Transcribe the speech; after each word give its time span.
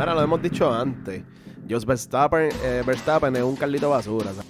Mira, 0.00 0.14
lo 0.14 0.22
hemos 0.22 0.40
dicho 0.40 0.72
antes. 0.72 1.22
Jos 1.68 1.84
Verstappen, 1.84 2.48
eh, 2.64 2.82
Verstappen 2.86 3.36
es 3.36 3.42
un 3.42 3.54
Carlito 3.54 3.90
Basura. 3.90 4.32
¿sabes? 4.32 4.46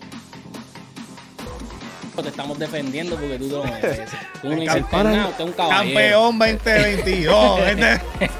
Te 2.22 2.28
estamos 2.28 2.56
defendiendo 2.56 3.16
porque 3.16 3.36
tú 3.36 3.48
te 3.48 3.54
lo 3.56 3.64
mereces. 3.64 4.10
Tú 4.40 4.48
no 4.54 4.64
campeón- 4.64 5.04
nada, 5.04 5.28
usted 5.28 5.42
es 5.42 5.50
un 5.50 5.52
caballero. 5.56 5.98
Campeón 6.22 6.38
2022. 6.38 7.60
¿viste? 7.66 8.00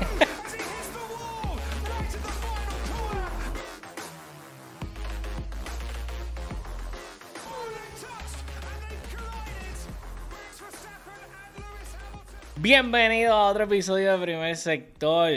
Bienvenido 12.57 13.33
a 13.33 13.49
otro 13.49 13.65
episodio 13.65 14.13
de 14.13 14.19
Primer 14.23 14.57
Sector, 14.57 15.33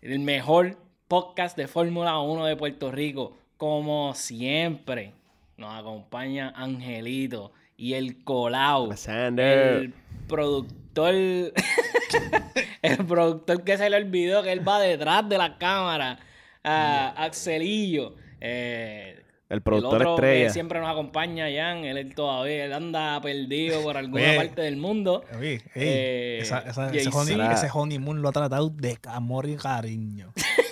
el 0.00 0.18
mejor 0.20 0.78
podcast 1.10 1.56
de 1.56 1.66
Fórmula 1.66 2.20
1 2.20 2.44
de 2.46 2.54
Puerto 2.56 2.92
Rico. 2.92 3.36
Como 3.56 4.14
siempre, 4.14 5.12
nos 5.56 5.74
acompaña 5.76 6.52
Angelito 6.54 7.50
y 7.76 7.94
el 7.94 8.22
Colau, 8.22 8.84
Alexander. 8.86 9.58
el 9.82 9.94
productor, 10.28 11.12
el 12.82 13.06
productor 13.08 13.64
que 13.64 13.76
se 13.76 13.90
le 13.90 13.96
olvidó 13.96 14.44
que 14.44 14.52
él 14.52 14.66
va 14.66 14.78
detrás 14.80 15.28
de 15.28 15.36
la 15.36 15.58
cámara, 15.58 16.20
a 16.62 17.24
Axelillo. 17.24 18.14
Eh, 18.40 19.20
El 19.48 19.62
productor 19.62 20.02
el 20.02 20.06
otro 20.06 20.14
estrella. 20.24 20.46
que 20.46 20.52
siempre 20.52 20.78
nos 20.78 20.88
acompaña, 20.88 21.46
Jan, 21.52 21.78
él, 21.78 21.96
él 21.98 22.14
todavía 22.14 22.66
él 22.66 22.72
anda 22.72 23.20
perdido 23.20 23.82
por 23.82 23.96
alguna 23.96 24.22
Oye. 24.28 24.36
parte 24.36 24.62
del 24.62 24.76
mundo. 24.76 25.24
Oye, 25.36 25.54
ey, 25.54 25.60
Eh, 25.74 26.38
esa- 26.42 26.60
esa- 26.60 26.92
ese, 26.94 27.10
honey- 27.10 27.32
Será. 27.32 27.52
ese 27.52 27.68
honeymoon 27.74 28.22
lo 28.22 28.28
ha 28.28 28.32
tratado 28.32 28.70
de 28.70 28.96
amor 29.08 29.48
y 29.48 29.56
cariño. 29.56 30.32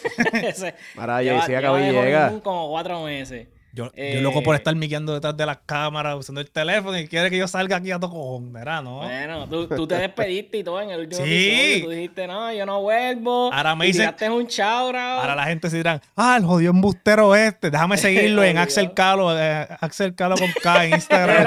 Ahora 0.97 1.23
lleva- 1.23 1.47
lleva 1.47 1.79
llega. 1.81 2.41
como 2.43 2.69
cuatro 2.69 3.03
meses. 3.05 3.47
Yo, 3.71 3.91
Eh, 3.95 4.15
yo 4.15 4.23
loco 4.23 4.43
por 4.43 4.57
estar 4.57 4.75
miqueando 4.75 5.13
detrás 5.13 5.37
de 5.37 5.45
las 5.47 5.59
cámaras, 5.67 6.17
usando 6.17 6.41
el 6.41 6.51
teléfono 6.51 6.99
y 6.99 7.07
quiere 7.07 7.29
que 7.31 7.37
yo 7.37 7.47
salga 7.47 7.77
aquí 7.77 7.93
a 7.93 8.01
tu 8.01 8.09
cojón, 8.11 8.51
¿verdad? 8.53 8.83
¿No? 8.83 9.01
Bueno, 9.01 9.47
tú, 9.47 9.69
tú 9.69 9.87
te 9.87 9.95
despediste 9.97 10.59
y 10.59 10.65
todo 10.65 10.81
en 10.81 10.91
el 10.91 11.01
último 11.01 11.25
Sí. 11.25 11.51
episodio. 11.51 11.85
Tú 11.85 11.91
dijiste, 11.91 12.27
no, 12.27 12.53
yo 12.53 12.67
no 12.67 12.81
vuelvo. 12.81 13.53
Ahora 13.53 13.77
me 13.77 13.85
dicen- 13.87 14.01
tiraste 14.07 14.31
un 14.31 14.47
chaura. 14.49 15.21
Ahora 15.21 15.37
la 15.37 15.45
gente 15.45 15.69
se 15.71 15.77
dirá, 15.77 16.01
ah, 16.17 16.37
el 16.39 16.45
jodido 16.47 16.73
embustero 16.73 17.37
este, 17.37 17.71
déjame 17.71 17.97
seguirlo 17.99 18.43
en. 18.43 18.57
Axel 18.59 18.95
Calo, 18.95 19.39
eh, 19.39 19.69
Axel 19.81 20.15
Calo 20.15 20.37
con 20.37 20.51
K 20.63 20.85
en 20.87 20.95
Instagram. 20.95 21.47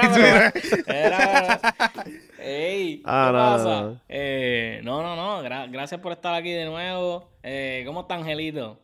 Era. 0.88 1.60
Ey, 2.56 3.02
Ah, 3.06 3.28
¿qué 3.28 3.34
no, 3.34 3.40
pasa? 3.40 3.82
no, 3.82 3.90
no. 3.92 4.02
Eh, 4.10 4.82
no, 4.84 5.02
no, 5.02 5.16
no. 5.16 5.42
gra- 5.44 5.72
gracias 5.72 6.02
por 6.02 6.12
estar 6.12 6.34
aquí 6.34 6.52
de 6.52 6.66
nuevo. 6.66 7.30
Eh, 7.44 7.84
¿Cómo 7.86 8.02
está 8.02 8.16
Angelito? 8.16 8.78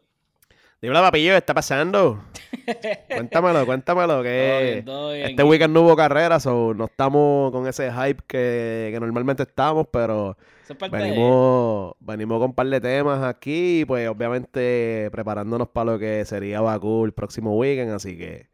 Dímelo, 0.82 1.02
papillo, 1.02 1.32
¿qué 1.34 1.38
está 1.38 1.54
pasando? 1.54 2.24
cuéntamelo, 3.10 3.66
cuéntamelo. 3.66 4.14
Todo 4.14 4.24
Que 4.24 4.62
bien, 4.74 4.86
todo 4.86 5.12
bien. 5.12 5.30
este 5.32 5.44
weekend 5.44 5.74
no 5.74 5.82
hubo 5.82 5.96
carrera, 5.96 6.40
so 6.40 6.74
no 6.76 6.86
estamos 6.86 7.52
con 7.52 7.68
ese 7.68 7.92
hype 7.92 8.22
que, 8.28 8.90
que 8.94 9.00
normalmente 9.00 9.44
estamos, 9.44 9.88
pero 9.92 10.38
es 10.70 10.78
de- 10.80 10.90
venimos, 10.90 11.94
venimos 12.00 12.38
con 12.40 12.50
un 12.52 12.56
par 12.56 12.68
de 12.68 12.80
temas 12.80 13.24
aquí 13.24 13.82
y 13.82 13.86
pues 13.86 14.08
obviamente 14.08 15.10
preparándonos 15.12 15.68
para 15.70 15.94
lo 15.94 16.00
que 16.00 16.24
sería 16.26 16.62
Bakú 16.62 17.06
el 17.06 17.12
próximo 17.12 17.56
weekend, 17.58 17.92
así 17.92 18.16
que 18.18 18.48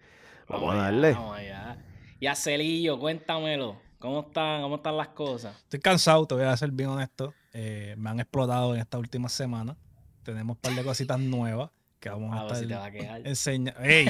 vamos, 0.47 0.69
a 0.69 0.73
allá, 0.73 0.83
darle. 0.85 1.11
Vamos 1.13 1.37
allá. 1.37 1.77
Y 2.21 2.27
a 2.27 2.35
Celillo, 2.35 2.97
cuéntamelo. 2.99 3.75
¿Cómo 4.03 4.19
están, 4.19 4.61
¿Cómo 4.61 4.75
están 4.75 4.97
las 4.97 5.07
cosas? 5.07 5.55
Estoy 5.59 5.79
cansado, 5.79 6.25
te 6.25 6.35
voy 6.35 6.43
a 6.43 6.57
ser 6.57 6.71
bien 6.71 6.89
honesto. 6.89 7.33
Eh, 7.53 7.95
me 7.97 8.09
han 8.09 8.19
explotado 8.19 8.75
en 8.75 8.81
esta 8.81 8.97
última 8.97 9.29
semana. 9.29 9.77
Tenemos 10.23 10.57
un 10.57 10.61
par 10.61 10.75
de 10.75 10.83
cositas 10.83 11.17
nuevas 11.17 11.71
que 12.03 12.09
vamos 12.09 12.35
a, 12.35 12.41
A 12.41 12.43
ver 12.47 12.55
si 12.57 12.67
te 12.67 12.73
estar 12.73 12.79
va 12.81 12.85
a 12.85 12.91
quejar. 12.91 13.21
enseñando. 13.25 13.79
¡Ey! 13.83 14.09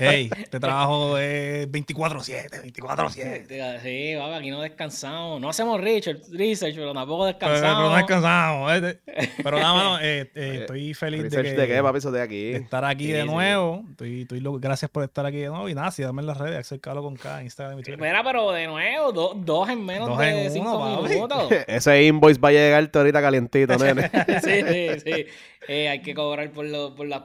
¡Ey! 0.00 0.30
Este 0.38 0.60
trabajo 0.60 1.18
es 1.18 1.68
24-7, 1.70 2.72
24-7. 2.72 3.80
Sí, 3.82 4.14
vamos, 4.14 4.38
aquí 4.38 4.50
no 4.50 4.60
descansamos. 4.60 5.40
No 5.40 5.48
hacemos 5.48 5.80
research, 5.80 6.20
research 6.30 6.74
pero 6.76 6.92
tampoco 6.94 7.26
descansamos. 7.26 7.76
pero 7.76 7.88
no 7.90 7.96
descansamos. 7.96 8.72
¿eh? 8.74 9.00
Pero 9.42 9.58
nada, 9.58 9.74
mano, 9.74 9.98
eh, 10.02 10.30
eh, 10.34 10.58
estoy 10.60 10.94
feliz 10.94 11.22
de, 11.22 11.28
¿Research 11.30 11.54
que- 11.56 11.60
de 11.62 11.66
qué, 11.68 11.82
papi? 11.82 11.98
De 12.12 12.22
aquí. 12.22 12.50
de 12.52 12.56
estar 12.58 12.84
aquí 12.84 13.06
Sí, 13.06 13.12
de 13.12 13.22
sí. 13.22 13.26
nuevo. 13.28 13.84
Estoy, 13.90 14.22
estoy 14.22 14.40
loco. 14.40 14.58
Gracias 14.60 14.90
por 14.90 15.02
estar 15.02 15.26
aquí 15.26 15.38
de 15.38 15.48
nuevo. 15.48 15.68
Y 15.68 15.74
nada, 15.74 15.90
síganme 15.90 16.20
en 16.22 16.26
las 16.26 16.36
redes, 16.38 16.58
Axel 16.58 16.80
Calo 16.80 17.02
con 17.02 17.16
K, 17.16 17.42
Instagram 17.42 17.78
y 17.78 17.82
Twitter. 17.82 18.00
Mira, 18.00 18.22
pero 18.22 18.52
de 18.52 18.66
nuevo, 18.68 19.12
do- 19.12 19.34
dos 19.36 19.68
en 19.68 19.84
menos 19.84 20.08
Dos 20.08 20.18
de 20.18 20.44
en 20.46 20.52
cinco 20.52 20.76
uno, 20.78 21.00
papi. 21.02 21.14
minutos. 21.14 21.48
Ese 21.66 22.04
invoice 22.04 22.40
va 22.40 22.50
a 22.50 22.52
llegarte 22.52 22.98
ahorita 22.98 23.20
calientito, 23.20 23.76
nene. 23.78 24.10
sí, 24.42 24.62
sí, 24.68 25.00
sí. 25.04 25.26
Eh, 25.68 25.88
hay 25.88 26.02
que 26.02 26.12
cobrar 26.12 26.50
por, 26.50 26.64
lo- 26.66 26.92
por 26.94 27.06
las 27.06 27.22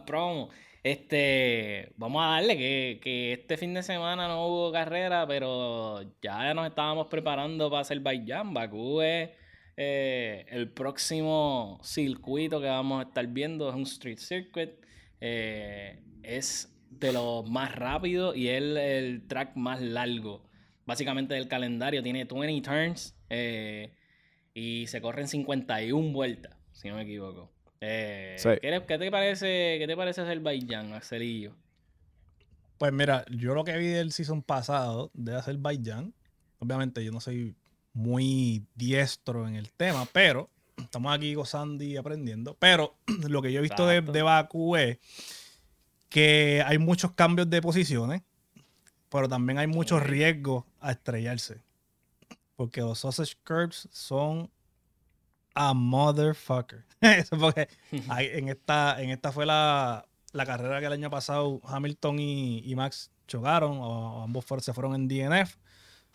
Este, 0.83 1.91
vamos 1.97 2.23
a 2.23 2.27
darle 2.27 2.57
que, 2.57 2.99
que 3.03 3.33
este 3.33 3.57
fin 3.57 3.73
de 3.73 3.83
semana 3.83 4.27
no 4.27 4.47
hubo 4.47 4.71
carrera, 4.71 5.27
pero 5.27 6.01
ya 6.21 6.53
nos 6.53 6.67
estábamos 6.67 7.07
preparando 7.07 7.69
para 7.69 7.81
Azerbaiyán. 7.81 8.53
Bakú 8.53 9.01
es 9.01 9.31
eh, 9.75 10.45
el 10.49 10.71
próximo 10.71 11.79
circuito 11.83 12.61
que 12.61 12.67
vamos 12.67 13.03
a 13.03 13.07
estar 13.09 13.27
viendo, 13.27 13.69
es 13.69 13.75
un 13.75 13.83
street 13.83 14.17
circuit. 14.17 14.71
Eh, 15.19 15.99
es 16.23 16.73
de 16.89 17.11
los 17.11 17.49
más 17.49 17.75
rápidos 17.75 18.35
y 18.35 18.49
es 18.49 18.57
el, 18.57 18.77
el 18.77 19.27
track 19.27 19.55
más 19.55 19.81
largo, 19.81 20.49
básicamente 20.85 21.33
del 21.33 21.47
calendario. 21.47 22.01
Tiene 22.01 22.25
20 22.25 22.61
turns 22.61 23.15
eh, 23.29 23.93
y 24.53 24.87
se 24.87 25.01
corren 25.01 25.27
51 25.27 26.13
vueltas, 26.13 26.55
si 26.71 26.87
no 26.87 26.95
me 26.95 27.03
equivoco. 27.03 27.56
Eh, 27.81 28.35
Sí. 28.37 28.49
¿qué, 28.61 28.97
te 28.97 29.11
parece, 29.11 29.77
¿Qué 29.79 29.85
te 29.87 29.95
parece 29.95 30.21
Azerbaiyán, 30.21 30.93
Axelillo? 30.93 31.53
Pues 32.77 32.93
mira, 32.93 33.25
yo 33.29 33.55
lo 33.55 33.63
que 33.63 33.77
vi 33.77 33.87
del 33.87 34.11
season 34.11 34.41
pasado 34.41 35.09
de 35.13 35.35
Azerbaiyán, 35.35 36.13
obviamente 36.59 37.03
yo 37.03 37.11
no 37.11 37.19
soy 37.19 37.55
muy 37.93 38.63
diestro 38.75 39.47
en 39.47 39.55
el 39.55 39.71
tema, 39.71 40.07
pero 40.11 40.49
estamos 40.77 41.15
aquí 41.15 41.33
gozando 41.33 41.83
y 41.83 41.97
aprendiendo. 41.97 42.55
Pero 42.59 42.95
lo 43.27 43.41
que 43.41 43.51
yo 43.51 43.59
he 43.59 43.63
visto 43.63 43.87
de, 43.87 44.01
de 44.01 44.21
Baku 44.21 44.75
es 44.75 44.99
que 46.09 46.63
hay 46.65 46.77
muchos 46.77 47.11
cambios 47.11 47.49
de 47.49 47.61
posiciones, 47.61 48.21
pero 49.09 49.27
también 49.27 49.57
hay 49.57 49.67
muchos 49.67 50.03
riesgos 50.03 50.65
a 50.79 50.91
estrellarse. 50.91 51.61
Porque 52.55 52.81
los 52.81 52.99
sausage 52.99 53.35
curbs 53.43 53.87
son 53.91 54.49
a 55.59 55.73
motherfucker. 55.73 56.85
Porque 57.39 57.67
en, 57.91 58.49
esta, 58.49 59.01
en 59.01 59.09
esta 59.09 59.31
fue 59.31 59.45
la, 59.45 60.07
la 60.33 60.45
carrera 60.45 60.79
que 60.79 60.85
el 60.85 60.93
año 60.93 61.09
pasado 61.09 61.59
Hamilton 61.63 62.19
y, 62.19 62.59
y 62.59 62.75
Max 62.75 63.11
chocaron, 63.27 63.77
o 63.79 64.23
ambos 64.23 64.45
fueron- 64.45 64.63
se 64.63 64.73
fueron 64.73 64.95
en 64.95 65.07
DNF. 65.07 65.57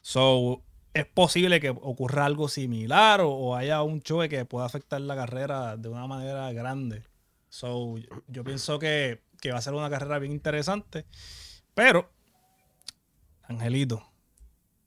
So, 0.01 0.63
es 0.95 1.07
posible 1.07 1.61
que 1.61 1.71
ocurra 1.71 2.25
algo 2.27 2.49
similar 2.49 3.21
o, 3.23 3.31
o 3.31 3.57
haya 3.57 3.83
un 3.83 4.01
choque 4.03 4.29
que 4.29 4.45
pueda 4.45 4.67
afectar 4.67 5.01
la 5.01 5.17
carrera 5.17 5.77
de 5.77 5.89
una 5.89 6.07
manera 6.07 6.53
grande. 6.53 7.03
So, 7.49 7.99
yo, 7.99 8.09
yo 8.29 8.45
pienso 8.45 8.79
que, 8.79 9.23
que 9.41 9.53
va 9.53 9.59
a 9.59 9.63
ser 9.63 9.75
una 9.75 9.91
carrera 9.91 10.19
bien 10.21 10.33
interesante. 10.33 11.07
Pero, 11.75 12.11
Angelito, 13.43 14.03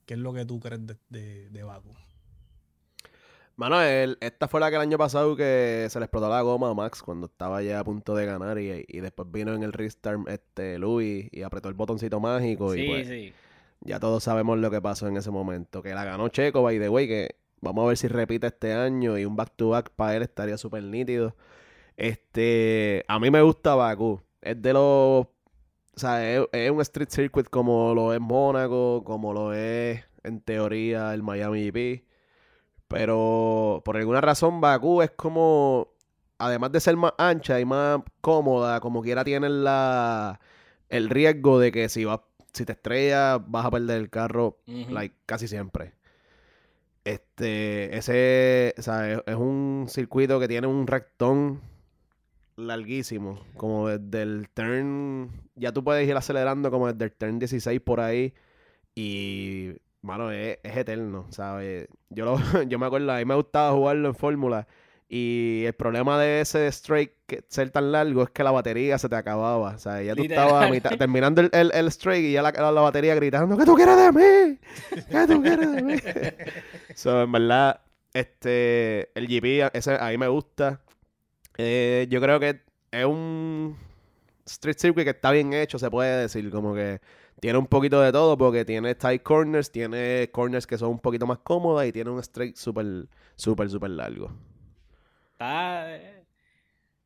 ¿qué 0.06 0.14
es 0.16 0.20
lo 0.20 0.34
que 0.34 0.46
tú 0.46 0.60
crees 0.60 0.86
de, 0.86 0.98
de, 1.10 1.50
de 1.50 1.64
Baku? 1.64 1.94
Mano, 3.58 3.82
el- 3.82 4.18
esta 4.20 4.48
fue 4.50 4.60
la 4.60 4.70
que 4.70 4.76
el 4.76 4.82
año 4.82 4.98
pasado 4.98 5.36
que 5.38 5.88
se 5.90 5.98
le 6.00 6.06
explotó 6.06 6.28
la 6.30 6.42
goma 6.42 6.70
a 6.70 6.74
Max 6.74 7.02
cuando 7.02 7.28
estaba 7.28 7.62
ya 7.62 7.80
a 7.80 7.84
punto 7.86 8.14
de 8.14 8.26
ganar 8.26 8.60
y, 8.60 8.84
y 8.88 9.00
después 9.00 9.32
vino 9.32 9.54
en 9.54 9.64
el 9.64 9.72
restart 9.72 10.28
este 10.28 10.78
Louis 10.78 11.30
y 11.32 11.42
apretó 11.44 11.70
el 11.70 11.74
botoncito 11.76 12.20
mágico 12.20 12.76
y 12.76 12.80
Sí, 12.82 12.88
pues 12.88 13.08
sí. 13.08 13.34
ya 13.82 14.00
todos 14.02 14.24
sabemos 14.26 14.58
lo 14.58 14.70
que 14.70 14.82
pasó 14.82 15.08
en 15.08 15.16
ese 15.16 15.32
momento. 15.32 15.82
Que 15.82 15.94
la 15.94 16.04
ganó 16.04 16.28
Checo, 16.28 16.64
by 16.64 16.80
the 16.80 16.90
way, 16.90 17.08
que 17.08 17.36
vamos 17.62 17.86
a 17.86 17.88
ver 17.88 17.98
si 17.98 18.08
repite 18.10 18.48
este 18.48 18.74
año 18.74 19.18
y 19.18 19.24
un 19.24 19.38
back 19.38 19.54
to 19.56 19.70
back 19.70 19.90
para 19.96 20.18
él 20.18 20.24
estaría 20.24 20.58
súper 20.58 20.84
nítido. 20.84 21.34
Este, 21.96 23.06
a 23.08 23.20
mí 23.20 23.32
me 23.32 23.42
gusta 23.42 23.74
Bakú. 23.76 24.20
Es 24.42 24.62
de 24.62 24.74
los, 24.74 24.82
o 24.84 25.30
sea, 25.96 26.30
es, 26.30 26.46
es 26.52 26.70
un 26.72 26.82
street 26.82 27.10
circuit 27.10 27.48
como 27.50 27.94
lo 27.96 28.14
es 28.14 28.20
Mónaco, 28.20 29.02
como 29.06 29.34
lo 29.34 29.54
es 29.54 30.04
en 30.24 30.42
teoría 30.42 31.14
el 31.14 31.24
Miami 31.24 31.72
GP. 31.72 32.04
Pero 32.88 33.82
por 33.84 33.98
alguna 33.98 34.22
razón 34.22 34.62
Bakú 34.62 35.02
es 35.02 35.12
como, 35.12 35.90
además 36.38 36.72
de 36.72 36.80
ser 36.80 36.96
más 36.98 37.14
ancha 37.18 37.60
y 37.60 37.66
más 37.66 38.02
cómoda, 38.22 38.80
como 38.80 39.02
quiera 39.02 39.24
tiene 39.24 39.50
la, 39.50 40.40
el 40.90 41.10
riesgo 41.10 41.60
de 41.60 41.72
que 41.72 41.90
si 41.90 42.06
vas, 42.06 42.22
si 42.54 42.66
te 42.66 42.74
estrellas 42.74 43.42
vas 43.48 43.66
a 43.66 43.72
perder 43.72 44.00
el 44.00 44.10
carro, 44.10 44.58
like, 44.68 45.16
casi 45.26 45.48
siempre. 45.48 45.94
Este, 47.04 47.96
ese, 47.98 48.74
o 48.78 48.82
sea, 48.82 49.12
es, 49.12 49.22
es 49.26 49.36
un 49.36 49.86
circuito 49.90 50.40
que 50.40 50.48
tiene 50.48 50.68
un 50.68 50.88
rectón 50.88 51.62
larguísimo, 52.56 53.40
como 53.58 53.90
desde 53.90 54.22
el 54.24 54.50
turn, 54.54 55.30
ya 55.56 55.72
tú 55.72 55.84
puedes 55.84 56.08
ir 56.08 56.16
acelerando 56.16 56.72
como 56.72 56.92
desde 56.92 57.06
el 57.06 57.12
turn 57.12 57.40
16 57.40 57.82
por 57.82 58.00
ahí 58.00 58.34
y, 58.96 59.74
mano, 60.06 60.32
es, 60.32 60.60
es 60.64 60.78
eterno, 60.78 61.26
¿sabes? 61.32 61.88
Yo, 62.10 62.26
lo, 62.26 62.38
yo 62.68 62.80
me 62.80 62.86
acuerdo, 62.86 63.12
a 63.12 63.18
mí 63.18 63.26
me 63.26 63.36
gustaba 63.36 63.72
jugarlo 63.74 64.08
en 64.08 64.16
Fórmula 64.16 64.68
Y 65.10 65.64
el 65.66 65.74
problema 65.74 66.20
de 66.20 66.42
ese 66.42 66.68
straight 66.68 67.12
ser 67.48 67.70
tan 67.72 67.92
largo 67.92 68.24
es 68.24 68.30
que 68.30 68.44
la 68.44 68.52
batería 68.52 68.98
se 68.98 69.08
te 69.10 69.16
acababa. 69.16 69.76
O 69.76 69.78
sea, 69.78 70.02
ya 70.02 70.16
tú 70.16 70.22
Literal. 70.24 70.46
estabas 70.46 70.66
a 70.66 70.72
mitad- 70.72 70.98
terminando 70.98 71.42
el, 71.42 71.50
el, 71.54 71.72
el 71.74 71.88
straight 71.88 72.24
y 72.26 72.32
ya 72.34 72.42
la, 72.42 72.52
la, 72.52 72.72
la 72.72 72.82
batería 72.82 73.14
gritando, 73.16 73.58
¿qué 73.58 73.66
tú 73.66 73.76
quieres 73.76 73.98
de 73.98 74.12
mí? 74.12 74.60
¿Qué 75.12 75.28
tú 75.28 75.42
quieres 75.42 75.72
de 75.72 75.82
mí? 75.84 75.96
so, 76.96 77.22
en 77.24 77.32
verdad, 77.32 77.82
este, 78.14 79.10
el 79.18 79.28
GP, 79.28 79.70
ese 79.74 79.96
a 80.00 80.10
mí 80.10 80.18
me 80.18 80.28
gusta. 80.28 80.82
Eh, 81.58 82.08
yo 82.10 82.20
creo 82.22 82.40
que 82.40 82.62
es 82.92 83.06
un 83.06 83.76
street 84.46 84.78
circuit 84.78 85.04
que 85.06 85.12
está 85.12 85.32
bien 85.32 85.54
hecho, 85.54 85.78
se 85.80 85.90
puede 85.90 86.22
decir. 86.22 86.50
Como 86.52 86.74
que 86.76 87.00
tiene 87.40 87.58
un 87.60 87.68
poquito 87.68 88.02
de 88.02 88.12
todo 88.12 88.38
porque 88.38 88.66
tiene 88.66 88.96
tight 88.96 89.24
corners, 89.24 89.72
tiene 89.72 90.30
corners 90.32 90.68
que 90.68 90.78
son 90.78 90.90
un 90.92 91.00
poquito 91.00 91.28
más 91.28 91.40
cómodas 91.40 91.88
y 91.88 91.92
tiene 91.92 92.10
un 92.12 92.20
straight 92.20 92.56
súper, 92.58 93.08
súper, 93.36 93.70
súper 93.70 93.92
largo. 93.92 94.32
Está. 95.34 95.96
eh, 95.96 96.26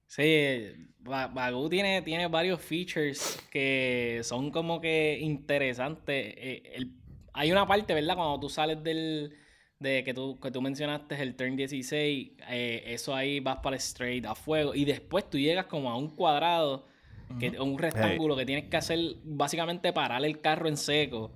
Sí, 0.08 0.92
Ba- 1.00 1.28
Bagoo 1.28 1.70
tiene, 1.70 2.02
tiene 2.04 2.28
varios 2.28 2.62
features 2.62 3.40
que 3.52 4.22
son 4.24 4.52
como 4.52 4.82
que 4.82 5.20
interesantes. 5.22 6.34
Eh, 6.38 6.92
hay 7.34 7.52
una 7.52 7.68
parte, 7.68 7.94
¿verdad? 7.94 8.16
Cuando 8.16 8.40
tú 8.40 8.50
sales 8.50 8.84
del. 8.84 9.36
De 9.80 10.04
que 10.04 10.14
tú, 10.14 10.40
que 10.42 10.52
tú 10.52 10.62
mencionaste 10.62 11.22
el 11.22 11.36
turn 11.38 11.56
16, 11.58 12.32
eh, 12.50 12.84
eso 12.88 13.16
ahí 13.16 13.40
vas 13.42 13.60
para 13.60 13.76
el 13.78 13.82
straight 13.82 14.26
a 14.26 14.36
fuego. 14.36 14.76
Y 14.76 14.86
después 14.86 15.30
tú 15.30 15.38
llegas 15.40 15.68
como 15.68 15.90
a 15.92 15.98
un 15.98 16.16
cuadrado, 16.16 16.88
que, 17.38 17.50
un 17.60 17.78
rectángulo 17.78 18.36
que 18.36 18.46
tienes 18.46 18.66
que 18.70 18.78
hacer, 18.78 19.00
básicamente 19.24 19.94
parar 19.94 20.24
el 20.26 20.40
carro 20.42 20.68
en 20.68 20.78
seco. 20.78 21.32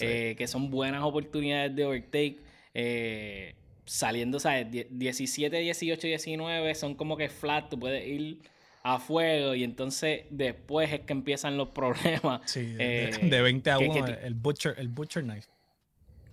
eh, 0.00 0.34
que 0.38 0.46
son 0.46 0.70
buenas 0.70 1.02
oportunidades 1.02 1.74
de 1.74 1.84
overtake. 1.84 2.40
eh, 2.74 3.54
saliendo, 3.84 4.38
¿sabes? 4.38 4.70
Die- 4.70 4.86
17, 4.90 5.56
18, 5.58 6.06
19 6.06 6.74
son 6.74 6.94
como 6.94 7.16
que 7.16 7.28
flat, 7.30 7.68
tú 7.70 7.80
puedes 7.80 8.06
ir 8.06 8.38
a 8.84 8.98
fuego 9.00 9.54
y 9.54 9.64
entonces 9.64 10.22
después 10.30 10.92
es 10.92 11.00
que 11.00 11.12
empiezan 11.14 11.56
los 11.56 11.68
problemas. 11.74 12.42
Sí, 12.44 12.74
de, 12.74 13.04
Eh, 13.06 13.10
de 13.28 13.42
20 13.42 13.70
a 13.70 13.78
que- 13.78 13.88
1, 13.88 14.04
que 14.04 14.12
ti- 14.12 14.18
el, 14.22 14.34
butcher, 14.34 14.74
el 14.78 14.88
Butcher 14.88 15.22
Knife. 15.24 15.48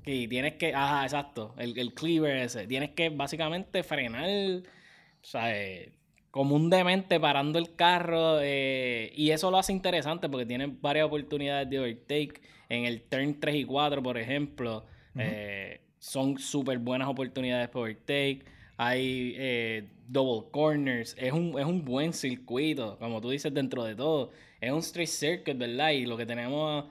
Y 0.06 0.28
tienes 0.28 0.54
que, 0.56 0.76
ajá, 0.76 1.04
exacto, 1.04 1.56
el, 1.58 1.76
el 1.80 1.94
cleaver 1.96 2.38
ese. 2.38 2.68
Tienes 2.68 2.92
que 2.92 3.10
básicamente 3.10 3.82
frenar, 3.82 4.26
eh, 4.30 5.90
como 6.36 6.58
un 6.58 6.70
demente 6.70 7.18
parando 7.18 7.58
el 7.58 7.76
carro. 7.78 8.40
eh, 8.42 9.14
y 9.16 9.30
eso 9.30 9.50
lo 9.50 9.58
hace 9.58 9.72
interesante 9.72 10.28
porque 10.28 10.46
tiene 10.46 10.68
varias 10.68 11.06
oportunidades 11.06 11.70
de 11.70 11.80
overtake. 11.80 12.42
En 12.68 12.84
el 12.84 13.04
turn 13.04 13.40
3 13.40 13.56
y 13.56 13.64
4, 13.64 14.04
por 14.04 14.18
ejemplo, 14.18 14.84
eh, 15.18 15.80
son 15.98 16.38
súper 16.38 16.80
buenas 16.80 17.08
oportunidades 17.08 17.70
para 17.70 17.84
overtake. 17.84 18.44
Hay 18.76 19.34
eh, 19.38 19.88
double 20.10 20.50
corners. 20.52 21.16
Es 21.18 21.32
un, 21.32 21.58
es 21.58 21.66
un 21.66 21.86
buen 21.86 22.12
circuito, 22.12 22.98
como 23.00 23.22
tú 23.22 23.30
dices, 23.30 23.54
dentro 23.54 23.86
de 23.86 23.96
todo. 23.96 24.32
Es 24.60 24.74
un 24.74 24.80
street 24.80 25.08
circuit, 25.08 25.58
¿verdad? 25.58 25.92
Y 25.92 26.06
lo 26.06 26.18
que 26.18 26.26
tenemos 26.26 26.84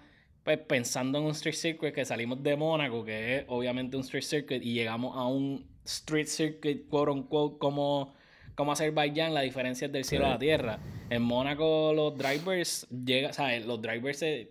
pues 0.43 0.56
pensando 0.56 1.19
en 1.19 1.25
un 1.25 1.32
street 1.32 1.55
circuit 1.55 1.94
que 1.94 2.06
salimos 2.06 2.43
de 2.43 2.56
Mónaco, 2.56 3.05
que 3.05 3.37
es 3.37 3.44
obviamente 3.49 3.94
un 3.99 4.05
street 4.05 4.25
circuit, 4.25 4.62
y 4.64 4.73
llegamos 4.73 5.14
a 5.14 5.26
un 5.26 5.67
street 5.85 6.29
circuit, 6.29 6.88
quote 6.88 7.11
unquote, 7.11 7.58
como, 7.58 8.14
como 8.55 8.73
Azerbaiyán, 8.73 9.35
la 9.35 9.41
diferencia 9.43 9.87
es 9.87 9.93
del 9.93 10.05
cielo 10.05 10.27
a 10.27 10.31
la 10.31 10.39
tierra. 10.39 10.79
En 11.11 11.23
Mónaco 11.23 11.93
los 11.95 12.17
drivers 12.17 12.87
llega, 12.91 13.33
¿sabes? 13.33 13.67
Los 13.67 13.81
drivers 13.83 14.19
se 14.19 14.51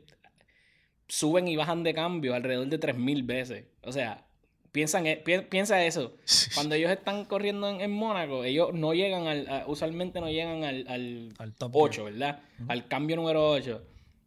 suben 1.07 1.47
y 1.47 1.55
bajan 1.55 1.83
de 1.83 1.93
cambio 1.93 2.33
alrededor 2.33 2.67
de 2.67 2.77
3000 2.77 3.23
veces. 3.23 3.65
O 3.83 3.91
sea, 3.91 4.25
piensan, 4.71 5.05
e- 5.07 5.17
pi- 5.17 5.41
piensa 5.49 5.83
eso. 5.85 6.15
Cuando 6.55 6.75
ellos 6.75 6.91
están 6.91 7.25
corriendo 7.25 7.69
en, 7.69 7.81
en 7.81 7.91
Mónaco, 7.91 8.43
ellos 8.43 8.73
no 8.73 8.93
llegan 8.93 9.27
al, 9.27 9.47
a- 9.47 9.63
usualmente 9.67 10.19
no 10.21 10.29
llegan 10.29 10.63
al, 10.63 10.85
al 10.87 11.33
Al 11.37 11.53
top 11.53 11.71
8, 11.75 12.03
¿verdad? 12.05 12.39
Al 12.67 12.87
cambio 12.87 13.15
número 13.15 13.49
8. 13.49 13.81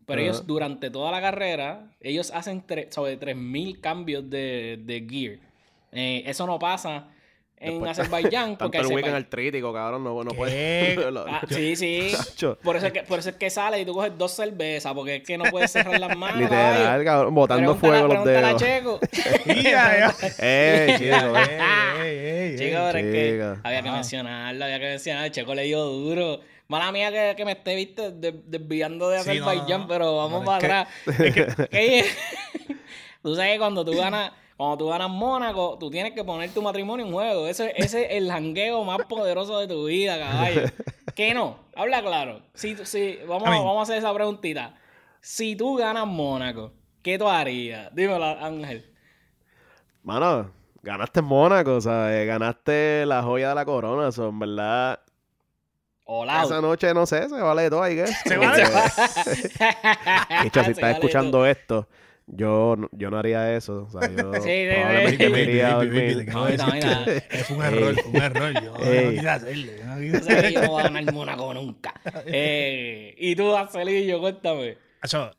Pero 0.07 0.21
ellos 0.21 0.47
durante 0.47 0.89
toda 0.91 1.11
la 1.11 1.21
carrera, 1.21 1.91
ellos 2.01 2.31
hacen 2.31 2.63
sobre 2.91 3.19
3.000 3.19 3.81
cambios 3.81 4.31
de, 4.31 4.79
de 4.85 5.05
gear. 5.09 5.39
Eh, 5.91 6.23
eso 6.27 6.47
no 6.47 6.61
pasa 6.61 7.09
en 7.59 7.71
Después- 7.71 7.91
Azerbaiyán. 7.99 8.57
porque 8.57 8.79
Tanto 8.79 8.91
el 8.91 8.97
weekend 8.97 9.17
artrítico, 9.17 9.73
cabrón, 9.73 10.05
no, 10.05 10.23
no 10.23 10.31
¿Qué? 10.31 10.37
puede. 10.37 11.11
Lo- 11.11 11.27
Ah, 11.27 11.41
sí, 11.49 11.75
sí. 11.77 12.13
Por 12.63 12.77
eso, 12.77 12.87
es 12.87 12.93
que, 12.93 13.03
por 13.03 13.19
eso 13.19 13.31
es 13.31 13.37
que 13.37 13.49
sale 13.51 13.81
y 13.81 13.85
tú 13.87 13.93
coges 13.95 14.13
dos 14.19 14.33
cervezas, 14.33 14.93
porque 14.93 15.17
es 15.17 15.23
que 15.23 15.39
no 15.39 15.45
puedes 15.45 15.71
cerrar 15.71 15.99
las 15.99 16.17
manos. 16.17 16.41
Literal, 16.41 17.05
cabrón, 17.05 17.35
botando 17.35 17.75
fuego 17.77 18.09
los 18.15 18.25
dedos. 18.25 18.63
Checo. 18.63 19.01
Eh, 20.39 20.95
chico. 20.99 21.37
Ey, 22.03 22.19
ey. 22.19 22.59
Chico, 22.59 22.79
pero 22.93 22.99
es 22.99 23.05
que 23.05 23.55
había 23.65 23.83
que 23.83 23.91
mencionarlo, 23.91 24.65
había 24.65 24.79
que 24.79 24.87
mencionarlo. 24.87 25.29
Checo 25.33 25.55
le 25.55 25.63
dio 25.65 25.83
duro. 25.85 26.41
Mala 26.69 26.91
mía 26.91 27.11
que, 27.13 27.35
que 27.37 27.45
me 27.45 27.53
esté, 27.53 27.75
viste, 27.77 28.11
de- 28.11 28.41
desviando 28.45 29.09
de 29.09 29.21
Sí, 29.21 29.39
no, 29.39 29.49
Azerbaiyán, 29.49 29.83
no. 29.83 29.89
pero 29.89 30.17
vamos 30.17 30.43
Pero 30.45 30.57
es 30.57 30.61
para 30.63 30.81
atrás. 30.83 31.69
Que- 31.71 32.05
tú 33.23 33.35
sabes 33.37 33.53
que 33.53 33.59
cuando 33.59 33.85
tú 33.85 33.97
ganas, 33.97 34.33
cuando 34.57 34.79
tú 34.79 34.89
ganas 34.89 35.11
Mónaco, 35.11 35.77
tú 35.79 35.91
tienes 35.91 36.13
que 36.13 36.25
poner 36.25 36.51
tu 36.51 36.63
matrimonio 36.63 37.05
en 37.07 37.13
juego. 37.13 37.47
Ese, 37.47 37.73
ese 37.77 38.05
es 38.07 38.11
el 38.13 38.31
jangueo 38.31 38.85
más 38.85 38.99
poderoso 39.07 39.59
de 39.59 39.69
tu 39.69 39.85
vida, 39.87 40.19
caballo. 40.19 40.63
¿Qué 41.15 41.35
no? 41.35 41.59
Habla 41.75 42.01
claro. 42.03 42.41
Si, 42.55 42.77
si, 42.87 43.19
vamos, 43.27 43.49
I 43.49 43.51
mean- 43.51 43.65
vamos 43.65 43.81
a 43.81 43.83
hacer 43.83 43.99
esa 43.99 44.13
preguntita. 44.15 44.75
Si 45.21 45.57
tú 45.57 45.77
ganas 45.77 46.07
Mónaco, 46.07 46.73
¿qué 47.03 47.19
tú 47.19 47.29
harías? 47.29 47.95
Dímelo, 47.95 48.25
Ángel. 48.25 48.93
Mano, 50.03 50.51
ganaste 50.83 51.21
Mónaco, 51.21 51.81
¿sabes? 51.81 52.27
Ganaste 52.27 53.05
la 53.07 53.23
joya 53.23 53.51
de 53.51 53.55
la 53.57 53.65
corona, 53.65 54.13
son 54.13 54.29
en 54.29 54.39
verdad. 54.39 55.01
Hola. 56.05 56.45
Esa 56.45 56.61
noche, 56.61 56.95
no 56.95 57.05
sé, 57.05 57.29
se 57.29 57.35
vale 57.35 57.63
de 57.63 57.71
todo, 57.71 57.89
I 57.89 57.97
guess. 57.97 58.17
Se 58.25 58.37
vale. 58.37 58.63
Dicho, 60.45 60.63
si 60.65 60.71
estás 60.71 60.95
escuchando 60.95 61.45
esto, 61.45 61.89
yo, 62.27 62.75
no- 62.77 62.89
yo 62.93 63.11
no 63.11 63.19
haría 63.19 63.55
eso. 63.57 63.85
O 63.85 63.91
sea, 63.91 64.11
yo 64.11 64.33
Sí, 64.35 64.41
sí, 64.43 64.67
probablemente 64.75 65.27
sí. 65.27 65.33
me 65.33 65.43
iría 65.43 65.69
a 65.69 65.75
dormir. 65.77 66.27
No, 66.33 66.47
quiero 66.47 66.73
mira, 66.73 67.05
Fue 67.47 67.57
un 67.57 67.63
error, 67.65 67.95
fue 67.95 68.11
un 68.11 68.17
error. 68.23 68.53
Yo 68.63 68.73
no 68.79 68.85
Ey. 68.85 69.15
quise 69.17 69.29
hacerlo. 69.29 69.73
yo 69.79 69.85
no 69.87 70.19
quise 70.21 70.43
que 70.43 70.53
yo 70.53 70.63
no 70.63 70.69
voy 70.71 70.81
a 70.81 70.85
ganar 70.89 71.13
Mónaco 71.15 71.55
nunca. 71.55 71.95
Eh, 72.27 73.15
y 73.19 73.35
tú, 73.37 73.55
Arcelillo, 73.55 74.21
cuéntame. 74.21 74.79
Acho, 75.01 75.31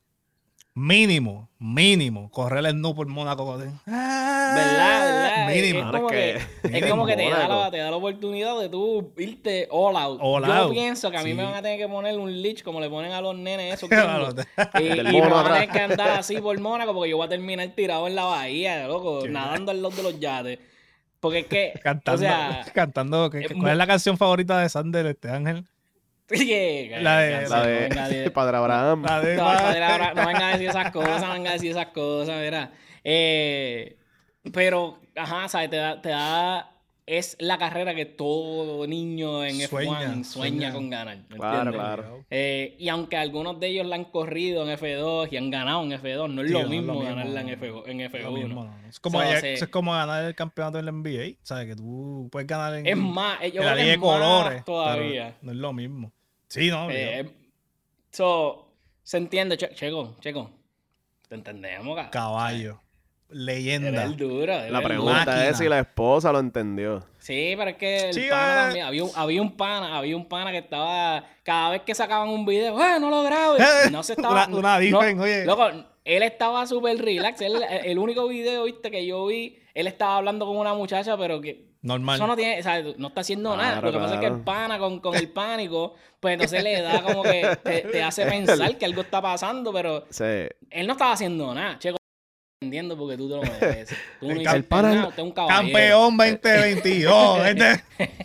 mínimo, 0.78 1.50
mínimo, 1.58 2.30
correr 2.30 2.64
el 2.68 2.80
no 2.80 2.94
por 2.94 3.08
Mónaco. 3.08 3.58
¿Verdad? 3.58 3.74
¿Verdad? 3.86 5.48
Mínimo. 5.48 5.80
Es 5.80 5.86
como 5.92 6.08
que, 6.08 6.38
que- 6.62 6.78
es 6.78 6.86
como 6.90 7.06
que 7.06 7.16
te, 7.16 7.30
da 7.30 7.48
la, 7.48 7.72
te 7.72 7.78
da 7.78 7.90
la 7.90 7.98
oportunidad 7.98 8.60
de 8.60 8.70
tú 8.70 9.12
irte 9.18 9.68
all 9.72 9.96
out. 9.98 10.20
All 10.22 10.46
Yo 10.46 10.54
out. 10.54 10.72
pienso 10.74 11.10
que 11.10 11.18
a 11.18 11.24
mí 11.24 11.32
Sí. 11.32 11.36
me 11.36 11.44
van 11.44 11.56
a 11.56 11.62
tener 11.62 11.80
que 11.80 11.88
poner 11.88 12.18
un 12.20 12.42
leash 12.42 12.62
como 12.62 12.80
le 12.80 12.90
ponen 12.90 13.12
a 13.12 13.22
los 13.22 13.36
nenes 13.36 13.74
esos 13.74 13.90
y, 14.80 14.84
y 14.84 15.22
me 15.22 15.30
van 15.30 15.46
a 15.48 15.54
tener 15.54 15.70
que 15.70 15.80
andar 15.80 16.10
así 16.12 16.38
por 16.40 16.60
Mónaco 16.60 16.94
porque 16.94 17.10
yo 17.10 17.18
voy 17.18 17.26
a 17.26 17.30
terminar 17.30 17.68
tirado 17.76 18.08
en 18.08 18.16
la 18.16 18.26
bahía, 18.26 18.88
loco, 18.88 19.22
Sí. 19.24 19.30
nadando 19.30 19.72
al 19.72 19.82
lado 19.82 19.96
de 19.96 20.04
los 20.04 20.20
yates. 20.20 20.60
Porque 21.20 21.40
es 21.40 21.46
que, 21.48 21.74
Cantando, 21.82 22.16
o 22.16 22.18
sea, 22.24 22.66
cantando. 22.76 23.30
¿qué- 23.32 23.40
es 23.40 23.48
qué- 23.48 23.56
mu- 23.56 23.62
¿Cuál 23.62 23.72
es 23.72 23.78
la 23.80 23.88
canción 23.88 24.18
favorita 24.18 24.60
de 24.60 24.70
Sander, 24.70 25.08
este 25.08 25.32
Ángel? 25.32 25.66
La 26.30 27.20
de- 27.20 27.50
La 27.50 27.58
no 27.60 27.66
venga 27.66 28.04
a 28.06 28.10
de 28.10 28.32
Padre 28.32 28.58
Abraham. 28.58 29.04
La 29.06 29.22
de- 29.22 29.36
No, 29.38 29.44
padre, 29.46 29.84
ahora 29.84 30.14
no 30.14 30.26
vengan 30.28 30.44
a 30.44 30.52
decir 30.52 30.70
esas 30.70 30.92
cosas, 30.92 31.22
no 31.22 31.34
vengan 31.34 31.48
a 31.48 31.54
decir 31.54 31.72
esas 31.72 31.88
cosas, 31.88 32.36
mira. 32.42 32.72
Eh, 33.04 33.98
pero, 34.54 35.00
ajá, 35.16 35.48
¿sabes? 35.48 35.70
Te 35.70 35.78
da, 35.78 36.02
te 36.02 36.10
da. 36.10 36.72
Es 37.06 37.38
la 37.40 37.58
carrera 37.58 37.96
que 37.96 38.04
todo 38.04 38.86
niño 38.86 39.46
en 39.46 39.56
F1 39.62 39.68
Sueña, 39.70 40.00
sueña, 40.02 40.24
sueña. 40.26 40.74
con 40.74 40.90
ganar. 40.90 41.18
¿me 41.30 41.38
Claro, 41.38 41.56
entiendes? 41.70 41.80
claro. 41.80 42.26
Eh, 42.30 42.76
y 42.80 42.90
aunque 42.90 43.16
algunos 43.16 43.62
de 43.62 43.68
ellos 43.68 43.88
la 43.88 43.96
han 43.96 44.04
corrido 44.04 44.70
en 44.70 44.78
F2 44.78 45.30
y 45.32 45.38
han 45.38 45.50
ganado 45.50 45.84
en 45.84 45.92
F2, 45.94 46.30
no 46.30 46.42
es 46.42 46.48
Sí, 46.50 46.54
lo 46.54 46.60
no 46.60 46.66
es 46.66 46.70
mismo 46.70 46.94
lo 46.96 47.00
mismo, 47.00 47.16
ganarla 47.16 47.40
en, 47.40 47.48
no. 47.48 47.54
F, 47.54 47.66
en 47.86 47.98
Lo 48.00 48.10
F1. 48.10 48.34
mismo, 48.34 48.64
no. 48.66 48.90
Es 48.90 49.00
como, 49.00 49.22
So, 49.22 49.28
sí. 49.40 49.48
eso 49.48 49.64
es 49.64 49.72
como 49.72 49.94
ganar 49.94 50.26
el 50.26 50.36
campeonato 50.36 50.80
en 50.80 50.86
la 50.86 50.92
NBA. 50.92 51.38
¿Sabes? 51.44 51.68
Que 51.68 51.76
tú 51.78 52.28
puedes 52.30 52.46
ganar 52.46 52.74
en, 52.76 52.86
Es 52.86 52.98
más, 52.98 53.38
eh, 53.42 53.54
yo 53.54 53.62
en 53.62 53.68
la 53.68 53.72
creo 53.72 53.76
que 53.78 53.82
liga 53.84 53.94
es 53.94 54.00
de 54.02 54.06
colores. 54.06 54.54
más 54.58 54.66
todavía. 54.66 55.38
No 55.42 55.52
es 55.54 55.58
lo 55.60 55.72
mismo. 55.72 56.12
Sí, 56.48 56.70
no. 56.70 56.90
Eh, 56.92 57.30
so, 58.12 58.74
se 59.04 59.18
entiende, 59.18 59.58
Che- 59.58 59.74
Checo, 59.74 60.16
Checo. 60.20 60.52
Te 61.28 61.36
entendemos, 61.36 61.96
cabrón. 61.96 62.12
caballo. 62.12 62.82
Leyenda. 63.30 64.04
El 64.06 64.16
duro. 64.16 64.54
La 64.70 64.82
pregunta 64.82 65.14
Máquina. 65.26 65.48
es 65.50 65.58
si 65.58 65.68
la 65.68 65.80
esposa 65.80 66.32
lo 66.32 66.40
entendió. 66.40 67.04
Sí, 67.18 67.56
pero 67.58 67.72
es 67.72 67.76
que 67.76 67.98
el 68.10 68.14
Sí, 68.14 68.28
pana 68.30 68.54
eh. 68.54 68.64
también. 68.68 68.86
Había 68.86 69.04
un, 69.04 69.12
había 69.16 69.42
un 69.42 69.58
pana, 69.58 69.98
había 69.98 70.16
un 70.16 70.26
pana 70.30 70.52
que 70.52 70.60
estaba. 70.60 71.26
Cada 71.44 71.72
vez 71.72 71.82
que 71.82 71.94
sacaban 71.94 72.30
un 72.30 72.46
video, 72.46 72.80
¡eh, 72.82 72.98
no 73.02 73.10
lo 73.10 73.24
grabes! 73.24 73.62
No 73.92 74.02
se 74.04 74.14
estaba. 74.14 74.46
Una- 74.48 74.58
una 74.58 74.74
no- 74.76 74.80
difen, 74.80 75.20
oye. 75.20 75.44
Loco, 75.46 75.68
él 76.06 76.24
estaba 76.24 76.66
súper 76.66 76.98
relax. 77.04 77.42
Él- 77.42 77.62
el 77.84 78.00
único 78.00 78.26
video, 78.30 78.64
viste, 78.64 78.90
que 78.90 79.06
yo 79.06 79.26
vi, 79.26 79.60
él 79.74 79.88
estaba 79.88 80.16
hablando 80.16 80.46
con 80.46 80.56
una 80.56 80.74
muchacha, 80.74 81.18
pero 81.18 81.42
que. 81.42 81.67
Normal. 81.82 82.16
Eso 82.16 82.28
no 82.28 82.36
tiene, 82.36 82.60
o 82.60 82.64
sea, 82.64 82.82
no 82.98 83.08
está 83.10 83.22
haciendo 83.22 83.56
nada. 83.56 83.80
Lo 83.82 83.92
que 83.92 83.98
pasa 84.00 84.16
es 84.16 84.20
que 84.20 84.26
el 84.28 84.42
pana 84.42 84.78
con, 84.80 85.00
con 85.00 85.16
el 85.16 85.30
pánico, 85.30 85.94
pues 86.20 86.34
entonces 86.34 86.64
le 86.64 86.82
da 86.82 87.02
como 87.04 87.24
que 87.24 87.58
te, 87.64 87.82
te 87.82 88.04
hace 88.04 88.26
pensar 88.30 88.78
que 88.78 88.86
algo 88.86 89.02
está 89.02 89.22
pasando, 89.22 89.72
pero 89.72 90.06
Sí. 90.10 90.24
él 90.70 90.88
no 90.88 90.94
estaba 90.94 91.14
haciendo 91.14 91.54
nada. 91.54 91.78
Checo, 91.80 91.98
entendiendo 92.62 92.98
porque 92.98 93.16
tú 93.18 93.30
te 93.30 93.36
lo 93.36 93.42
mereces. 93.44 93.98
Tú 94.20 94.34
no 94.34 94.52
El 94.52 94.66
pana- 94.66 94.96
nada, 94.96 95.08
usted 95.10 95.22
es 95.22 95.26
un 95.28 95.32
caballero. 95.32 95.64
Campeón 95.74 96.18
2022. 96.18 97.46
este- 97.48 97.84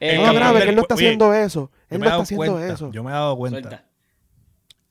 Eh, 0.00 0.18
No, 0.18 0.34
grave, 0.34 0.62
que 0.62 0.68
él 0.70 0.76
no 0.76 0.82
está 0.82 0.94
haciendo 0.94 1.32
eso. 1.32 1.70
Yo 1.88 1.96
Él 1.96 1.98
me 1.98 1.98
no 2.00 2.04
he 2.06 2.10
dado 2.10 2.22
está 2.22 2.34
haciendo 2.34 2.52
cuenta, 2.56 2.74
eso. 2.74 2.90
yo 2.92 3.04
me 3.04 3.10
he 3.10 3.14
dado 3.14 3.36
cuenta 3.38 3.60
suelta. 3.60 3.84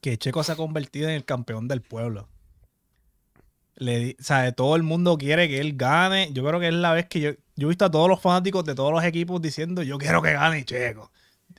que 0.02 0.18
Checo 0.18 0.44
se 0.44 0.54
ha 0.54 0.56
convertido 0.56 1.10
en 1.10 1.16
el 1.16 1.26
campeón 1.26 1.68
del 1.68 1.82
pueblo. 1.82 2.30
Le 3.76 3.98
di- 4.00 4.16
o 4.20 4.24
sea, 4.24 4.52
todo 4.52 4.76
el 4.76 4.84
mundo 4.84 5.18
quiere 5.18 5.48
que 5.48 5.60
él 5.60 5.74
gane. 5.76 6.30
Yo 6.32 6.46
creo 6.46 6.60
que 6.60 6.68
es 6.68 6.74
la 6.74 6.94
vez 6.94 7.06
que 7.08 7.20
yo, 7.20 7.32
yo 7.56 7.68
he 7.68 7.70
visto 7.70 7.86
a 7.86 7.92
todos 7.92 8.08
los 8.08 8.22
fanáticos 8.22 8.64
de 8.66 8.76
todos 8.76 8.92
los 8.92 9.04
equipos 9.04 9.42
diciendo 9.42 9.82
yo 9.84 9.98
quiero 9.98 10.22
que 10.22 10.34
gane 10.34 10.64
Checo. 10.64 11.12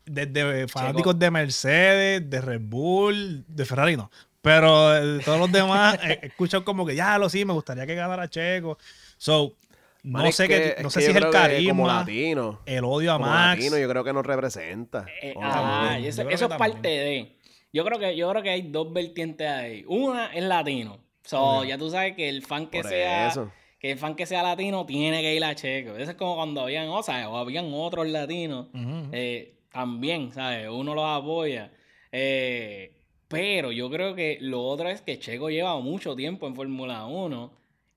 Desde 0.06 0.68
fanáticos 0.68 1.18
de 1.18 1.30
Mercedes, 1.30 2.28
de 2.30 2.40
Red 2.40 2.61
Bull, 2.62 3.44
de 3.49 3.64
Ferrari 3.64 3.97
no. 3.97 4.11
Pero 4.42 4.90
de 4.90 5.25
todos 5.25 5.38
los 5.40 5.50
demás 5.50 5.99
eh, 6.04 6.18
escuchan 6.23 6.62
como 6.62 6.85
que 6.85 6.94
ya 6.94 7.16
lo 7.18 7.28
sí, 7.28 7.44
me 7.44 7.52
gustaría 7.54 7.87
que 7.87 7.94
ganara 7.94 8.28
Checo. 8.28 8.78
So, 9.16 9.56
no 10.02 10.18
Man, 10.23 10.33
sé, 10.33 10.47
que- 10.47 10.76
no 10.83 10.90
sé 10.90 11.00
si 11.00 11.06
es 11.11 11.16
el 11.16 11.23
que 11.23 11.28
Como 11.30 11.33
carisma, 11.33 11.87
latino. 12.00 12.61
el 12.66 12.85
odio 12.85 13.12
a 13.12 13.16
Como 13.18 13.30
Max. 13.30 13.59
latino, 13.59 13.78
yo 13.78 13.88
creo 13.88 14.04
que 14.04 14.12
nos 14.12 14.26
representa. 14.26 15.06
Eh, 15.23 15.33
Oh, 15.37 15.40
ah, 15.42 15.99
eso, 15.99 16.28
eso 16.28 16.44
es 16.47 16.54
parte 16.56 16.88
de. 16.88 17.37
Yo 17.73 17.85
creo 17.85 17.99
que 17.99 18.14
yo 18.16 18.30
creo 18.30 18.42
que 18.42 18.50
hay 18.50 18.62
dos 18.71 18.92
vertientes 18.92 19.49
ahí. 19.49 19.85
Una 19.88 20.26
es 20.26 20.44
latino. 20.44 20.99
So, 21.25 21.64
ya 21.64 21.78
tú 21.78 21.90
sabes 21.90 22.14
que 22.14 22.28
el 22.28 22.43
fan 22.43 22.66
que 22.66 22.83
Por 22.83 22.90
sea 22.90 23.28
eso. 23.28 23.50
que 23.78 23.93
el 23.93 23.99
fan 23.99 24.14
que 24.14 24.26
sea 24.26 24.43
latino 24.43 24.85
tiene 24.87 25.23
que 25.23 25.35
ir 25.35 25.43
a 25.45 25.54
Checo. 25.54 25.97
Eso 25.97 26.11
es 26.11 26.16
como 26.16 26.37
cuando 26.37 26.61
habían, 26.61 26.88
o 26.88 27.02
sea, 27.02 27.28
o 27.31 27.37
habían 27.37 27.73
otros 27.73 28.07
latinos 28.09 28.69
eh, 29.12 29.59
también, 29.73 30.33
¿sabes? 30.33 30.69
Uno 30.69 30.95
los 30.95 31.04
apoya. 31.07 31.73
Eh, 32.12 32.93
pero 33.28 33.73
yo 33.73 33.90
creo 33.90 34.14
que 34.14 34.38
lo 34.40 34.62
otro 34.62 34.88
es 34.88 35.00
que 35.00 35.19
Checo 35.19 35.49
lleva 35.50 35.78
mucho 35.81 36.14
tiempo 36.14 36.47
en 36.47 36.54
Fórmula 36.54 37.07
1 37.07 37.52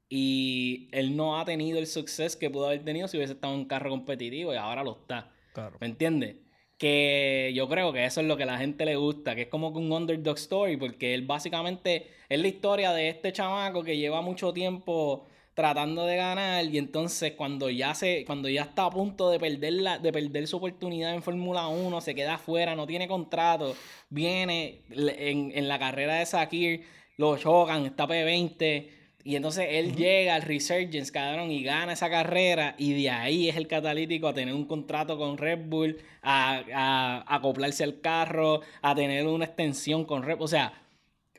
y 0.10 0.88
él 0.94 1.16
no 1.16 1.38
ha 1.40 1.46
tenido 1.46 1.80
el 1.80 1.88
suceso 1.88 2.40
que 2.40 2.50
pudo 2.50 2.68
haber 2.68 2.84
tenido 2.86 3.08
si 3.08 3.18
hubiese 3.18 3.34
estado 3.34 3.54
en 3.54 3.60
un 3.60 3.66
carro 3.66 3.90
competitivo 3.90 4.54
y 4.54 4.58
ahora 4.58 4.84
lo 4.84 4.92
está. 5.02 5.32
Claro. 5.54 5.78
¿Me 5.82 5.88
entiendes? 5.88 6.38
Que 6.78 7.52
yo 7.56 7.68
creo 7.68 7.92
que 7.92 8.06
eso 8.06 8.22
es 8.22 8.28
lo 8.28 8.38
que 8.38 8.46
la 8.46 8.58
gente 8.58 8.86
le 8.86 8.96
gusta, 8.96 9.36
que 9.36 9.44
es 9.44 9.48
como 9.48 9.70
un 9.70 9.92
underdog 9.92 10.38
story, 10.38 10.78
porque 10.78 11.14
él 11.14 11.26
básicamente 11.26 12.08
es 12.30 12.40
la 12.40 12.48
historia 12.48 12.94
de 12.94 13.10
este 13.10 13.34
chamaco 13.34 13.84
que 13.84 13.98
lleva 13.98 14.22
mucho 14.22 14.54
tiempo 14.54 15.26
tratando 15.56 16.06
de 16.06 16.18
ganar 16.18 16.66
y 16.66 16.78
entonces 16.78 17.32
cuando 17.32 17.72
ya 17.72 17.96
se 17.96 18.24
cuando 18.26 18.48
ya 18.48 18.62
está 18.62 18.86
a 18.86 18.92
punto 18.92 19.32
de 19.32 19.40
perder 19.40 19.74
la, 19.74 19.98
de 19.98 20.12
perder 20.12 20.46
su 20.46 20.58
oportunidad 20.58 21.16
en 21.16 21.24
Fórmula 21.24 21.68
1, 21.68 22.00
se 22.02 22.14
queda 22.14 22.36
afuera, 22.36 22.76
no 22.76 22.86
tiene 22.86 23.08
contrato, 23.08 23.76
viene 24.10 24.82
en, 24.92 25.52
en 25.56 25.68
la 25.68 25.80
carrera 25.80 26.16
de 26.20 26.28
Sakir, 26.28 26.84
lo 27.18 27.38
chocan, 27.38 27.88
está 27.88 28.08
P20 28.08 28.97
y 29.30 29.36
entonces 29.36 29.68
él 29.70 29.94
llega 29.96 30.36
al 30.36 30.42
Resurgence, 30.44 31.12
cabrón, 31.12 31.52
y 31.52 31.62
gana 31.64 31.94
esa 31.94 32.10
carrera. 32.10 32.76
Y 32.78 32.94
de 33.02 33.10
ahí 33.10 33.50
es 33.50 33.58
el 33.58 33.68
catalítico 33.68 34.28
a 34.30 34.34
tener 34.34 34.54
un 34.56 34.66
contrato 34.66 35.18
con 35.18 35.38
Red 35.38 35.60
Bull, 35.66 35.98
a, 36.22 36.64
a- 36.74 37.18
a 37.28 37.36
acoplarse 37.36 37.84
al 37.84 38.00
carro, 38.00 38.62
a 38.82 38.96
tener 38.96 39.26
una 39.28 39.44
extensión 39.46 40.06
con 40.06 40.24
Red 40.24 40.38
Bull. 40.38 40.46
O 40.46 40.48
sea, 40.48 40.72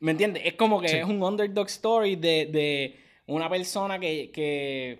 ¿me 0.00 0.10
entiendes? 0.12 0.42
Es 0.44 0.54
como 0.54 0.80
que 0.80 0.88
Sí. 0.88 0.96
es 0.98 1.04
un 1.06 1.22
underdog 1.22 1.66
story 1.68 2.16
de, 2.16 2.46
de 2.46 2.96
una 3.26 3.48
persona 3.48 3.98
que, 3.98 4.30
que 4.32 4.98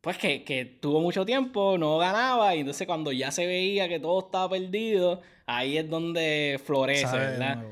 pues 0.00 0.16
que, 0.16 0.42
que 0.44 0.64
tuvo 0.64 1.00
mucho 1.00 1.26
tiempo, 1.26 1.76
no 1.76 1.98
ganaba, 1.98 2.56
y 2.56 2.60
entonces 2.60 2.86
cuando 2.86 3.12
ya 3.12 3.30
se 3.30 3.44
veía 3.46 3.86
que 3.86 4.00
todo 4.00 4.18
estaba 4.20 4.48
perdido, 4.48 5.20
ahí 5.44 5.76
es 5.76 5.90
donde 5.90 6.58
florece, 6.64 7.04
¿verdad? 7.18 7.62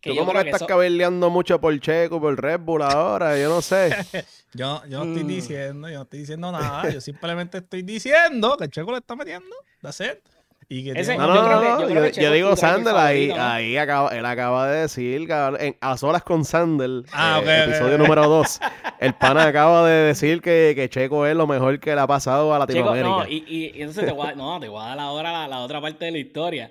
Que 0.00 0.10
Tú 0.10 0.16
yo 0.16 0.20
como 0.24 0.32
que 0.32 0.40
estás 0.46 0.60
eso- 0.62 0.66
cabeleando 0.66 1.28
mucho 1.30 1.60
por 1.60 1.78
Checo, 1.80 2.20
por 2.20 2.40
Red 2.40 2.60
Bull 2.60 2.82
ahora, 2.82 3.36
yo 3.38 3.48
no 3.48 3.60
sé. 3.62 3.90
Yo, 4.54 4.80
yo 4.88 5.04
no 5.04 5.10
estoy 5.12 5.24
Mm. 5.24 5.26
diciendo, 5.26 5.88
yo 5.90 5.96
no 5.96 6.02
estoy 6.04 6.20
diciendo 6.20 6.50
nada. 6.50 6.88
Yo 6.88 7.02
simplemente 7.02 7.58
estoy 7.58 7.82
diciendo 7.82 8.56
que 8.56 8.68
Checo 8.70 8.92
le 8.92 8.98
está 8.98 9.14
metiendo. 9.14 9.54
That's 9.82 10.00
it. 10.00 10.20
Y 10.70 10.84
que 10.84 10.92
Ese- 10.92 11.12
tiene- 11.12 11.18
No, 11.18 11.34
Yo 11.34 11.42
no, 11.42 11.48
no, 11.80 11.88
yo 11.90 12.08
Checo 12.10 12.32
digo 12.32 12.56
Sandel, 12.56 12.96
ahí, 12.96 13.30
ahí 13.30 13.76
acaba, 13.76 14.08
él 14.16 14.24
acaba 14.24 14.68
de 14.70 14.80
decir, 14.82 15.26
cabrón, 15.28 15.60
en- 15.60 15.76
a 15.82 15.96
solas 15.98 16.22
con 16.22 16.44
Sandel, 16.46 17.04
Ah, 17.12 17.42
eh, 17.44 17.64
episodio 17.68 17.98
número 17.98 18.26
2, 18.28 18.58
el 19.00 19.14
pana 19.14 19.46
acaba 19.48 19.86
de 19.86 19.94
decir 20.06 20.40
que, 20.40 20.72
que 20.74 20.88
Checo 20.88 21.26
es 21.26 21.36
lo 21.36 21.46
mejor 21.46 21.78
que 21.80 21.94
le 21.94 22.00
ha 22.00 22.06
pasado 22.06 22.54
a 22.54 22.58
Checo, 22.66 22.66
Latinoamérica. 22.94 23.08
no, 23.08 23.26
y, 23.28 23.44
y- 23.46 23.72
y 23.78 23.82
entonces 23.82 24.06
te 24.06 24.12
voy 24.12 24.28
a, 24.28 24.34
no, 24.34 24.58
te 24.60 24.68
voy 24.68 24.82
a 24.82 24.88
dar 24.88 24.98
ahora 25.00 25.30
la, 25.32 25.48
la 25.48 25.58
otra 25.60 25.80
parte 25.82 26.06
de 26.06 26.10
la 26.12 26.18
historia. 26.18 26.70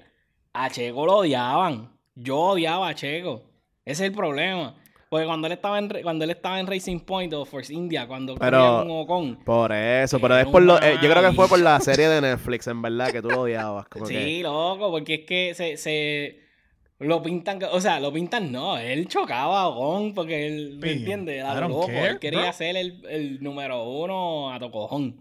A 0.54 0.70
Checo 0.72 1.06
lo 1.06 1.18
odiaban. 1.18 1.92
Yo 2.20 2.38
odiaba 2.38 2.90
a 2.90 2.96
Checo. 2.96 3.44
Ese 3.86 4.04
es 4.06 4.10
el 4.10 4.16
problema. 4.16 4.76
Porque 5.10 5.26
cuando 5.26 5.48
él 5.48 5.54
estaba 5.54 5.80
en, 5.80 5.88
cuando 6.04 6.26
él 6.26 6.32
estaba 6.32 6.60
en 6.60 6.68
Racing 6.68 7.00
Point 7.00 7.34
o 7.34 7.46
Force 7.46 7.74
India, 7.74 8.06
cuando 8.08 8.36
Pero- 8.36 8.80
con 8.80 8.92
Ocon, 8.92 9.36
Por 9.46 9.72
eso, 9.72 10.20
pero 10.20 10.38
es 10.38 10.46
por 10.48 10.62
lo, 10.62 10.82
eh, 10.82 10.98
yo 11.02 11.10
creo 11.10 11.22
que 11.30 11.32
fue 11.34 11.48
por 11.48 11.60
la 11.60 11.80
serie 11.80 12.10
de 12.10 12.20
Netflix, 12.20 12.68
en 12.68 12.82
verdad, 12.82 13.12
que 13.12 13.22
tú 13.22 13.30
lo 13.30 13.42
odiabas. 13.44 13.88
Como 13.88 14.06
Sí, 14.06 14.14
que, 14.16 14.40
loco, 14.44 14.92
porque 14.92 15.14
es 15.14 15.26
que 15.26 15.54
se, 15.56 15.78
se 15.78 16.42
lo 17.00 17.24
pintan, 17.24 17.60
o 17.72 17.80
sea, 17.80 18.02
lo 18.02 18.12
pintan 18.12 18.52
no, 18.52 18.78
él 18.78 19.08
chocaba 19.08 19.62
a 19.62 19.68
Ocon 19.70 20.14
porque 20.14 20.48
él, 20.48 20.78
¿me 20.82 20.92
entiendes? 20.92 21.38
Era 21.38 21.54
loco, 21.62 21.86
care, 21.88 22.08
él 22.10 22.20
quería 22.20 22.42
bro. 22.42 22.54
ser 22.54 22.76
el, 22.76 23.06
el 23.10 23.42
número 23.42 23.84
uno 23.88 24.52
a 24.52 24.60
tocojón. 24.60 25.20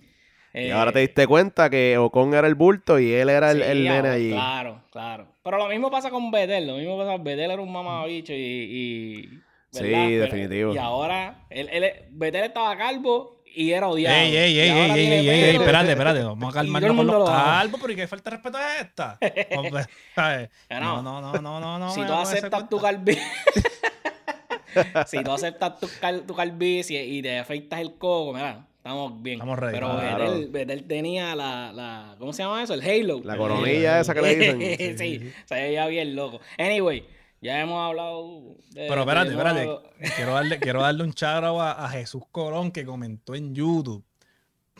y 0.52 0.58
Eh, 0.58 0.72
ahora 0.72 0.90
te 0.90 0.98
diste 0.98 1.28
cuenta 1.28 1.70
que 1.70 1.96
Ocon 1.96 2.34
era 2.34 2.48
el 2.48 2.56
bulto 2.56 2.98
y 2.98 3.12
él 3.12 3.28
era 3.28 3.52
el, 3.52 3.62
sí, 3.62 3.68
el 3.70 3.84
nene 3.84 4.08
allí. 4.08 4.30
Claro, 4.32 4.82
claro. 4.90 5.28
Pero 5.46 5.58
lo 5.58 5.68
mismo 5.68 5.92
pasa 5.92 6.10
con 6.10 6.28
Betel, 6.32 6.66
lo 6.66 6.74
mismo 6.74 6.98
pasa 6.98 7.12
con 7.12 7.22
Betel 7.22 7.52
era 7.52 7.62
un 7.62 7.70
mamabicho 7.70 8.32
y... 8.32 8.36
y 8.36 9.40
Sí, 9.70 9.84
definitivo. 10.16 10.74
Y 10.74 10.78
ahora, 10.78 11.44
él, 11.50 11.68
él, 11.70 11.84
Betel 12.10 12.44
estaba 12.46 12.76
calvo 12.76 13.42
y 13.54 13.70
era 13.70 13.86
odiado. 13.88 14.16
Ey, 14.16 14.36
ey, 14.36 14.58
ey, 14.58 14.70
ey, 14.70 14.90
ey, 14.90 15.28
ey, 15.28 15.28
ey, 15.28 15.56
espérate, 15.56 15.90
espérate, 15.92 16.24
vamos 16.24 16.50
a 16.50 16.58
calmarnos 16.60 16.96
con 16.96 17.06
los 17.06 17.30
calvos, 17.30 17.80
pero 17.80 17.92
¿y 17.92 17.96
qué 17.96 18.08
falta 18.08 18.30
de 18.30 18.36
respeto 18.36 18.58
es 18.58 18.80
esta? 18.86 19.18
Hombre, 19.56 19.84
¿sabes? 20.16 20.50
Ya 20.68 20.80
No, 20.80 21.00
no. 21.00 21.20
no, 21.20 21.40
no, 21.40 21.60
no, 21.60 21.78
no, 21.78 21.90
si 21.90 22.04
tú 22.04 22.12
aceptas 22.12 22.68
tu 22.68 22.80
calvicie, 22.80 23.22
si 25.06 25.22
tú 25.22 25.30
aceptas 25.30 25.78
tu, 25.78 25.88
cal- 26.00 26.24
tu 26.26 26.34
calvicie 26.34 27.04
y 27.04 27.22
te 27.22 27.38
afeitas 27.38 27.80
el 27.80 27.94
coco, 27.94 28.32
mira, 28.34 28.66
estamos 28.86 29.22
bien. 29.22 29.34
Estamos 29.36 29.58
ready. 29.58 29.72
Pero 29.74 29.90
Claro. 29.98 30.24
Betel, 30.30 30.48
Betel 30.48 30.84
tenía 30.84 31.34
la, 31.34 31.72
la, 31.72 32.16
¿cómo 32.18 32.32
se 32.32 32.42
llama 32.42 32.62
eso? 32.62 32.74
El 32.74 32.82
halo. 32.82 33.20
La 33.24 33.36
coronilla 33.36 34.00
esa 34.00 34.14
que 34.14 34.22
le 34.22 34.36
dicen. 34.58 34.98
sí, 34.98 35.32
se 35.44 35.54
veía 35.54 35.86
bien 35.88 36.14
loco. 36.14 36.40
Anyway, 36.58 37.04
ya 37.40 37.60
hemos 37.60 37.84
hablado 37.84 38.56
de... 38.70 38.86
Pero 38.88 39.00
espérate, 39.00 39.30
espérate. 39.30 39.68
Quiero 40.16 40.34
darle, 40.34 40.58
quiero 40.60 40.82
darle 40.82 41.02
un 41.02 41.12
charo 41.12 41.60
a, 41.60 41.84
a 41.84 41.88
Jesús 41.88 42.22
Corón 42.30 42.70
que 42.70 42.84
comentó 42.84 43.34
en 43.34 43.54
YouTube 43.54 44.04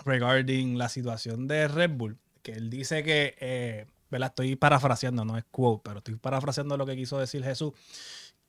regarding 0.04 0.78
la 0.78 0.88
situación 0.88 1.48
de 1.48 1.68
Red 1.68 1.90
Bull. 1.90 2.18
Que 2.42 2.52
él 2.52 2.70
dice 2.70 3.02
que, 3.02 3.34
eh, 3.40 3.86
¿verdad? 4.10 4.28
Estoy 4.28 4.54
parafraseando, 4.54 5.25
no 5.25 5.36
es 5.36 5.44
quote, 5.50 5.82
pero 5.84 5.98
estoy 5.98 6.14
parafraseando 6.14 6.76
lo 6.76 6.86
que 6.86 6.94
quiso 6.94 7.18
decir 7.18 7.42
Jesús. 7.42 7.72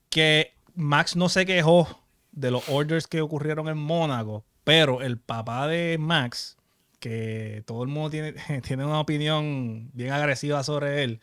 Que 0.08 0.54
Max 0.74 1.16
no 1.16 1.28
se 1.28 1.44
quejó 1.44 1.88
de 2.30 2.52
los 2.52 2.68
orders 2.68 3.08
que 3.08 3.20
ocurrieron 3.20 3.68
en 3.68 3.76
Mónaco, 3.76 4.44
pero 4.68 5.00
el 5.00 5.16
papá 5.16 5.66
de 5.66 5.96
Max, 5.98 6.58
que 7.00 7.62
todo 7.64 7.82
el 7.84 7.88
mundo 7.88 8.10
tiene, 8.10 8.34
tiene 8.62 8.84
una 8.84 9.00
opinión 9.00 9.88
bien 9.94 10.12
agresiva 10.12 10.62
sobre 10.62 11.04
él, 11.04 11.20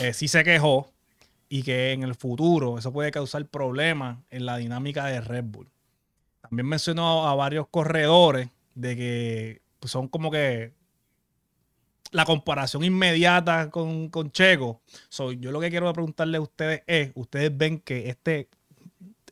eh, 0.00 0.14
sí 0.14 0.28
se 0.28 0.42
quejó 0.44 0.90
y 1.50 1.62
que 1.62 1.92
en 1.92 2.04
el 2.04 2.14
futuro 2.14 2.78
eso 2.78 2.90
puede 2.90 3.10
causar 3.10 3.44
problemas 3.44 4.20
en 4.30 4.46
la 4.46 4.56
dinámica 4.56 5.04
de 5.04 5.20
Red 5.20 5.44
Bull. 5.44 5.68
También 6.40 6.66
mencionó 6.66 7.28
a 7.28 7.34
varios 7.34 7.68
corredores 7.68 8.48
de 8.74 8.96
que 8.96 9.62
pues, 9.78 9.90
son 9.90 10.08
como 10.08 10.30
que 10.30 10.72
la 12.12 12.24
comparación 12.24 12.82
inmediata 12.82 13.68
con, 13.68 14.08
con 14.08 14.32
Checo. 14.32 14.80
So, 15.10 15.32
yo 15.32 15.50
lo 15.52 15.60
que 15.60 15.68
quiero 15.68 15.92
preguntarle 15.92 16.38
a 16.38 16.40
ustedes 16.40 16.82
es, 16.86 17.12
ustedes 17.14 17.54
ven 17.54 17.78
que 17.80 18.08
este 18.08 18.48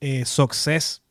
eh, 0.00 0.26
success 0.26 1.02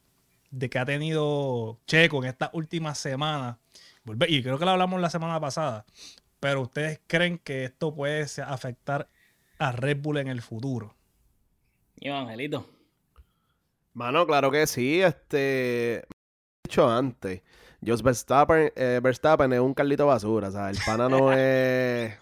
de 0.52 0.70
que 0.70 0.80
ha 0.80 0.86
tenido 0.86 1.80
Checo 1.88 2.24
en 2.24 2.30
estas 2.30 2.50
últimas 2.54 2.98
semanas, 2.98 3.58
vuelve- 4.06 4.30
y 4.30 4.42
creo 4.42 4.58
que 4.58 4.66
lo 4.66 4.72
hablamos 4.72 5.00
la 5.02 5.10
semana 5.10 5.40
pasada, 5.40 5.86
pero 6.40 6.62
ustedes 6.62 7.00
creen 7.08 7.40
que 7.40 7.66
esto 7.66 7.94
puede 7.94 8.26
afectar 8.46 9.10
a 9.60 9.72
Red 9.72 9.98
Bull 10.02 10.18
en 10.18 10.28
el 10.28 10.42
futuro. 10.42 10.96
Y 12.00 12.10
Angelito. 12.10 12.70
Mano, 13.94 14.28
claro 14.28 14.52
que 14.52 14.68
sí, 14.68 15.02
este... 15.02 15.96
He 15.98 16.70
dicho 16.70 16.88
antes, 16.90 17.42
Jos 17.86 18.04
Verstappen, 18.04 18.72
eh, 18.76 19.00
Verstappen 19.02 19.52
es 19.54 19.60
un 19.60 19.74
Carlito 19.74 20.06
Basura, 20.06 20.50
o 20.50 20.52
sea, 20.52 20.70
el 20.70 20.78
pana 20.86 21.10
no 21.10 21.32
es... 21.34 22.14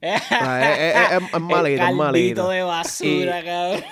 sea, 0.00 1.16
es, 1.16 1.22
es- 1.34 1.40
malito, 1.40 1.82
es 1.84 1.94
malito. 1.94 2.48
de 2.48 2.62
basura, 2.62 3.44
cabrón. 3.44 3.84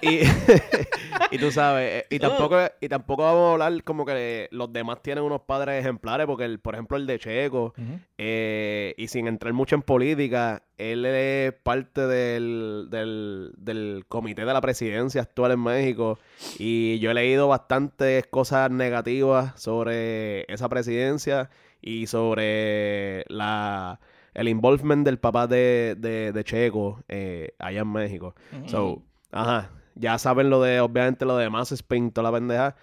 Y, 0.00 0.20
y 1.32 1.38
tú 1.38 1.50
sabes, 1.50 2.02
eh, 2.02 2.06
y 2.10 2.18
tampoco, 2.18 2.58
y 2.80 2.88
tampoco 2.88 3.22
vamos 3.24 3.48
a 3.48 3.52
hablar 3.52 3.82
como 3.84 4.04
que 4.04 4.48
los 4.52 4.72
demás 4.72 5.02
tienen 5.02 5.24
unos 5.24 5.40
padres 5.42 5.80
ejemplares, 5.80 6.26
porque 6.26 6.44
el, 6.44 6.60
por 6.60 6.74
ejemplo 6.74 6.96
el 6.96 7.06
de 7.06 7.18
Checo, 7.18 7.74
eh, 8.18 8.94
y 8.96 9.08
sin 9.08 9.26
entrar 9.26 9.52
mucho 9.52 9.74
en 9.74 9.82
política, 9.82 10.62
él 10.78 11.04
es 11.06 11.52
parte 11.62 12.06
del, 12.06 12.86
del, 12.90 13.52
del 13.56 14.04
comité 14.08 14.44
de 14.44 14.52
la 14.52 14.60
presidencia 14.60 15.22
actual 15.22 15.52
en 15.52 15.60
México, 15.62 16.18
y 16.58 16.98
yo 17.00 17.10
he 17.10 17.14
leído 17.14 17.48
bastantes 17.48 18.26
cosas 18.28 18.70
negativas 18.70 19.60
sobre 19.60 20.42
esa 20.52 20.68
presidencia 20.68 21.50
y 21.80 22.06
sobre 22.06 23.24
la 23.28 23.98
el 24.34 24.48
involvement 24.48 25.04
del 25.04 25.18
papá 25.18 25.46
de, 25.46 25.94
de, 25.98 26.32
de 26.32 26.44
Checo 26.44 27.02
eh, 27.08 27.54
allá 27.58 27.80
en 27.80 27.92
México. 27.92 28.34
Ujú. 28.58 28.68
So, 28.68 29.02
ajá, 29.30 29.70
ya 29.94 30.18
saben 30.18 30.48
lo 30.50 30.62
de, 30.62 30.80
obviamente, 30.80 31.24
lo 31.24 31.36
de 31.36 31.50
Max 31.50 31.72
Spin, 31.72 32.10
toda 32.12 32.30
la 32.30 32.36
pendeja. 32.38 32.76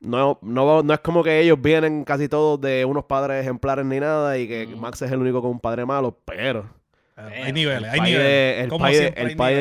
No, 0.00 0.38
no, 0.42 0.82
no 0.82 0.92
es 0.94 1.00
como 1.00 1.22
que 1.24 1.40
ellos 1.40 1.60
vienen 1.62 2.04
casi 2.04 2.28
todos 2.28 2.60
de 2.60 2.84
unos 2.84 3.04
padres 3.04 3.40
ejemplares 3.40 3.86
ni 3.86 4.00
nada 4.00 4.36
y 4.38 4.46
que 4.46 4.66
Ujú. 4.66 4.76
Max 4.76 5.00
es 5.02 5.10
el 5.10 5.18
único 5.18 5.40
con 5.40 5.50
un 5.52 5.60
padre 5.60 5.86
malo, 5.86 6.18
pero 6.24 6.68
Pero 7.16 7.28
Pero 7.30 7.44
hay 7.44 7.52
niveles, 7.52 7.92
el 7.94 8.00
hay 8.00 8.10
niveles. 8.12 8.22
de, 8.26 8.60
el 8.60 8.68
pai 8.68 8.94
de- 8.94 9.06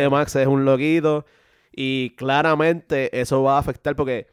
el 0.02 0.04
hay. 0.04 0.10
Max 0.10 0.36
es 0.36 0.48
un 0.48 0.66
loquito 0.66 1.26
y 1.72 2.10
claramente 2.16 3.20
eso 3.22 3.42
va 3.44 3.56
a 3.56 3.60
afectar 3.60 3.96
porque 3.96 4.28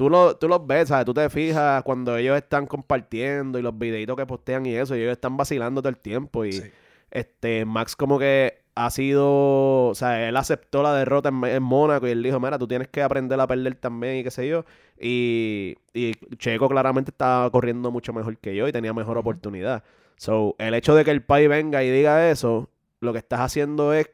tú, 0.00 0.08
lo, 0.08 0.34
tú 0.34 0.48
los 0.48 0.66
ves, 0.66 0.88
¿sabes? 0.88 1.04
Tú 1.04 1.12
te 1.12 1.28
fijas 1.28 1.82
cuando 1.82 2.16
ellos 2.16 2.34
están 2.34 2.66
compartiendo 2.66 3.58
y 3.58 3.62
los 3.62 3.78
videitos 3.78 4.16
que 4.16 4.24
postean 4.24 4.64
y 4.64 4.74
eso, 4.74 4.96
y 4.96 5.00
ellos 5.02 5.12
están 5.12 5.36
vacilando 5.36 5.82
todo 5.82 5.90
el 5.90 5.98
tiempo 5.98 6.46
y 6.46 6.52
Sí. 6.52 6.62
este 7.10 7.66
Max 7.66 7.96
como 7.96 8.18
que 8.18 8.62
ha 8.74 8.88
sido, 8.88 9.88
o 9.88 9.94
sea, 9.94 10.26
él 10.26 10.38
aceptó 10.38 10.82
la 10.82 10.94
derrota 10.94 11.28
en, 11.28 11.44
en 11.44 11.62
Mónaco 11.62 12.08
y 12.08 12.12
él 12.12 12.22
dijo, 12.22 12.40
mira, 12.40 12.58
tú 12.58 12.66
tienes 12.66 12.88
que 12.88 13.02
aprender 13.02 13.38
a 13.38 13.46
perder 13.46 13.74
también 13.74 14.16
y 14.16 14.24
qué 14.24 14.30
sé 14.30 14.48
yo. 14.48 14.64
Y, 14.98 15.76
y 15.92 16.12
Checo 16.38 16.66
claramente 16.70 17.10
estaba 17.10 17.50
corriendo 17.50 17.90
mucho 17.90 18.14
mejor 18.14 18.38
que 18.38 18.56
yo 18.56 18.66
y 18.68 18.72
tenía 18.72 18.94
mejor 18.94 19.18
oportunidad. 19.18 19.84
So, 20.16 20.54
el 20.58 20.72
hecho 20.72 20.94
de 20.94 21.04
que 21.04 21.10
el 21.10 21.22
país 21.22 21.46
venga 21.50 21.84
y 21.84 21.90
diga 21.90 22.30
eso, 22.30 22.70
lo 23.00 23.12
que 23.12 23.18
estás 23.18 23.40
haciendo 23.40 23.92
es 23.92 24.08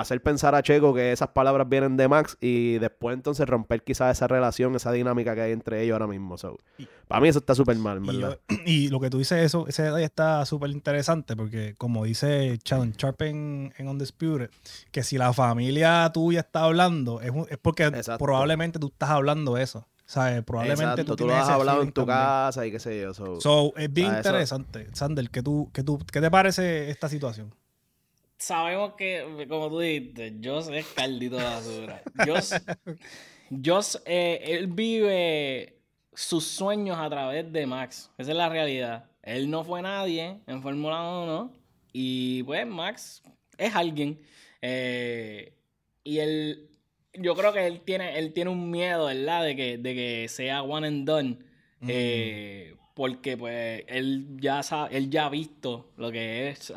hacer 0.00 0.22
pensar 0.22 0.54
a 0.54 0.62
Checo 0.62 0.92
que 0.94 1.12
esas 1.12 1.28
palabras 1.28 1.68
vienen 1.68 1.96
de 1.96 2.08
Max 2.08 2.36
y 2.40 2.78
después 2.78 3.14
entonces 3.14 3.46
romper 3.48 3.82
quizás 3.82 4.16
esa 4.16 4.26
relación, 4.26 4.74
esa 4.74 4.90
dinámica 4.92 5.34
que 5.34 5.42
hay 5.42 5.52
entre 5.52 5.82
ellos 5.82 5.94
ahora 5.94 6.06
mismo. 6.06 6.36
So, 6.38 6.58
Y- 6.78 6.86
para 7.08 7.20
mí 7.20 7.28
eso 7.28 7.38
está 7.38 7.54
súper 7.54 7.76
mal, 7.76 7.98
en 7.98 8.06
¿verdad? 8.06 8.38
yo- 8.48 8.56
y 8.66 8.88
lo 8.88 9.00
que 9.00 9.10
tú 9.10 9.18
dices, 9.18 9.38
eso, 9.44 9.66
ese 9.68 9.82
detalle 9.84 10.04
está 10.04 10.44
súper 10.46 10.70
interesante 10.70 11.36
porque, 11.36 11.74
como 11.78 12.04
dice 12.04 12.58
Shannon 12.64 12.92
Sharp 12.92 13.22
en, 13.22 13.72
en 13.78 13.88
Undisputed, 13.88 14.50
que 14.90 15.02
si 15.02 15.18
la 15.18 15.32
familia 15.32 16.10
tuya 16.12 16.40
está 16.40 16.64
hablando, 16.64 17.20
es, 17.20 17.32
es 17.50 17.58
porque 17.58 17.84
Exacto. 17.84 18.24
probablemente 18.24 18.78
tú 18.78 18.88
estás 18.88 19.10
hablando 19.10 19.56
eso. 19.58 19.86
¿Sabes? 20.06 20.42
Probablemente 20.44 20.84
Exacto, 21.00 21.12
tú, 21.16 21.24
tú 21.24 21.26
lo 21.28 21.34
has 21.34 21.48
hablado 21.48 21.80
en 21.82 21.90
tu 21.90 22.02
también. 22.02 22.18
casa 22.18 22.66
y 22.66 22.70
qué 22.70 22.78
sé 22.78 23.00
yo. 23.00 23.14
So, 23.14 23.40
So, 23.40 23.72
es 23.74 23.90
bien 23.90 24.08
Ah, 24.08 24.20
eso- 24.20 24.28
interesante. 24.28 24.86
Sander, 24.92 25.30
¿qué, 25.30 25.42
tú, 25.42 25.70
qué, 25.72 25.82
tú, 25.82 25.98
¿qué 26.12 26.20
te 26.20 26.30
parece 26.30 26.90
esta 26.90 27.08
situación? 27.08 27.54
Sabemos 28.38 28.94
que, 28.94 29.46
como 29.48 29.68
tú 29.68 29.80
dijiste, 29.80 30.36
Joss 30.42 30.68
es 30.68 30.86
caldito 30.86 31.36
de 31.36 31.44
basura. 31.44 32.02
Joss, 32.26 32.54
Joss, 33.64 34.02
eh, 34.04 34.40
él 34.42 34.66
vive 34.66 35.78
sus 36.12 36.44
sueños 36.44 36.98
a 36.98 37.08
través 37.08 37.50
de 37.52 37.66
Max. 37.66 38.10
Esa 38.18 38.32
es 38.32 38.36
la 38.36 38.48
realidad. 38.48 39.06
Él 39.22 39.50
no 39.50 39.64
fue 39.64 39.82
nadie 39.82 40.40
en 40.46 40.62
Fórmula 40.62 41.02
1 41.02 41.52
y 41.92 42.42
pues 42.42 42.66
Max 42.66 43.22
es 43.56 43.74
alguien. 43.74 44.20
Eh, 44.60 45.54
y 46.02 46.18
él, 46.18 46.68
yo 47.14 47.34
creo 47.34 47.52
que 47.52 47.66
él 47.66 47.80
tiene, 47.80 48.18
él 48.18 48.32
tiene 48.32 48.50
un 48.50 48.70
miedo, 48.70 49.06
¿verdad? 49.06 49.44
De 49.44 49.56
que, 49.56 49.78
de 49.78 49.94
que 49.94 50.28
sea 50.28 50.62
one 50.62 50.86
and 50.86 51.06
done. 51.06 51.38
Mm. 51.80 51.90
Porque 52.94 53.36
pues 53.36 53.82
él 53.88 54.36
ya 54.40 54.62
sabe, 54.62 54.96
él 54.96 55.10
ya 55.10 55.26
ha 55.26 55.30
visto 55.30 55.90
lo 55.96 56.12
que 56.12 56.48
es, 56.48 56.72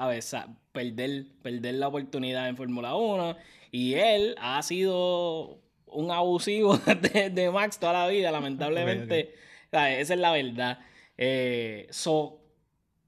Perder, 0.71 1.25
perder 1.41 1.75
la 1.75 1.87
oportunidad 1.87 2.47
en 2.49 2.57
Fórmula 2.57 2.95
1. 2.95 3.35
Y 3.71 3.93
él 3.95 4.35
ha 4.39 4.61
sido 4.63 5.59
un 5.85 6.11
abusivo 6.11 6.77
de, 7.13 7.29
de 7.29 7.51
Max 7.51 7.79
toda 7.79 7.93
la 7.93 8.07
vida, 8.07 8.31
lamentablemente. 8.31 9.33
¿sabes? 9.71 9.99
Esa 9.99 10.13
es 10.13 10.19
la 10.19 10.31
verdad. 10.31 10.79
Eh, 11.17 11.87
so, 11.89 12.39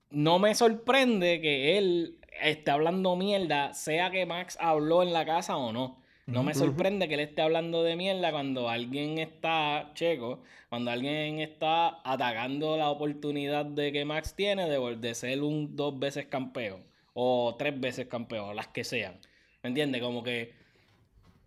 no 0.10 0.40
me 0.40 0.56
sorprende 0.56 1.42
que 1.42 1.78
él 1.78 2.20
esté 2.42 2.72
hablando 2.72 3.16
mierda, 3.16 3.74
sea 3.74 4.10
que 4.10 4.26
Max 4.26 4.58
habló 4.60 5.04
en 5.04 5.14
la 5.14 5.26
casa 5.26 5.58
o 5.58 5.72
no. 5.72 6.02
No 6.32 6.44
me 6.44 6.54
sorprende 6.54 7.08
que 7.08 7.16
él 7.16 7.20
esté 7.22 7.42
hablando 7.42 7.84
de 7.84 7.96
mierda 7.96 8.32
cuando 8.32 8.70
alguien 8.70 9.18
está, 9.18 9.92
checo, 9.96 10.44
cuando 10.70 10.92
alguien 10.92 11.40
está 11.40 12.00
atacando 12.04 12.78
la 12.78 12.90
oportunidad 12.90 13.66
de 13.66 13.92
que 13.92 14.06
Max 14.06 14.36
tiene 14.36 14.70
de, 14.70 15.16
ser 15.16 15.42
un 15.42 15.76
dos 15.76 15.98
veces 15.98 16.28
campeón 16.28 16.84
o 17.14 17.56
tres 17.58 17.80
veces 17.80 18.08
campeón, 18.08 18.56
las 18.56 18.68
que 18.68 18.84
sean. 18.84 19.20
¿Me 19.64 19.70
entiendes? 19.70 20.02
Como 20.02 20.24
que 20.24 20.54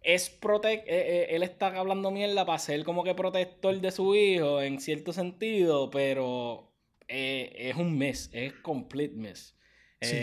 es 0.02 0.30
prote 0.30 0.72
eh, 0.72 0.82
eh, 0.86 1.26
él 1.30 1.44
está 1.44 1.68
hablando 1.78 2.10
mierda 2.10 2.44
para 2.44 2.58
ser 2.58 2.84
como 2.84 3.04
que 3.04 3.14
protector 3.14 3.80
de 3.80 3.92
su 3.92 4.14
hijo 4.16 4.60
en 4.60 4.80
cierto 4.80 5.12
sentido, 5.12 5.90
pero 5.90 6.72
eh, 7.06 7.52
es 7.56 7.76
un 7.76 7.96
mes, 7.96 8.30
es 8.32 8.52
complete 8.54 9.14
mes. 9.14 9.56
Sí. 10.00 10.16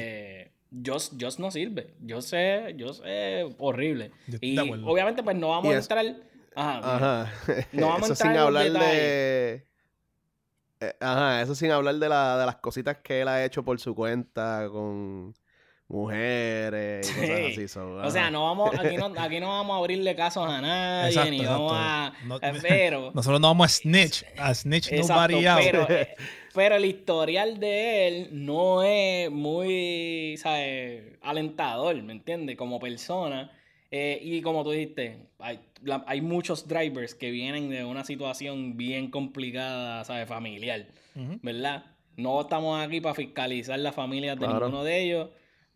Joss, 0.85 1.11
Joss 1.19 1.39
no 1.39 1.49
sirve. 1.51 1.93
Yo 2.01 2.21
sé, 2.21 2.73
yo 2.77 2.93
sé, 2.93 3.43
horrible. 3.57 4.11
Yo 4.27 4.37
Y 4.41 4.57
obviamente, 4.59 5.23
pues 5.23 5.35
no 5.35 5.49
vamos 5.49 5.73
a 5.73 5.77
entrar. 5.77 6.05
Ajá. 6.55 6.95
Ajá. 6.95 7.33
No 7.71 7.87
vamos 7.87 8.09
a 8.09 8.13
eso 8.13 8.23
entrar 8.23 8.31
sin 8.33 8.37
hablar 8.39 8.71
de. 8.71 9.65
Eh, 10.81 10.93
Ajá, 11.01 11.41
eso 11.41 11.55
sin 11.55 11.71
hablar 11.71 11.95
de, 11.95 12.07
la, 12.07 12.37
de 12.37 12.45
las 12.45 12.55
cositas 12.57 12.97
que 13.03 13.21
él 13.21 13.27
ha 13.27 13.43
hecho 13.43 13.63
por 13.63 13.79
su 13.79 13.93
cuenta 13.93 14.67
con 14.71 15.33
mujeres 15.89 17.09
y 17.09 17.13
cosas 17.13 17.27
Sí. 17.37 17.45
así. 17.51 17.67
so, 17.67 17.95
O 17.97 18.09
sea, 18.11 18.29
no 18.31 18.45
vamos, 18.45 18.71
aquí 18.79 18.95
no, 18.95 19.05
aquí 19.17 19.39
no 19.39 19.49
vamos 19.49 19.75
a 19.75 19.79
abrirle 19.79 20.15
casos 20.15 20.47
a 20.49 20.61
nadie, 20.61 21.09
Exacto, 21.09 21.31
ni 21.31 21.45
vamos 21.45 21.73
a. 21.75 22.13
No- 22.25 22.37
eh, 22.41 22.53
pero. 22.61 23.11
Nosotros 23.15 23.41
no 23.41 23.47
vamos 23.47 23.65
a 23.65 23.69
snitch, 23.69 24.23
a 24.37 24.53
snitch 24.53 24.91
Exacto, 24.91 25.13
nobody 25.35 25.45
out. 25.47 25.59
pero, 25.63 25.89
eh, 25.89 26.15
pero 26.59 26.75
el 26.75 26.83
historial 26.83 27.57
de 27.57 28.07
él 28.09 28.27
no 28.33 28.83
es 28.83 29.31
muy, 29.31 30.35
¿sabes? 30.37 31.03
Alentador, 31.21 31.95
¿me 32.03 32.11
entiendes? 32.11 32.57
Como 32.57 32.81
persona. 32.81 33.49
Eh, 33.89 34.19
y 34.21 34.41
como 34.41 34.65
tú 34.65 34.71
dijiste, 34.71 35.19
hay, 35.39 35.61
la- 35.81 36.03
hay 36.05 36.19
muchos 36.19 36.67
drivers 36.67 37.15
que 37.15 37.31
vienen 37.31 37.69
de 37.69 37.85
una 37.85 38.03
situación 38.03 38.75
bien 38.75 39.09
complicada, 39.09 40.03
¿sabes? 40.03 40.27
Familiar. 40.27 40.85
¿verdad? 41.41 41.85
No 42.17 42.41
estamos 42.41 42.77
aquí 42.85 42.99
para 42.99 43.15
fiscalizar 43.15 43.79
las 43.79 43.95
familias 43.95 44.37
de 44.37 44.45
Claro. 44.45 44.65
ninguno 44.65 44.83
de 44.83 45.01
ellos, 45.01 45.29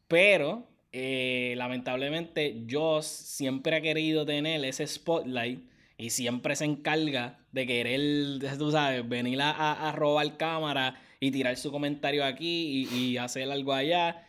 pero 0.09 0.67
eh, 0.91 1.53
lamentablemente 1.55 2.65
Joss 2.69 3.05
siempre 3.05 3.77
ha 3.77 3.81
querido 3.81 4.25
tener 4.25 4.65
ese 4.65 4.85
spotlight 4.85 5.61
y 5.97 6.09
siempre 6.09 6.55
se 6.55 6.65
encarga 6.65 7.39
de 7.51 7.67
querer, 7.67 8.57
tú 8.57 8.71
sabes, 8.71 9.07
venir 9.07 9.41
a, 9.41 9.51
a- 9.51 9.89
a 9.89 9.91
robar 9.91 10.37
cámara 10.37 10.95
y 11.19 11.31
tirar 11.31 11.55
su 11.57 11.71
comentario 11.71 12.25
aquí 12.25 12.87
y, 12.91 12.95
y 12.95 13.17
hacer 13.17 13.49
algo 13.51 13.73
allá. 13.73 14.25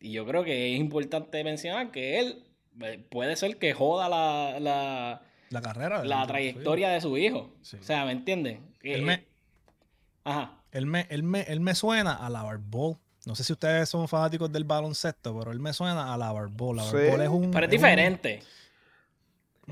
Y 0.00 0.12
yo 0.12 0.26
creo 0.26 0.42
que 0.44 0.74
es 0.74 0.80
importante 0.80 1.44
mencionar 1.44 1.90
que 1.92 2.18
él 2.18 2.44
eh, 2.80 3.04
puede 3.10 3.36
ser 3.36 3.58
que 3.58 3.72
joda 3.74 4.08
la, 4.08 4.58
la, 4.58 5.22
La 5.50 5.60
carrera. 5.62 6.04
la 6.04 6.26
trayectoria 6.26 6.88
de 6.90 7.00
su 7.00 7.16
hijo. 7.18 7.52
Sí. 7.62 7.76
O 7.80 7.82
sea, 7.84 8.04
¿me 8.04 8.12
entiendes? 8.12 8.58
Él 8.82 9.00
Eh, 9.00 9.04
me, 9.04 9.24
Ajá. 10.24 10.58
él, 10.72 10.86
me, 10.86 11.06
él, 11.10 11.22
me, 11.22 11.42
él 11.42 11.60
me 11.60 11.74
suena 11.74 12.14
a 12.14 12.30
la 12.30 12.42
Barbol. 12.42 12.96
No 13.24 13.36
sé 13.36 13.44
si 13.44 13.52
ustedes 13.52 13.88
son 13.88 14.08
fanáticos 14.08 14.50
del 14.50 14.64
baloncesto, 14.64 15.38
pero 15.38 15.52
él 15.52 15.60
me 15.60 15.72
suena 15.72 16.12
a 16.12 16.16
la 16.16 16.32
Barbol. 16.32 16.76
La 16.78 16.82
Sí. 16.84 16.96
Barbol 16.96 17.20
es 17.20 17.28
un. 17.28 17.50
Pero 17.52 17.66
es 17.66 17.70
diferente. 17.70 18.42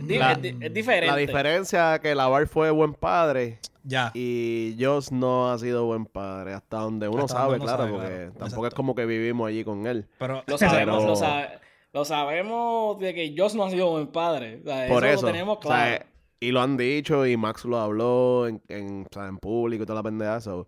La- 0.08 0.32
es 0.32 0.42
di- 0.42 0.56
es 0.60 0.72
diferente. 0.74 1.06
La 1.06 1.16
diferencia 1.16 1.94
es 1.94 2.00
que 2.00 2.14
Lavar 2.14 2.46
fue 2.46 2.70
buen 2.70 2.94
padre 2.94 3.58
Ya. 3.84 4.10
y 4.14 4.76
Joss 4.80 5.12
no 5.12 5.50
ha 5.50 5.58
sido 5.58 5.84
buen 5.86 6.06
padre. 6.06 6.54
Hasta 6.54 6.78
donde 6.78 7.08
uno 7.08 7.24
Hasta 7.24 7.34
sabe, 7.34 7.50
donde 7.58 7.64
uno 7.64 7.64
claro, 7.76 7.82
sabe, 7.84 7.92
porque 7.92 8.08
claro. 8.08 8.22
tampoco 8.32 8.44
Exacto. 8.46 8.66
es 8.68 8.74
como 8.74 8.94
que 8.94 9.06
vivimos 9.06 9.48
allí 9.48 9.64
con 9.64 9.86
él. 9.86 10.06
Pero, 10.18 10.42
Lo 10.46 10.58
sabemos, 10.58 10.96
Pero- 10.98 11.08
lo, 11.10 11.16
sabe- 11.16 11.48
lo 11.92 12.04
sabemos 12.04 12.98
de 13.00 13.14
que 13.14 13.34
Joss 13.36 13.54
no 13.54 13.64
ha 13.64 13.70
sido 13.70 13.90
buen 13.90 14.06
padre. 14.08 14.60
O 14.62 14.64
sea, 14.66 14.88
Por 14.88 15.04
eso. 15.04 15.26
lo 15.26 15.32
tenemos 15.32 15.58
o 15.58 15.62
sea, 15.62 15.68
claro. 15.70 16.04
y 16.40 16.50
lo 16.52 16.60
han 16.60 16.76
dicho 16.76 17.26
y 17.26 17.36
Max 17.36 17.64
lo 17.64 17.78
habló 17.78 18.46
en, 18.48 18.62
en, 18.68 19.02
o 19.10 19.14
sea, 19.14 19.26
en 19.26 19.38
público 19.38 19.82
y 19.82 19.86
toda 19.86 19.96
la 19.98 20.02
pendeja. 20.02 20.40
so, 20.40 20.66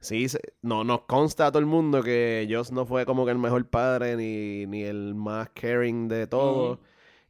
sí, 0.00 0.28
se- 0.28 0.40
no, 0.62 0.84
nos 0.84 1.02
consta 1.02 1.46
a 1.46 1.50
todo 1.50 1.58
el 1.60 1.66
mundo 1.66 2.02
que 2.02 2.46
Joss 2.50 2.70
no 2.72 2.84
fue 2.86 3.06
como 3.06 3.24
que 3.24 3.30
el 3.32 3.38
mejor 3.38 3.66
padre 3.68 4.16
ni, 4.16 4.66
ni 4.66 4.82
el 4.82 5.14
más 5.14 5.48
caring 5.50 6.08
de 6.08 6.26
todo. 6.26 6.72
Ujú. 6.74 6.80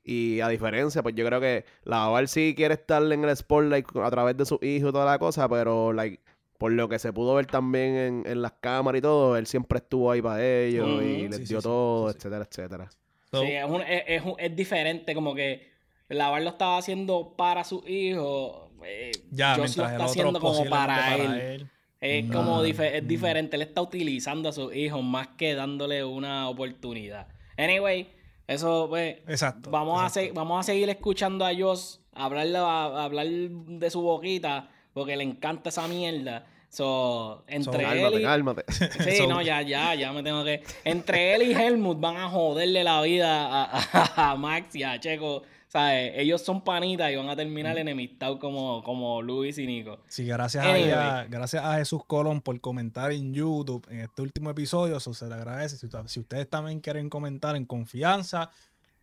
Y 0.08 0.40
a 0.40 0.48
diferencia, 0.48 1.02
pues 1.02 1.16
yo 1.16 1.26
creo 1.26 1.40
que 1.40 1.64
Lavar 1.82 2.28
sí 2.28 2.54
quiere 2.56 2.74
estar 2.74 3.02
en 3.10 3.24
el 3.24 3.36
spotlight 3.36 3.86
a 3.96 4.10
través 4.10 4.36
de 4.36 4.44
su 4.46 4.56
hijo 4.62 4.90
y 4.90 4.92
toda 4.92 5.04
la 5.04 5.18
cosa, 5.18 5.48
pero 5.48 5.92
like, 5.92 6.20
por 6.58 6.70
lo 6.70 6.88
que 6.88 7.00
se 7.00 7.12
pudo 7.12 7.34
ver 7.34 7.46
también 7.46 7.96
en, 7.96 8.22
en 8.24 8.40
las 8.40 8.52
cámaras 8.52 9.00
y 9.00 9.02
todo, 9.02 9.36
él 9.36 9.46
siempre 9.48 9.78
estuvo 9.78 10.12
ahí 10.12 10.22
para 10.22 10.46
ellos 10.46 11.02
y 11.02 11.26
les 11.28 11.38
Sí, 11.38 11.44
dio 11.46 11.60
sí, 11.60 11.64
todo, 11.64 12.06
sí, 12.08 12.12
sí. 12.12 12.18
etcétera, 12.18 12.46
etcétera. 12.48 12.90
so, 13.32 13.42
Sí, 13.42 13.50
es, 13.50 13.64
un- 13.68 13.82
es- 13.82 14.04
es 14.06 14.22
un- 14.22 14.36
es 14.38 14.54
diferente, 14.54 15.12
como 15.14 15.34
que 15.34 15.74
Lavar 16.08 16.40
lo 16.42 16.50
estaba 16.50 16.78
haciendo 16.78 17.34
para 17.36 17.64
su 17.64 17.82
hijo. 17.88 18.70
Eh, 18.84 19.10
ya, 19.32 19.56
lo 19.56 19.64
está 19.64 19.92
otro 19.94 20.04
haciendo 20.04 20.38
como 20.40 20.64
para, 20.66 21.16
él. 21.16 21.40
él. 21.40 21.70
Es 22.00 22.24
Mm. 22.24 22.32
como 22.32 22.62
dife- 22.62 22.92
es 22.94 23.02
Mm. 23.02 23.08
diferente. 23.08 23.56
Él 23.56 23.62
está 23.62 23.82
utilizando 23.82 24.48
a 24.48 24.52
su 24.52 24.72
hijo 24.72 25.02
más 25.02 25.26
que 25.36 25.54
dándole 25.56 26.04
una 26.04 26.48
oportunidad. 26.48 27.26
Anyway, 27.58 28.06
eso 28.46 28.86
pues. 28.88 29.16
Exacto. 29.28 29.70
Vamos 29.70 30.02
a, 30.02 30.08
se- 30.08 30.32
vamos 30.32 30.60
a 30.60 30.62
seguir 30.62 30.88
escuchando 30.88 31.44
a 31.44 31.50
Joss 31.56 32.00
hablar, 32.12 32.46
a- 32.56 33.04
hablar 33.04 33.26
de 33.26 33.90
su 33.90 34.00
boquita 34.00 34.68
porque 34.92 35.16
le 35.16 35.24
encanta 35.24 35.68
esa 35.70 35.86
mierda. 35.88 36.46
So, 36.68 37.44
entre 37.46 37.84
él 37.84 37.88
Cálmate, 37.88 38.20
y... 38.20 38.22
cálmate. 38.22 38.64
Sí, 39.04 39.16
So- 39.18 39.26
no, 39.28 39.40
ya, 39.40 39.62
ya, 39.62 39.94
ya 39.94 40.12
me 40.12 40.22
tengo 40.22 40.44
que. 40.44 40.62
Entre 40.84 41.34
él 41.34 41.42
y 41.42 41.52
Helmut 41.52 41.98
van 42.00 42.16
a 42.16 42.28
joderle 42.28 42.82
la 42.84 43.00
vida 43.02 43.46
a, 43.46 43.64
a- 43.92 44.32
a 44.32 44.36
Max 44.36 44.74
y 44.74 44.82
a 44.82 44.98
Checo. 45.00 45.42
¿Sabes? 45.76 46.12
Ellos 46.16 46.40
son 46.40 46.62
panitas 46.64 47.12
y 47.12 47.16
van 47.16 47.28
a 47.28 47.36
terminar 47.36 47.76
enemistados 47.76 48.38
como, 48.38 48.82
como 48.82 49.20
Luis 49.20 49.58
y 49.58 49.66
Nico. 49.66 49.98
Sí, 50.08 50.24
gracias, 50.24 50.64
Anyway. 50.64 50.90
a, 50.90 51.26
gracias 51.28 51.62
a 51.62 51.76
Jesús 51.76 52.02
Colón 52.06 52.40
por 52.40 52.58
comentar 52.62 53.12
en 53.12 53.34
YouTube 53.34 53.86
en 53.90 54.00
este 54.00 54.22
último 54.22 54.48
episodio. 54.50 54.96
Eso 54.96 55.12
se 55.12 55.26
le 55.26 55.34
agradece. 55.34 55.76
Si, 55.76 55.86
si 56.06 56.20
ustedes 56.20 56.48
también 56.48 56.80
quieren 56.80 57.10
comentar 57.10 57.56
en 57.56 57.66
confianza, 57.66 58.50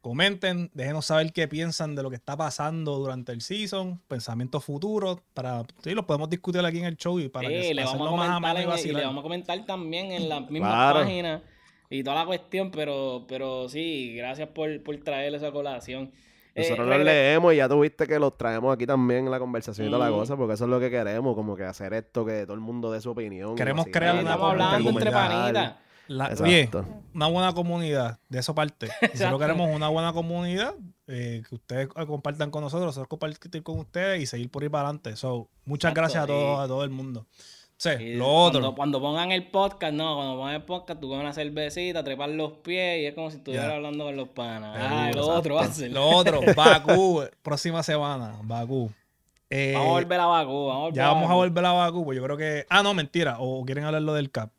comenten, 0.01 0.71
déjenos 0.73 1.05
saber 1.05 1.31
qué 1.31 1.47
piensan 1.47 1.93
de 1.95 2.01
lo 2.03 2.09
que 2.09 2.15
está 2.15 2.35
pasando 2.35 2.97
durante 2.97 3.31
el 3.33 3.41
season, 3.41 4.01
pensamientos 4.07 4.63
futuros, 4.65 5.19
para 5.35 5.63
sí, 5.83 5.91
los 5.91 6.05
podemos 6.05 6.29
discutir 6.29 6.65
aquí 6.65 6.79
en 6.79 6.85
el 6.85 6.97
show 6.97 7.19
y 7.19 7.29
para 7.29 7.49
Sí, 7.49 7.53
que 7.53 7.73
le 7.75 7.83
vamos, 7.85 8.07
a 8.07 8.15
más 8.15 8.29
ameno 8.53 8.75
y 8.77 8.91
le 8.91 9.05
vamos 9.05 9.21
a 9.21 9.23
comentar 9.23 9.65
también 9.65 10.11
en 10.11 10.27
las 10.27 10.49
mismas 10.49 10.71
Claro. 10.73 10.99
páginas 11.01 11.41
y 11.89 12.03
toda 12.03 12.15
la 12.21 12.25
cuestión, 12.25 12.71
pero, 12.71 13.25
pero 13.27 13.69
sí, 13.69 14.15
gracias 14.15 14.49
por, 14.49 14.81
por 14.81 14.97
traer 15.03 15.35
esa 15.35 15.51
colación. 15.51 16.11
Eh, 16.55 16.61
Nosotros 16.61 16.87
los 16.87 16.97
regre- 16.97 17.03
leemos 17.05 17.53
y 17.53 17.57
ya 17.57 17.67
tuviste 17.67 18.05
que 18.05 18.19
los 18.19 18.37
traemos 18.37 18.73
aquí 18.73 18.85
también 18.85 19.25
en 19.25 19.31
la 19.31 19.39
conversación 19.39 19.87
y 19.87 19.91
toda 19.91 20.07
la 20.09 20.15
cosa, 20.15 20.35
porque 20.37 20.53
eso 20.53 20.65
es 20.65 20.69
lo 20.69 20.79
que 20.79 20.91
queremos, 20.91 21.33
como 21.35 21.55
que 21.55 21.63
hacer 21.63 21.93
esto, 21.93 22.23
que 22.25 22.43
todo 22.43 22.53
el 22.53 22.59
mundo 22.59 22.91
dé 22.91 23.01
su 23.01 23.09
opinión. 23.11 23.55
Queremos 23.55 23.87
crear 23.91 24.15
una 24.19 24.33
hablando 24.33 24.89
entre 24.89 25.11
comunidad. 25.11 25.75
panitas. 26.07 26.41
Oye, 26.41 26.69
una 27.13 27.27
buena 27.27 27.53
comunidad, 27.53 28.19
de 28.29 28.39
eso 28.39 28.53
parte. 28.53 28.89
Nosotros 29.13 29.39
queremos 29.39 29.69
una 29.73 29.87
buena 29.87 30.13
comunidad, 30.13 30.75
eh, 31.07 31.41
que 31.47 31.55
ustedes 31.55 31.87
eh, 31.95 32.05
compartan 32.05 32.51
con 32.51 32.61
nosotros, 32.61 32.85
nosotros 32.87 33.07
compartir 33.07 33.63
con 33.63 33.79
ustedes 33.79 34.21
y 34.21 34.25
seguir 34.25 34.51
por 34.51 34.61
ahí 34.63 34.69
para 34.69 34.89
adelante. 34.89 35.15
So, 35.15 35.47
muchas 35.65 35.91
Exacto, 35.91 36.01
gracias 36.01 36.23
a 36.23 36.27
todo, 36.27 36.61
y- 36.61 36.63
a 36.65 36.67
todo 36.67 36.83
el 36.83 36.89
mundo. 36.91 37.25
Sí, 37.83 37.89
Y 37.99 38.13
lo 38.15 38.23
cuando, 38.23 38.59
otro. 38.59 38.75
Cuando 38.75 39.01
pongan 39.01 39.33
el 39.33 39.45
podcast, 39.47 39.93
no, 39.93 40.15
cuando 40.15 40.37
pongan 40.37 40.55
el 40.55 40.63
podcast, 40.63 41.01
tú 41.01 41.09
con 41.09 41.19
una 41.19 41.33
cervecita, 41.33 42.01
trepar 42.01 42.29
los 42.29 42.53
pies 42.53 43.01
y 43.01 43.05
es 43.07 43.13
como 43.13 43.29
si 43.29 43.37
estuvieras 43.37 43.73
hablando 43.73 44.05
con 44.05 44.15
los 44.15 44.29
panas. 44.29 44.77
Ah, 44.79 45.11
lo 45.13 45.27
otro 45.27 45.55
va 45.55 45.63
a 45.63 45.67
ser. 45.67 45.91
Lo 45.91 46.07
otro, 46.07 46.39
Bakú, 46.55 47.25
próxima 47.41 47.83
semana, 47.83 48.39
Bakú. 48.41 48.89
Eh, 49.49 49.73
Vamos 49.75 49.89
a 49.89 49.91
volver 49.91 50.19
a 50.21 50.25
Bakú, 50.27 50.65
vamos 50.67 50.75
a 50.75 50.79
volver 50.79 50.95
ya 50.95 51.07
vamos 51.09 51.29
a 51.29 51.33
volver 51.33 51.65
a 51.65 51.71
Bakú, 51.73 52.05
pues 52.05 52.15
yo 52.15 52.23
creo 52.23 52.37
que... 52.37 52.65
Ah, 52.69 52.83
no, 52.83 52.93
mentira, 52.93 53.35
o 53.39 53.65
quieren 53.65 53.83
hablar 53.83 54.01
lo 54.01 54.13
del 54.13 54.31
CAP. 54.31 54.49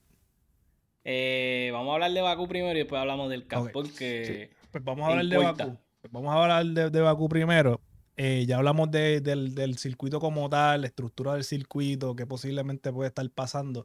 Eh, 1.05 1.71
vamos 1.73 1.93
a 1.93 1.95
hablar 1.95 2.13
de 2.13 2.21
Bakú 2.21 2.47
primero 2.47 2.75
y 2.75 2.81
después 2.81 3.01
hablamos 3.01 3.31
del 3.31 3.47
CAP 3.47 3.73
porque... 3.73 4.51
Pues 4.71 4.85
vamos 4.85 5.09
a 5.09 5.13
hablar 5.13 5.25
de. 5.25 5.39
Bakú. 5.39 5.79
Pues 6.03 6.13
vamos 6.13 6.31
a 6.35 6.43
hablar 6.43 6.67
de, 6.67 6.91
de 6.91 7.01
Bakú 7.01 7.27
primero. 7.31 7.81
Eh, 8.17 8.45
ya 8.47 8.59
hablamos 8.59 8.91
de- 8.91 9.21
del, 9.21 9.55
del 9.55 9.77
circuito 9.79 10.21
como 10.21 10.49
tal, 10.49 10.83
la 10.83 10.87
estructura 10.87 11.35
del 11.35 11.43
circuito, 11.45 12.15
que 12.15 12.27
posiblemente 12.27 12.93
puede 12.93 13.09
estar 13.09 13.29
pasando. 13.31 13.85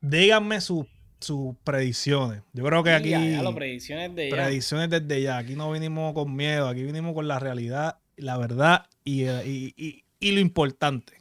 Díganme 0.00 0.60
sus 0.60 0.86
sus 1.18 1.56
predicciones. 1.64 2.42
Yo 2.52 2.62
creo 2.62 2.84
que 2.84 2.90
aquí 2.90 3.08
Ya, 3.08 3.24
ya, 3.24 3.42
las 3.42 3.54
predicciones 3.54 4.14
de 4.14 4.28
ya. 4.28 4.36
predicciones 4.36 4.90
desde 4.90 5.22
ya. 5.22 5.38
Aquí 5.38 5.54
no 5.56 5.72
vinimos 5.72 6.12
con 6.12 6.36
miedo, 6.36 6.68
aquí 6.68 6.82
vinimos 6.84 7.14
con 7.14 7.26
la 7.26 7.38
realidad, 7.38 7.98
la 8.18 8.36
verdad 8.36 8.84
y, 9.02 9.22
eh, 9.24 9.42
y- 9.46 9.74
y- 9.78 10.04
y 10.20 10.32
lo 10.32 10.40
importante. 10.40 11.15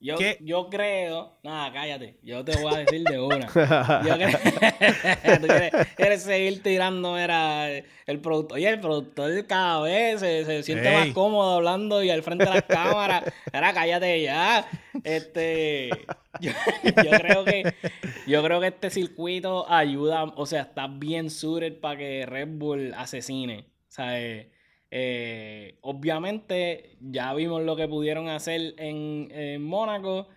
Yo, 0.00 0.16
¿Qué? 0.16 0.38
yo 0.40 0.68
creo... 0.70 1.38
Nada, 1.42 1.72
cállate. 1.72 2.18
Yo 2.22 2.44
te 2.44 2.56
voy 2.62 2.72
a 2.72 2.78
decir 2.78 3.02
de 3.02 3.20
una. 3.20 3.46
Yo 4.06 4.14
creo... 4.14 4.30
Tú 5.40 5.46
quieres, 5.46 5.72
quieres 5.96 6.22
seguir 6.22 6.62
tirando, 6.62 7.18
era 7.18 7.68
el 7.68 8.20
productor. 8.20 8.58
Oye, 8.58 8.68
el 8.68 8.80
productor 8.80 9.46
cada 9.46 9.82
vez 9.82 10.20
se, 10.20 10.44
se 10.44 10.62
siente 10.62 10.88
Ey. 10.88 10.94
más 10.94 11.08
cómodo 11.08 11.56
hablando 11.56 12.02
y 12.02 12.10
al 12.10 12.22
frente 12.22 12.44
de 12.44 12.50
las 12.50 12.62
cámaras. 12.62 13.24
Era 13.52 13.72
cállate 13.72 14.22
ya. 14.22 14.68
Este, 15.02 15.90
yo, 16.40 16.52
yo 16.84 17.10
creo 17.10 17.44
que 17.44 17.74
yo 18.26 18.42
creo 18.42 18.60
que 18.60 18.66
este 18.68 18.90
circuito 18.90 19.70
ayuda, 19.70 20.24
o 20.36 20.46
sea, 20.46 20.62
está 20.62 20.86
bien 20.86 21.30
suited 21.30 21.80
para 21.80 21.98
que 21.98 22.24
Red 22.26 22.48
Bull 22.52 22.94
asesine. 22.94 23.66
O 23.88 23.90
sea, 23.90 24.20
eh, 24.20 24.50
eh, 24.90 25.78
obviamente 25.82 26.96
ya 27.00 27.34
vimos 27.34 27.62
lo 27.62 27.76
que 27.76 27.88
pudieron 27.88 28.28
hacer 28.28 28.74
en, 28.78 29.28
en 29.32 29.62
Mónaco 29.62 30.28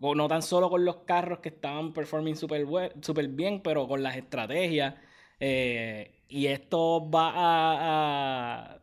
no 0.00 0.28
tan 0.28 0.42
solo 0.42 0.68
con 0.70 0.84
los 0.84 0.98
carros 1.06 1.38
que 1.40 1.48
estaban 1.48 1.92
performing 1.92 2.36
súper 2.36 2.66
super 3.02 3.28
bien, 3.28 3.62
pero 3.62 3.86
con 3.88 4.02
las 4.02 4.16
estrategias. 4.16 4.94
eh, 5.40 6.12
y 6.28 6.46
esto 6.46 7.08
va 7.10 7.30
a, 7.30 8.72
a- 8.74 8.82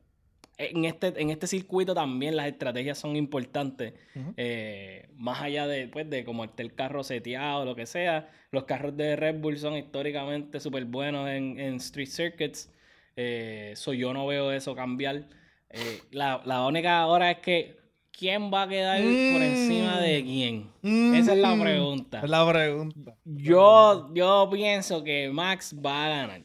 en, 0.58 0.86
este, 0.86 1.08
en 1.22 1.30
este 1.30 1.48
circuito 1.48 1.94
también 1.96 2.36
las 2.36 2.48
estrategias 2.48 2.98
son 2.98 3.16
importantes. 3.16 3.94
Eh, 4.38 5.10
más 5.16 5.42
allá 5.42 5.68
de, 5.68 5.88
pues, 5.88 6.10
de 6.10 6.24
cómo 6.24 6.44
esté 6.46 6.64
el 6.64 6.74
carro 6.76 7.04
seteado 7.04 7.62
o 7.62 7.66
lo 7.66 7.76
que 7.76 7.86
sea. 7.86 8.30
Los 8.52 8.64
carros 8.66 8.96
de 8.96 9.16
Red 9.16 9.40
Bull 9.42 9.58
son 9.58 9.76
históricamente 9.76 10.60
súper 10.60 10.86
buenos 10.86 11.28
en, 11.30 11.60
en 11.60 11.76
street 11.76 12.08
circuits. 12.08 12.72
Eh, 13.16 13.74
so 13.76 13.94
yo 13.94 14.14
no 14.14 14.26
veo 14.28 14.52
eso 14.52 14.76
cambiar. 14.76 15.28
Eh, 15.70 16.02
la, 16.12 16.42
la 16.46 16.66
única 16.66 17.00
ahora 17.00 17.32
es 17.32 17.38
que 17.40 17.78
¿quién 18.12 18.52
va 18.54 18.64
a 18.64 18.68
quedar 18.68 19.00
por 19.02 19.42
encima 19.42 20.00
de 20.00 20.24
quién? 20.24 20.72
Esa 21.16 21.34
es 21.34 21.40
la 21.40 21.60
pregunta. 21.60 22.22
Es 22.24 22.30
la 22.30 22.48
pregunta. 22.50 23.16
Yo, 23.26 24.12
yo 24.14 24.50
pienso 24.52 25.04
que 25.04 25.30
Max 25.32 25.76
va 25.84 26.06
a 26.06 26.10
ganar. 26.10 26.42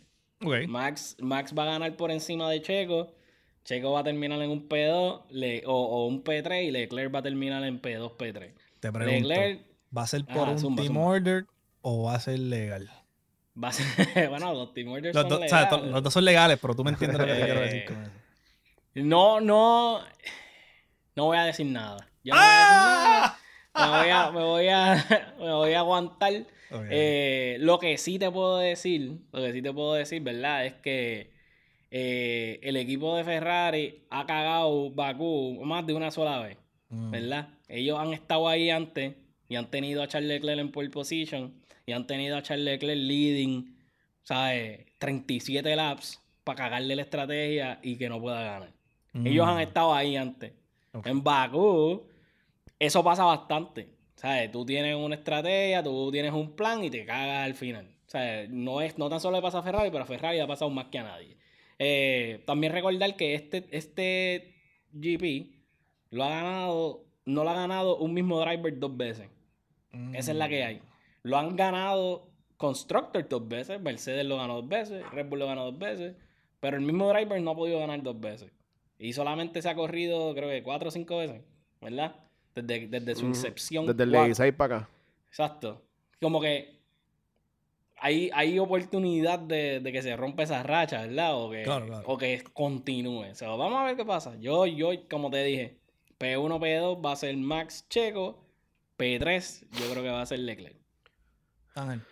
Max, 0.69 1.17
Max 1.21 1.53
va 1.57 1.65
a 1.65 1.67
ganar 1.67 1.97
por 1.97 2.11
encima 2.11 2.49
de 2.51 2.63
Checo. 2.63 3.13
Checo 3.65 3.93
va 3.93 4.01
a 4.01 4.05
terminar 4.05 4.41
en 4.41 4.51
un 4.51 4.67
P2 4.69 5.25
le- 5.31 5.63
o, 5.67 5.73
o 5.75 6.07
un 6.07 6.23
P3 6.25 6.65
y 6.65 6.71
Leclerc 6.71 7.15
va 7.15 7.19
a 7.19 7.23
terminar 7.23 7.63
en 7.65 7.83
P2, 7.83 8.17
P3. 8.17 8.55
Te 8.81 8.93
pregunto, 8.93 9.29
Leclerc 9.29 9.61
¿va 9.95 10.03
a 10.03 10.07
ser 10.07 10.25
por 10.25 10.39
Ajá, 10.45 10.51
un 10.53 10.59
zumba, 10.59 10.83
team 10.83 10.95
zumba. 10.95 11.07
order 11.09 11.45
o 11.83 12.05
va 12.05 12.15
a 12.15 12.21
ser 12.21 12.39
legal? 12.39 12.89
Va 13.63 13.69
a 13.69 13.73
ser. 13.73 13.87
bueno, 14.29 14.53
los 14.55 14.73
Team 14.75 14.89
Orders 14.89 15.15
Los, 15.15 15.29
son 15.29 15.43
o 15.43 15.49
sea, 15.49 15.71
los 15.77 16.03
dos 16.03 16.13
son 16.13 16.25
legales, 16.25 16.59
pero 16.61 16.75
tú 16.75 16.85
me 16.85 16.91
entiendes 16.91 17.19
lo 17.19 17.27
que 17.27 17.33
te 17.35 17.45
quiero 17.45 17.61
Eh, 17.61 17.65
decir 17.65 17.85
con 17.87 18.03
eso. 18.03 18.13
No, 18.95 19.41
no. 19.41 20.01
No 21.17 21.25
voy 21.27 21.37
a 21.37 21.45
decir 21.45 21.67
nada. 21.67 22.07
Yo 22.25 22.35
no 22.35 22.41
voy 22.41 22.49
a 22.49 22.59
decir 22.59 22.75
nada. 22.75 23.39
Me 23.75 23.99
voy 23.99 24.11
a, 24.11 24.31
me 24.33 24.43
voy 24.43 24.69
a, 24.69 25.35
me 25.39 25.53
voy 25.53 25.73
a 25.73 25.79
aguantar. 25.81 26.33
Eh, 26.91 27.57
lo 27.61 27.79
que 27.79 27.97
sí 27.97 28.19
te 28.19 28.31
puedo 28.31 28.59
decir, 28.59 29.19
lo 29.33 29.41
que 29.43 29.53
sí 29.53 29.63
te 29.63 29.73
puedo 29.73 29.95
decir, 29.95 30.21
¿verdad? 30.23 30.67
Es 30.67 30.75
que 30.75 31.33
eh, 31.91 32.61
el 32.63 32.77
equipo 32.77 33.17
de 33.17 33.25
Ferrari 33.25 34.05
ha 34.11 34.27
cagado 34.27 34.91
Bakú 34.91 35.61
más 35.65 35.87
de 35.87 35.95
una 35.95 36.11
sola 36.11 36.41
vez, 36.41 36.59
Mm. 36.91 37.11
¿verdad? 37.11 37.49
Ellos 37.69 37.99
han 37.99 38.15
estado 38.15 38.49
ahí 38.49 38.71
antes 38.71 39.15
y 39.49 39.57
han 39.57 39.71
tenido 39.71 40.03
a 40.03 40.09
Charles 40.09 40.29
Leclerc 40.31 40.59
en 40.59 40.73
pole 40.73 40.89
position 40.91 41.55
y 41.89 41.93
han 41.93 42.07
tenido 42.07 42.37
a 42.37 42.43
Charles 42.43 42.65
Leclerc 42.67 42.99
leading, 43.01 43.75
¿sabes? 44.23 44.87
37 44.99 45.75
laps 45.75 46.21
para 46.45 46.57
cagarle 46.57 46.95
la 46.97 47.03
estrategia 47.03 47.79
y 47.83 47.97
que 47.97 48.09
no 48.11 48.21
pueda 48.21 48.43
ganar. 48.43 48.73
Ellos 49.25 49.47
Mm. 49.47 49.49
han 49.49 49.61
estado 49.61 49.95
ahí 49.95 50.17
antes. 50.17 50.53
En 51.05 51.23
Bakú, 51.25 52.07
eso 52.79 53.03
pasa 53.03 53.25
bastante. 53.25 53.89
¿Sabes? 54.17 54.51
Tú 54.51 54.67
tienes 54.67 54.97
una 54.97 55.15
estrategia, 55.15 55.83
tú 55.83 56.11
tienes 56.11 56.33
un 56.33 56.55
plan 56.57 56.83
y 56.85 56.91
te 56.91 57.07
cagas 57.07 57.47
al 57.47 57.55
final. 57.55 57.89
¿Sabes? 58.07 58.51
No, 58.51 58.81
es, 58.83 58.99
no 58.99 59.09
tan 59.09 59.21
solo 59.21 59.37
le 59.39 59.43
pasa 59.43 59.61
a 59.61 59.63
Ferrari, 59.63 59.91
pero 59.91 60.03
a 60.03 60.07
Ferrari 60.07 60.37
le 60.37 60.43
ha 60.43 60.47
pasado 60.47 60.71
más 60.71 60.87
que 60.87 60.99
a 60.99 61.05
nadie. 61.05 61.37
Eh, 61.79 62.43
también 62.47 62.73
recordar 62.73 63.17
que 63.17 63.35
este, 63.35 63.67
este 63.71 64.55
GP 64.93 65.53
lo 66.11 66.25
ha 66.25 66.29
ganado, 66.31 67.05
no 67.25 67.45
lo 67.45 67.51
ha 67.51 67.55
ganado 67.55 67.97
un 67.99 68.13
mismo 68.13 68.41
driver 68.41 68.79
dos 68.79 68.97
veces. 68.97 69.29
Esa 70.13 70.33
es 70.33 70.37
la 70.37 70.49
que 70.49 70.65
hay. 70.65 70.83
Lo 71.29 71.37
han 71.37 71.57
ganado 71.57 72.31
Constructor 72.57 73.29
dos 73.29 73.47
veces, 73.47 73.81
Mercedes 73.81 74.25
lo 74.25 74.39
ganó 74.39 74.57
dos 74.63 74.69
veces, 74.69 75.09
Red 75.11 75.27
Bull 75.29 75.41
lo 75.41 75.47
ganó 75.47 75.67
dos 75.67 75.79
veces, 75.79 76.17
pero 76.59 76.79
el 76.79 76.83
mismo 76.83 77.09
driver 77.09 77.41
no 77.41 77.51
ha 77.51 77.55
podido 77.55 77.79
ganar 77.79 78.03
dos 78.03 78.19
veces. 78.19 78.51
Y 78.99 79.13
solamente 79.13 79.61
se 79.61 79.69
ha 79.69 79.75
corrido, 79.75 80.35
creo 80.35 80.49
que 80.49 80.63
cuatro 80.63 80.89
o 80.89 80.91
cinco 80.91 81.19
veces, 81.19 81.43
¿verdad? 81.83 82.17
Desde, 82.55 82.89
desde 82.89 83.15
su 83.15 83.27
incepción. 83.27 83.87
Desde 83.87 84.03
el 84.05 84.11
cuatro. 84.11 84.27
16 84.27 84.55
para 84.55 84.77
acá. 84.77 84.89
Exacto. 85.29 85.83
Como 86.21 86.41
que 86.41 86.81
hay, 87.99 88.31
hay 88.33 88.59
oportunidad 88.59 89.39
de, 89.39 89.81
de 89.81 89.93
que 89.93 90.01
se 90.03 90.17
rompa 90.17 90.45
esa 90.45 90.63
racha, 90.63 91.03
¿verdad? 91.03 91.37
O 91.37 91.51
que, 91.51 91.63
Claro, 91.63 91.87
claro. 91.87 92.09
o 92.09 92.17
que 92.17 92.43
continúe. 92.55 93.31
O 93.31 93.35
sea, 93.35 93.51
vamos 93.51 93.79
a 93.79 93.85
ver 93.85 93.97
qué 93.97 94.05
pasa. 94.05 94.35
Yo, 94.41 94.67
yo, 94.67 94.91
como 95.11 95.31
te 95.31 95.45
dije, 95.45 95.79
P1, 96.19 96.59
P2 96.59 97.05
va 97.05 97.13
a 97.13 97.17
ser 97.17 97.37
Max 97.37 97.87
Checo. 97.89 98.43
P3, 98.99 99.67
yo 99.79 99.91
creo 99.93 100.03
que 100.03 100.09
va 100.09 100.23
a 100.23 100.27
ser 100.27 100.41
Leclerc. 100.41 100.88
Ángel. 101.75 102.03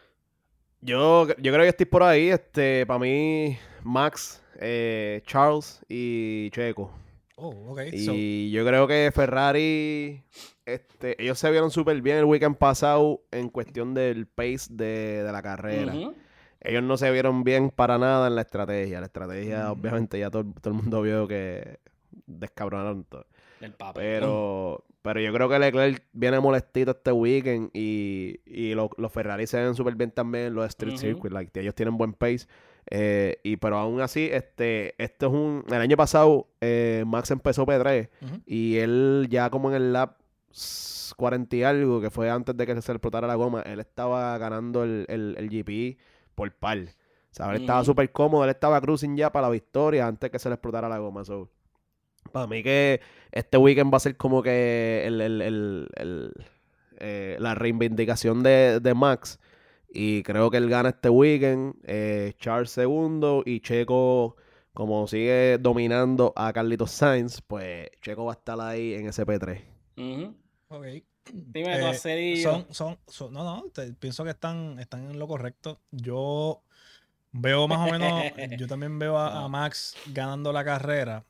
Yo, 0.80 1.26
yo 1.38 1.52
creo 1.52 1.62
que 1.62 1.68
estoy 1.68 1.86
por 1.86 2.02
ahí. 2.02 2.28
Este, 2.30 2.86
para 2.86 2.98
mí, 3.00 3.58
Max, 3.82 4.42
eh, 4.60 5.22
Charles 5.26 5.80
y 5.88 6.50
Checo. 6.50 6.92
Oh, 7.36 7.48
ok. 7.72 7.80
So, 8.04 8.12
Y 8.14 8.50
yo 8.50 8.64
creo 8.66 8.86
que 8.86 9.10
Ferrari, 9.14 10.22
este, 10.64 11.20
ellos 11.22 11.38
se 11.38 11.50
vieron 11.50 11.70
súper 11.70 12.00
bien 12.00 12.16
el 12.18 12.24
weekend 12.24 12.56
pasado 12.56 13.20
en 13.30 13.48
cuestión 13.50 13.94
del 13.94 14.26
pace 14.26 14.68
de, 14.70 15.22
de 15.22 15.32
la 15.32 15.42
carrera. 15.42 15.92
Ellos 16.60 16.82
no 16.82 16.96
se 16.96 17.10
vieron 17.10 17.44
bien 17.44 17.70
para 17.70 17.98
nada 17.98 18.28
en 18.28 18.34
la 18.36 18.40
estrategia. 18.42 19.00
La 19.00 19.06
estrategia, 19.06 19.66
Mm. 19.68 19.70
obviamente, 19.72 20.18
ya 20.18 20.30
todo, 20.30 20.44
todo 20.60 20.74
el 20.74 20.80
mundo 20.82 21.02
vio 21.02 21.28
que 21.28 21.78
descabronaron 22.26 23.04
todo. 23.04 23.26
Papel. 23.78 24.02
Pero, 24.20 24.84
pero 25.02 25.20
yo 25.20 25.32
creo 25.32 25.48
que 25.48 25.58
Leclerc 25.58 26.02
viene 26.12 26.40
molestito 26.40 26.90
este 26.92 27.12
weekend 27.12 27.70
y, 27.72 28.40
y 28.44 28.74
lo- 28.74 28.90
los 28.96 29.10
Ferrari 29.12 29.46
se 29.46 29.60
ven 29.62 29.74
súper 29.74 29.94
bien 29.94 30.10
también 30.10 30.46
en 30.46 30.54
los 30.54 30.66
Street 30.66 30.92
Ujú. 30.94 31.00
Circuit. 31.00 31.32
Like, 31.32 31.60
ellos 31.60 31.74
tienen 31.74 31.96
buen 31.96 32.12
pace. 32.12 32.46
eh, 32.90 33.38
y 33.42 33.56
pero 33.56 33.78
aún 33.78 34.00
así, 34.00 34.28
este, 34.30 34.94
esto 35.02 35.26
es 35.26 35.32
un. 35.32 35.64
El 35.68 35.74
año 35.80 35.96
pasado, 35.96 36.48
eh, 36.60 37.02
Max 37.06 37.30
empezó 37.30 37.66
P3 37.66 38.08
Ujú. 38.22 38.40
y 38.46 38.76
él 38.76 39.26
ya 39.30 39.50
como 39.50 39.70
en 39.70 39.76
el 39.76 39.92
lap 39.92 40.18
s- 40.52 41.12
40 41.16 41.56
y 41.56 41.62
algo, 41.62 42.00
que 42.00 42.10
fue 42.10 42.30
antes 42.30 42.56
de 42.56 42.66
que 42.66 42.80
se 42.82 42.92
le 42.92 42.96
explotara 42.96 43.26
la 43.26 43.34
goma, 43.36 43.62
él 43.62 43.80
estaba 43.80 44.36
ganando 44.38 44.84
el, 44.84 45.06
el, 45.08 45.34
el 45.38 45.48
GP 45.48 45.96
por 46.34 46.52
par. 46.52 46.78
O 46.78 47.34
sea, 47.36 47.50
él 47.54 47.62
estaba 47.62 47.80
Ujú. 47.80 47.86
súper 47.86 48.12
cómodo, 48.12 48.44
él 48.44 48.50
estaba 48.50 48.80
cruising 48.80 49.16
ya 49.16 49.30
para 49.32 49.46
la 49.48 49.52
victoria 49.52 50.06
antes 50.06 50.30
que 50.30 50.38
se 50.38 50.48
le 50.48 50.54
explotara 50.54 50.88
la 50.88 50.98
goma. 50.98 51.24
So, 51.24 51.48
para 52.36 52.46
mí 52.46 52.62
que 52.62 53.00
este 53.32 53.56
weekend 53.56 53.92
va 53.92 53.96
a 53.96 54.00
ser 54.00 54.16
como 54.16 54.42
que 54.42 55.04
el, 55.06 55.20
el- 55.20 55.42
el- 55.42 55.88
el, 55.96 56.32
eh, 56.98 57.36
la 57.40 57.54
reivindicación 57.54 58.42
de, 58.42 58.80
de 58.80 58.94
Max. 58.94 59.38
Y 59.88 60.22
creo 60.22 60.50
que 60.50 60.58
él 60.58 60.68
gana 60.68 60.90
este 60.90 61.08
weekend. 61.08 61.74
eh, 61.84 62.34
Charles 62.38 62.70
segundo 62.70 63.42
y 63.46 63.60
Checo, 63.60 64.36
como 64.74 65.06
sigue 65.06 65.58
dominando 65.58 66.32
a 66.36 66.52
Carlitos 66.52 66.90
Sainz, 66.90 67.40
pues 67.40 67.88
Checo 68.02 68.26
va 68.26 68.32
a 68.32 68.36
estar 68.36 68.60
ahí 68.60 68.94
en 68.94 69.06
ese 69.08 69.24
P3. 69.24 69.62
Ujú. 69.96 70.34
Ok. 70.68 70.86
Dime, 71.32 71.90
Eh, 71.90 72.42
son, 72.42 72.66
son, 72.70 72.98
son- 73.08 73.32
no, 73.32 73.42
no, 73.42 73.64
te- 73.72 73.92
pienso 73.94 74.22
que 74.24 74.30
están, 74.30 74.78
están 74.78 75.10
en 75.10 75.18
lo 75.18 75.26
correcto. 75.26 75.80
Yo 75.90 76.62
veo 77.32 77.66
más 77.68 77.88
o 77.88 77.90
menos, 77.92 78.10
yo 78.60 78.66
también 78.66 78.98
veo 78.98 79.18
a, 79.18 79.44
a 79.44 79.48
Max 79.48 79.96
ganando 80.12 80.52
la 80.52 80.64
carrera. 80.64 81.24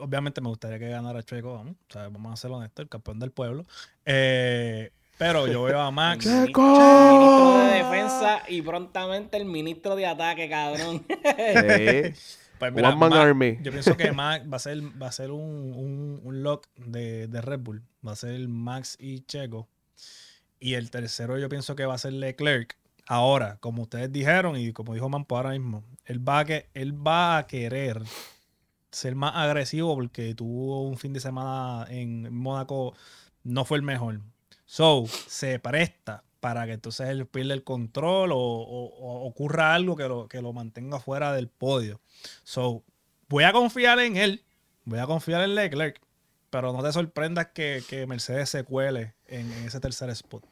Obviamente 0.00 0.40
me 0.40 0.48
gustaría 0.48 0.78
que 0.78 0.88
ganara 0.88 1.22
Checo, 1.22 1.54
vamos, 1.54 1.76
o 1.88 1.92
sea, 1.92 2.08
vamos 2.08 2.32
a 2.32 2.36
ser 2.36 2.50
honestos, 2.50 2.82
el 2.84 2.88
campeón 2.88 3.18
del 3.18 3.30
pueblo. 3.30 3.64
Eh, 4.04 4.90
pero 5.18 5.46
yo 5.46 5.62
veo 5.64 5.80
a 5.80 5.90
Max. 5.92 6.26
El. 6.26 6.52
Ministro 6.52 7.58
de 7.58 7.74
defensa 7.76 8.42
y 8.48 8.62
prontamente 8.62 9.36
el 9.36 9.44
ministro 9.44 9.94
de 9.96 10.06
ataque, 10.06 10.48
cabrón. 10.48 11.04
Sí. 11.08 12.14
Pues 12.58 12.72
mira, 12.72 12.90
One 12.90 12.96
Man 12.98 13.10
Max- 13.10 13.22
Army. 13.22 13.58
Yo 13.60 13.72
pienso 13.72 13.96
que 13.96 14.12
Max 14.12 14.44
va 14.48 14.54
a 14.54 14.60
ser, 14.60 14.80
va 15.02 15.08
a 15.08 15.12
ser 15.12 15.32
un, 15.32 15.40
un, 15.74 16.20
un 16.22 16.42
lock 16.44 16.68
de, 16.76 17.26
de 17.26 17.40
Red 17.40 17.58
Bull. 17.58 17.82
Va 18.06 18.12
a 18.12 18.14
ser 18.16 18.38
Max 18.46 18.96
y 19.00 19.22
Checo. 19.24 19.68
Y 20.60 20.74
el 20.74 20.92
tercero 20.92 21.36
yo 21.38 21.48
pienso 21.48 21.74
que 21.74 21.86
va 21.86 21.94
a 21.94 21.98
ser 21.98 22.12
Leclerc. 22.12 22.78
Ahora, 23.08 23.56
como 23.58 23.82
ustedes 23.82 24.12
dijeron 24.12 24.56
y 24.56 24.72
como 24.72 24.94
dijo 24.94 25.08
Mampo 25.08 25.36
ahora 25.36 25.50
mismo, 25.50 25.82
él 26.04 26.20
va 26.26 26.38
a, 26.38 26.44
que, 26.44 26.68
él 26.74 26.94
va 27.04 27.38
a 27.38 27.46
querer 27.48 28.00
ser 28.92 29.14
más 29.16 29.32
agresivo 29.34 29.94
porque 29.94 30.34
tuvo 30.34 30.82
un 30.86 30.96
fin 30.98 31.12
de 31.12 31.20
semana 31.20 31.86
en 31.90 32.32
Mónaco, 32.34 32.94
no 33.42 33.64
fue 33.64 33.78
el 33.78 33.82
mejor. 33.82 34.20
So, 34.66 35.04
se 35.06 35.58
presta 35.58 36.22
para 36.40 36.66
que 36.66 36.72
entonces 36.72 37.08
él 37.08 37.26
pierda 37.26 37.54
el 37.54 37.64
control 37.64 38.32
o, 38.32 38.36
o- 38.36 38.86
o 38.98 39.26
ocurra 39.26 39.74
algo 39.74 39.96
que 39.96 40.04
lo, 40.08 40.28
que 40.28 40.40
lo 40.42 40.52
mantenga 40.52 40.98
fuera 41.00 41.32
del 41.32 41.48
podio. 41.48 42.00
So, 42.44 42.82
voy 43.28 43.44
a 43.44 43.52
confiar 43.52 43.98
en 44.00 44.16
él, 44.16 44.44
voy 44.84 44.98
a 44.98 45.06
confiar 45.06 45.42
en 45.42 45.54
Leclerc, 45.54 46.00
pero 46.50 46.72
no 46.72 46.82
te 46.82 46.92
sorprendas 46.92 47.48
que, 47.54 47.82
que 47.88 48.06
Mercedes 48.06 48.50
se 48.50 48.64
cuele 48.64 49.14
en, 49.26 49.50
en 49.52 49.64
ese 49.64 49.80
tercer 49.80 50.10
spot. 50.10 50.44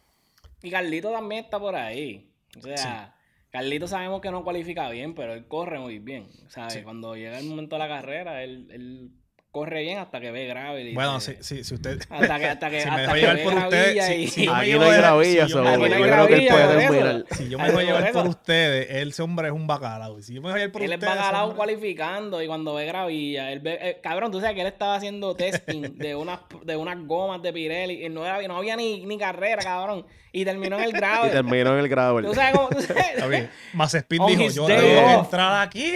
Y 0.63 0.71
Carlito 0.71 1.11
también 1.11 1.45
está 1.45 1.59
por 1.59 1.75
ahí. 1.75 2.31
O 2.57 2.63
sea, 2.63 3.15
Carlito 3.51 3.87
sabemos 3.89 4.21
que 4.21 4.31
no 4.31 4.45
cualifica 4.45 4.89
bien, 4.91 5.15
pero 5.15 5.35
él 5.35 5.47
corre 5.47 5.79
muy 5.79 5.99
bien. 5.99 6.27
¿sabes? 6.49 6.75
Sí. 6.75 6.83
Cuando 6.83 7.17
llega 7.17 7.39
el 7.39 7.47
momento 7.47 7.77
de 7.77 7.81
la 7.81 7.89
carrera, 7.89 8.43
él, 8.45 8.69
él 8.71 9.11
corre 9.51 9.83
bien 9.83 9.99
hasta 9.99 10.21
que 10.21 10.31
ve 10.31 10.47
gravel. 10.47 10.87
y 10.91 10.95
Bueno, 10.95 11.19
se- 11.19 11.43
si, 11.43 11.57
si, 11.57 11.65
si 11.65 11.75
usted... 11.75 12.01
Hasta 12.09 12.39
que, 12.39 12.47
hasta 12.47 12.71
que, 12.71 12.81
si 12.83 12.89
me 12.89 12.95
hasta 12.95 13.01
dejo 13.03 13.15
que 13.15 13.21
llevar 13.21 13.37
ve 13.37 13.43
por 13.43 13.55
gravilla 13.55 13.69
ustedes, 14.05 14.19
y- 14.19 14.27
si, 14.29 14.31
si 14.31 14.45
yo 14.47 14.53
me 14.53 14.59
Aquí 14.61 14.71
no 14.75 14.83
hay 14.85 14.97
gravilla, 14.99 15.47
si 15.47 15.53
yo 15.53 15.63
me 15.65 15.71
dejo 15.71 15.83
hay 15.85 15.91
yo 15.91 15.97
creo 16.07 16.27
que 16.29 16.35
él 16.35 16.49
puede. 16.89 17.25
Si 17.37 17.49
yo 17.49 17.59
me 17.59 17.65
dejo 17.67 17.81
llevar 17.81 18.13
por 18.13 18.27
ustedes, 18.29 18.87
ese 19.09 19.23
hombre 19.23 19.49
es 19.49 19.53
un 19.53 19.67
bacalao. 19.67 20.19
Y 20.21 20.23
si 20.23 20.35
yo 20.35 20.43
me 20.43 20.49
dejo 20.51 20.59
llevar 20.59 20.73
por 20.73 20.83
Él 20.83 20.93
es 20.93 20.97
ustedes, 20.99 21.13
ese 21.13 21.21
bacalao 21.21 21.45
hombre- 21.47 21.57
cualificando 21.57 22.41
y 22.43 22.47
cuando 22.47 22.75
ve 22.75 22.87
gravilla, 22.87 23.51
él 23.51 23.59
ve, 23.59 23.79
eh, 23.83 23.99
cabrón, 24.01 24.31
tú 24.31 24.39
sabes 24.41 24.55
que 24.55 24.61
él 24.61 24.69
estaba 24.69 24.95
haciendo 24.95 25.35
testing 25.35 25.81
de 25.99 26.15
unas, 26.15 26.39
de 26.65 26.77
unas 26.77 27.05
gomas 27.05 27.43
de 27.43 27.53
Pirelli 27.53 28.07
y 28.07 28.09
no, 28.09 28.25
era- 28.25 28.41
no 28.47 28.57
había 28.57 28.77
ni, 28.77 29.05
ni 29.05 29.19
carrera, 29.19 29.61
cabrón. 29.61 30.07
Y 30.33 30.45
terminó 30.45 30.77
en 30.79 30.85
el 30.85 30.91
Y 30.91 30.93
gravel. 30.93 31.31
terminó 31.33 31.73
en 31.75 31.81
el 31.81 31.89
gravel. 31.89 32.25
Tú 32.27 32.35
sabes 32.35 32.55
cómo. 32.57 32.69
tú 32.69 32.81
sabes- 32.83 33.05
Está 33.15 33.27
bien. 33.27 33.51
Más 33.75 33.93
Speed 33.95 34.21
dijo, 34.29 34.43
yo 34.51 34.67
tengo 34.67 34.81
que 34.81 35.13
entrar 35.15 35.67
aquí, 35.67 35.95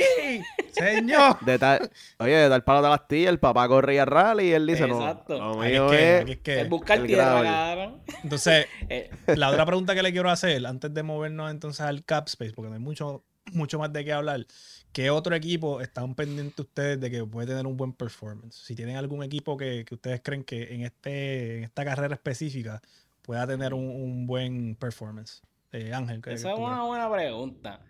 señor. 0.73 1.39
De 1.41 1.59
tal, 1.59 1.91
oye, 2.19 2.33
de 2.37 2.49
tal 2.49 2.65
palo 2.65 2.83
de 2.83 2.89
la 2.89 2.95
astilla, 2.95 3.31
el 3.31 3.39
papá 3.39 3.69
corría 3.69 4.05
rally 4.05 4.49
y 4.49 4.53
él 4.53 4.67
dice, 4.67 4.85
Exacto. 4.85 5.39
no, 5.39 5.57
mío 5.59 5.93
es 5.93 6.25
que- 6.25 6.33
es... 6.33 6.39
que- 6.41 6.61
es 6.63 6.69
buscar 6.69 6.99
el 6.99 7.07
tierra, 7.07 7.43
cabrón. 7.43 8.03
Entonces, 8.23 8.67
Eh, 8.89 9.11
la 9.37 9.51
otra 9.51 9.65
pregunta 9.67 9.95
que 9.95 10.03
le 10.03 10.13
quiero 10.13 10.31
hacer, 10.31 10.65
antes 10.67 10.93
de 10.93 11.03
movernos 11.03 11.51
entonces 11.51 11.81
al 11.81 12.05
cap 12.05 12.29
space, 12.29 12.53
porque 12.53 12.69
no 12.69 12.75
hay 12.75 12.81
mucho, 12.83 13.25
mucho 13.53 13.79
más 13.79 13.93
de 13.93 14.05
qué 14.05 14.13
hablar, 14.13 14.47
¿qué 14.93 15.11
otro 15.11 15.35
equipo 15.35 15.81
están 15.81 16.15
pendientes 16.15 16.59
ustedes 16.59 17.01
de 17.01 17.11
que 17.11 17.25
puede 17.25 17.47
tener 17.47 17.67
un 17.67 17.77
buen 17.77 17.93
performance? 17.93 18.55
Si 18.57 18.75
tienen 18.75 18.97
algún 18.97 19.23
equipo 19.23 19.57
que, 19.57 19.85
que 19.87 19.95
ustedes 19.95 20.21
creen 20.23 20.45
que 20.45 20.75
en, 20.75 20.83
este, 20.83 21.59
en 21.59 21.65
esta 21.65 21.85
carrera 21.85 22.15
específica 22.15 22.83
pueda 23.25 23.47
tener 23.47 23.73
un, 23.75 23.85
un 23.89 24.27
buen 24.27 24.77
performance. 24.77 25.43
Eh, 25.73 25.93
Ángel, 25.93 26.21
¿qué- 26.23 26.35
Esa 26.35 26.53
es 26.53 26.59
una 26.59 26.85
buena 26.85 27.11
pregunta. 27.11 27.81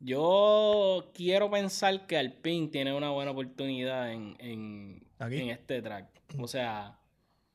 Yo 0.00 1.10
quiero 1.14 1.48
pensar 1.50 2.06
que 2.08 2.18
Alpine 2.18 2.66
tiene 2.68 2.92
una 2.92 3.10
buena 3.10 3.30
oportunidad 3.30 4.12
en, 4.12 4.36
en, 4.40 5.06
este 5.48 5.80
track. 5.80 6.08
O 6.40 6.48
sea, 6.48 6.98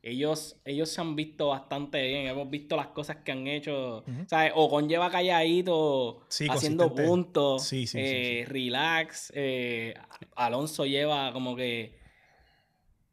ellos, 0.02 0.56
ellos 0.64 0.88
se 0.90 1.02
han 1.02 1.18
visto 1.18 1.50
bastante 1.50 2.02
bien. 2.08 2.28
Hemos 2.28 2.50
visto 2.50 2.78
las 2.78 2.88
cosas 2.88 3.18
que 3.18 3.34
han 3.34 3.46
hecho. 3.48 4.06
¿sabes? 4.28 4.54
Ocon 4.56 4.88
lleva 4.88 5.12
calladito, 5.12 6.22
Sí, 6.30 6.48
haciendo 6.50 6.96
puntos. 6.96 7.64
Sí, 7.66 7.86
sí, 7.86 7.98
sí, 7.98 8.00
eh, 8.02 8.46
Relax. 8.48 9.34
eh, 9.36 9.94
Alonso 10.38 10.86
lleva 10.86 11.34
como 11.34 11.54
que 11.58 11.98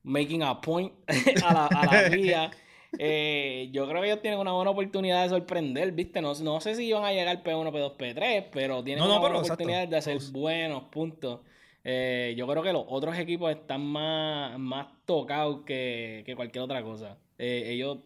making 0.04 0.44
a 0.44 0.60
point 0.60 0.92
a 1.44 1.52
la, 1.52 1.66
a 1.66 1.86
la. 1.86 2.50
Eh, 2.98 3.68
yo 3.72 3.88
creo 3.88 4.00
que 4.02 4.08
ellos 4.08 4.22
tienen 4.22 4.38
una 4.40 4.52
buena 4.52 4.70
oportunidad 4.70 5.22
de 5.22 5.28
sorprender, 5.28 5.92
¿viste? 5.92 6.20
No, 6.20 6.34
no 6.34 6.60
sé 6.60 6.74
si 6.74 6.92
van 6.92 7.04
a 7.04 7.12
llegar 7.12 7.42
P1, 7.42 7.70
P2, 7.72 7.92
P3, 7.96 8.44
pero 8.52 8.82
tienen 8.84 9.02
No, 9.02 9.08
no, 9.08 9.12
una 9.14 9.20
buena 9.20 9.36
exacto. 9.38 9.54
oportunidad 9.54 9.88
de 9.88 9.96
hacer 9.96 10.18
buenos 10.32 10.84
puntos. 10.84 11.40
Eh, 11.82 12.34
yo 12.36 12.46
creo 12.46 12.62
que 12.62 12.72
los 12.72 12.84
otros 12.88 13.18
equipos 13.18 13.50
están 13.50 13.84
más, 13.84 14.58
más 14.58 14.86
tocados 15.04 15.64
que, 15.66 16.22
que 16.24 16.34
cualquier 16.36 16.64
otra 16.64 16.82
cosa. 16.82 17.18
Eh, 17.38 17.64
ellos, 17.72 17.98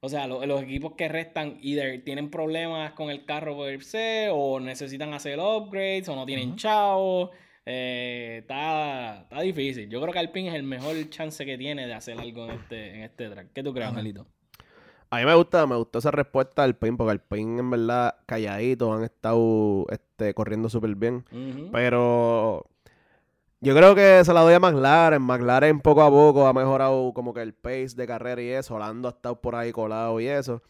o 0.00 0.08
sea, 0.08 0.26
lo- 0.26 0.44
los 0.46 0.62
equipos 0.62 0.92
que 0.92 1.08
restan, 1.08 1.58
either 1.62 2.02
tienen 2.04 2.30
problemas 2.30 2.92
con 2.92 3.10
el 3.10 3.24
carro 3.24 3.58
per 3.58 3.82
se, 3.82 4.28
o 4.30 4.60
necesitan 4.60 5.12
hacer 5.14 5.38
upgrades, 5.38 6.08
o 6.08 6.16
no 6.16 6.24
tienen 6.26 6.50
Ujú. 6.50 6.56
chavos. 6.58 7.30
Eh, 7.66 8.38
está, 8.42 9.22
está 9.22 9.40
difícil. 9.40 9.88
Yo 9.88 10.00
creo 10.00 10.12
que 10.12 10.18
Alpine 10.18 10.48
es 10.50 10.54
el 10.54 10.64
mejor 10.64 10.96
chance 11.10 11.44
que 11.46 11.56
tiene 11.56 11.86
de 11.86 11.94
hacer 11.94 12.18
algo 12.18 12.44
en 12.44 12.50
este, 12.52 12.94
en 12.94 13.02
este 13.02 13.30
track. 13.30 13.48
¿Qué 13.52 13.62
tú 13.62 13.72
crees. 13.72 13.88
Angelito? 13.88 14.26
A 15.10 15.18
mí 15.18 15.24
me 15.24 15.34
gusta, 15.34 15.66
me 15.66 15.76
gustó 15.76 16.00
esa 16.00 16.10
respuesta 16.10 16.62
del 16.62 16.74
PIN, 16.74 16.96
porque 16.96 17.12
el 17.12 17.20
PIN 17.20 17.58
en 17.60 17.70
verdad 17.70 18.16
calladitos 18.26 18.98
han 18.98 19.04
estado 19.04 19.86
este, 19.90 20.34
corriendo 20.34 20.68
súper 20.68 20.94
bien. 20.96 21.24
Pero 21.70 22.66
yo 23.60 23.76
creo 23.76 23.94
que 23.94 24.24
se 24.24 24.34
la 24.34 24.40
doy 24.40 24.54
a 24.54 24.60
McLaren. 24.60 25.22
McLaren 25.22 25.80
poco 25.80 26.02
a 26.02 26.10
poco 26.10 26.46
ha 26.46 26.52
mejorado 26.52 27.12
como 27.14 27.32
que 27.32 27.42
el 27.42 27.54
pace 27.54 27.94
de 27.96 28.06
carrera 28.06 28.42
y 28.42 28.48
eso. 28.48 28.74
Orlando 28.74 29.08
ha 29.08 29.12
estado 29.12 29.40
por 29.40 29.54
ahí 29.54 29.70
colado 29.72 30.20
y 30.20 30.26
eso. 30.26 30.62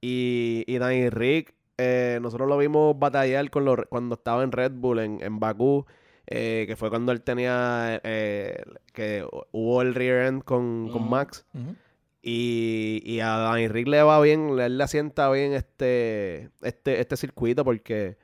Y, 0.00 0.64
y 0.66 0.78
Danny 0.78 1.08
Rick, 1.08 1.54
eh, 1.78 2.18
nosotros 2.20 2.48
lo 2.48 2.58
vimos 2.58 2.98
batallar 2.98 3.48
con 3.50 3.64
los, 3.64 3.78
cuando 3.88 4.16
estaba 4.16 4.42
en 4.42 4.50
Red 4.50 4.72
Bull, 4.72 4.98
en, 4.98 5.22
en 5.22 5.38
Bakú, 5.38 5.86
eh, 6.26 6.64
que 6.66 6.76
fue 6.76 6.90
cuando 6.90 7.12
él 7.12 7.22
tenía, 7.22 8.00
eh, 8.04 8.62
que 8.92 9.26
hubo 9.52 9.82
el 9.82 9.94
rear 9.94 10.26
end 10.26 10.44
con, 10.44 10.88
con. 10.90 11.08
Max. 11.08 11.44
Y, 12.22 13.02
y 13.04 13.18
a 13.20 13.28
Danny 13.36 13.66
Rick 13.68 13.88
le 13.88 14.02
va 14.02 14.20
bien, 14.20 14.58
él 14.58 14.78
le 14.78 14.84
asienta 14.84 15.28
bien 15.30 15.54
este, 15.54 16.50
este, 16.62 17.00
este 17.00 17.16
circuito 17.16 17.64
porque 17.64 18.16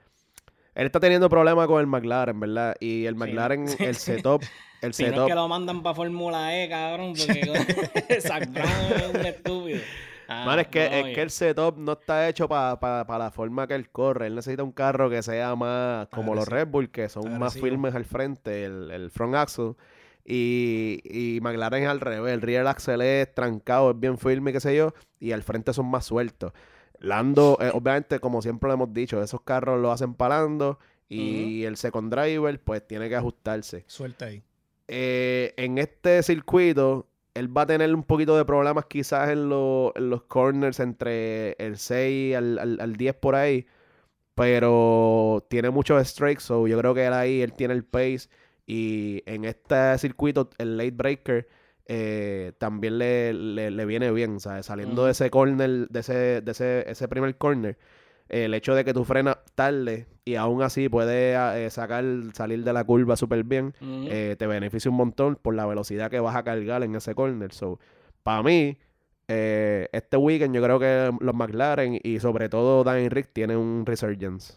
él 0.76 0.86
está 0.86 1.00
teniendo 1.00 1.28
problemas 1.28 1.66
con 1.66 1.80
el 1.80 1.88
McLaren, 1.88 2.38
¿verdad? 2.38 2.76
Y 2.78 3.06
el 3.06 3.14
Sí. 3.14 3.18
McLaren, 3.18 3.66
el 3.80 3.96
setup, 3.96 4.42
el 4.82 4.94
Si 4.94 5.02
no 5.02 5.08
es 5.08 5.14
setup, 5.14 5.26
que 5.26 5.34
lo 5.34 5.48
mandan 5.48 5.82
para 5.82 5.96
Fórmula 5.96 6.56
E, 6.56 6.68
cabrón, 6.68 7.14
porque 7.18 8.20
Zach 8.20 8.48
Brown 8.52 8.92
es 8.94 9.14
un 9.14 9.26
estúpido. 9.26 9.80
Ah, 10.30 10.44
Man, 10.44 10.60
es 10.60 10.68
que, 10.68 10.88
no, 10.88 10.96
es 10.96 11.14
que 11.14 11.22
el 11.22 11.30
setup 11.30 11.78
no 11.78 11.92
está 11.92 12.28
hecho 12.28 12.48
para 12.48 13.18
la 13.18 13.30
forma 13.30 13.66
que 13.66 13.74
él 13.74 13.88
corre. 13.88 14.26
Él 14.26 14.34
necesita 14.34 14.62
un 14.62 14.72
carro 14.72 15.08
que 15.08 15.22
sea 15.22 15.56
más 15.56 16.08
como 16.08 16.34
los. 16.34 16.46
Red 16.46 16.68
Bull, 16.68 16.90
que 16.90 17.08
son 17.08 17.38
más 17.38 17.54
firmes 17.54 17.94
al 17.94 18.04
frente, 18.04 18.64
el, 18.64 18.90
el 18.90 19.10
front 19.10 19.34
axle. 19.34 19.72
Y, 20.26 21.00
y 21.04 21.40
McLaren 21.40 21.84
es 21.84 21.88
al 21.88 22.00
revés. 22.00 22.34
El 22.34 22.42
rear 22.42 22.66
axle 22.66 23.22
es 23.22 23.34
trancado, 23.34 23.92
es 23.92 23.98
bien 23.98 24.18
firme, 24.18 24.52
qué 24.52 24.60
sé 24.60 24.76
yo. 24.76 24.92
Y 25.18 25.32
al 25.32 25.42
frente 25.42 25.72
son 25.72 25.86
más 25.86 26.04
sueltos. 26.04 26.52
Lando, 26.98 27.56
eh, 27.62 27.70
obviamente, 27.72 28.20
como 28.20 28.42
siempre 28.42 28.68
lo 28.68 28.74
hemos 28.74 28.92
dicho, 28.92 29.22
esos 29.22 29.40
carros 29.40 29.80
lo 29.80 29.90
hacen 29.90 30.12
parando. 30.12 30.78
Y 31.08 31.64
el 31.64 31.78
second 31.78 32.14
driver, 32.14 32.60
pues 32.60 32.86
tiene 32.86 33.08
que 33.08 33.16
ajustarse. 33.16 33.84
Suelta 33.86 34.26
ahí. 34.26 34.42
Eh, 34.88 35.54
en 35.56 35.78
este 35.78 36.22
circuito, 36.22 37.06
él 37.38 37.56
va 37.56 37.62
a 37.62 37.66
tener 37.66 37.94
un 37.94 38.02
poquito 38.04 38.36
de 38.36 38.44
problemas 38.44 38.86
quizás 38.86 39.30
en, 39.30 39.48
lo- 39.48 39.92
en 39.96 40.10
los 40.10 40.22
corners 40.24 40.80
entre 40.80 41.52
el 41.58 41.78
6 41.78 42.36
al, 42.36 42.58
al, 42.58 42.80
al 42.80 42.96
10 42.96 43.14
por 43.14 43.34
ahí. 43.36 43.66
Pero 44.34 45.44
tiene 45.50 45.70
muchos 45.70 46.06
strikes, 46.06 46.40
so 46.42 46.66
yo 46.68 46.78
creo 46.78 46.94
que 46.94 47.06
él 47.06 47.12
ahí, 47.12 47.42
él 47.42 47.52
tiene 47.54 47.74
el 47.74 47.84
pace. 47.84 48.28
Y 48.66 49.22
en 49.26 49.44
este 49.44 49.98
circuito, 49.98 50.50
el 50.58 50.76
late 50.76 50.90
breaker 50.92 51.48
eh, 51.86 52.52
también 52.58 52.98
le, 52.98 53.32
le- 53.32 53.70
le 53.70 53.84
viene 53.86 54.12
bien, 54.12 54.38
¿sabes? 54.40 54.66
Saliendo 54.66 55.04
de 55.06 55.12
ese 55.12 55.30
corner, 55.30 55.88
de 55.88 56.00
ese, 56.00 56.40
de 56.42 56.52
ese, 56.52 56.88
ese 56.90 57.08
primer 57.08 57.36
corner, 57.36 57.78
el 58.28 58.54
hecho 58.54 58.74
de 58.74 58.84
que 58.84 58.92
tú 58.92 59.04
frenas 59.04 59.38
tarde 59.54 60.06
y 60.24 60.34
aún 60.34 60.62
así 60.62 60.88
puedes 60.88 61.36
eh, 61.36 61.70
sacar, 61.70 62.04
salir 62.34 62.62
de 62.62 62.72
la 62.72 62.84
curva 62.84 63.16
súper 63.16 63.44
bien, 63.44 63.74
eh, 63.80 64.36
te 64.38 64.46
beneficia 64.46 64.90
un 64.90 64.96
montón 64.96 65.36
por 65.36 65.54
la 65.54 65.66
velocidad 65.66 66.10
que 66.10 66.20
vas 66.20 66.36
a 66.36 66.42
cargar 66.42 66.82
en 66.82 66.94
ese 66.94 67.14
corner. 67.14 67.52
So, 67.52 67.78
para 68.22 68.42
mí, 68.42 68.76
eh, 69.28 69.88
este 69.92 70.16
weekend 70.16 70.54
yo 70.54 70.62
creo 70.62 70.78
que 70.78 71.10
los 71.20 71.34
McLaren 71.34 71.98
y 72.02 72.20
sobre 72.20 72.48
todo 72.48 72.84
Danny 72.84 73.08
Rick 73.08 73.30
tienen 73.32 73.56
un 73.56 73.86
resurgence. 73.86 74.54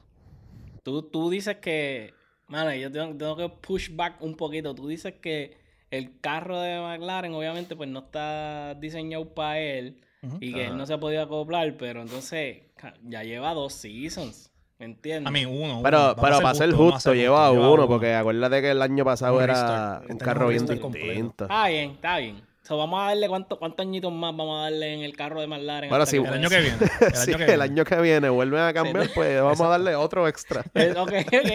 Tú, 0.84 1.04
tú 1.04 1.30
dices 1.30 1.58
que, 1.58 2.14
mano, 2.48 2.74
yo 2.74 2.92
tengo, 2.92 3.16
tengo 3.16 3.38
que 3.38 3.50
push 3.50 3.96
back 3.96 4.22
un 4.22 4.36
poquito. 4.36 4.76
Tú 4.76 4.88
dices 4.88 5.14
que 5.22 5.58
el 5.90 6.20
carro 6.20 6.60
de 6.60 6.80
McLaren, 6.80 7.34
obviamente, 7.34 7.76
pues 7.78 7.88
no 7.88 8.00
está 8.00 8.76
diseñado 8.76 9.34
para 9.34 9.60
él 9.60 10.02
Y 10.40 10.54
que 10.54 10.68
él 10.68 10.78
no 10.78 10.86
se 10.86 10.94
ha 10.94 11.00
podido 11.00 11.24
acoplar, 11.24 11.76
pero 11.78 12.02
entonces 12.02 12.58
ya 13.04 13.24
lleva 13.24 13.54
dos 13.54 13.74
seasons, 13.74 14.52
¿me 14.78 14.86
entiendes? 14.86 15.28
A 15.28 15.32
mí, 15.32 15.46
uno. 15.46 15.80
uno. 15.80 15.84
Pero, 15.84 16.16
pero 16.22 16.40
para 16.42 16.54
ser 16.54 16.72
justo, 16.74 17.00
ser 17.00 17.16
lleva 17.16 17.50
uno, 17.52 17.88
porque 17.88 18.14
acuérdate 18.14 18.62
que 18.62 18.72
el 18.72 18.82
año 18.82 19.04
pasado 19.04 19.38
Un 19.38 19.44
era 19.44 19.54
restart. 20.00 20.12
un 20.12 20.18
carro 20.18 20.48
bien 20.50 20.66
distinto. 20.68 21.46
Está 21.46 21.68
bien, 21.68 21.92
está 21.92 22.18
bien. 22.20 22.51
So, 22.64 22.78
vamos 22.78 23.02
a 23.02 23.08
darle 23.08 23.28
cuánto, 23.28 23.58
cuántos 23.58 23.84
añitos 23.86 24.14
más 24.14 24.38
vamos 24.38 24.60
a 24.60 24.64
darle 24.70 24.94
en 24.94 25.02
el 25.02 25.16
carro 25.18 25.42
de 25.42 25.48
McLaren. 25.48 25.90
Bueno, 25.90 26.06
sí, 26.06 26.18
El 26.18 26.28
año 26.28 26.48
que 26.48 26.60
viene. 26.62 26.78
El 27.02 27.16
Sí, 27.16 27.32
año 27.34 27.38
que 27.40 27.44
el 27.44 27.50
viene. 27.50 27.64
año 27.64 27.84
que 27.86 27.96
viene 28.02 28.30
vuelven 28.30 28.60
a 28.62 28.72
cambiar, 28.74 29.10
pues 29.16 29.42
vamos 29.42 29.62
a 29.62 29.68
darle 29.68 29.96
otro 29.96 30.28
extra. 30.28 30.62
Ok, 30.98 31.12
ok. 31.12 31.52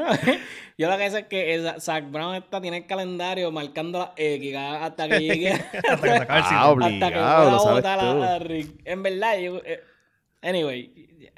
Yo 0.78 0.88
lo 0.88 0.96
que 0.96 1.10
sé 1.10 1.18
es 1.20 1.26
que 1.26 1.72
Zach 1.80 2.04
Brown 2.10 2.36
está, 2.36 2.60
tiene 2.60 2.78
el 2.78 2.86
calendario 2.86 3.50
marcando 3.50 3.98
la 3.98 4.12
X 4.16 4.56
hasta 4.56 5.08
que 5.08 5.20
llegue. 5.20 5.50
Hasta 5.52 5.96
que 6.00 6.08
se 6.08 6.16
acabe 6.16 6.38
el 6.40 6.44
Ah, 6.62 6.70
obligado, 6.70 7.56
hasta 7.56 7.68
que 7.68 7.72
votar 7.74 7.98
a, 7.98 8.34
a 8.34 8.38
Rick. 8.38 8.80
En 8.84 9.02
verdad, 9.02 9.38
yo, 9.38 9.60
eh, 9.64 9.80
anyway, 10.40 10.92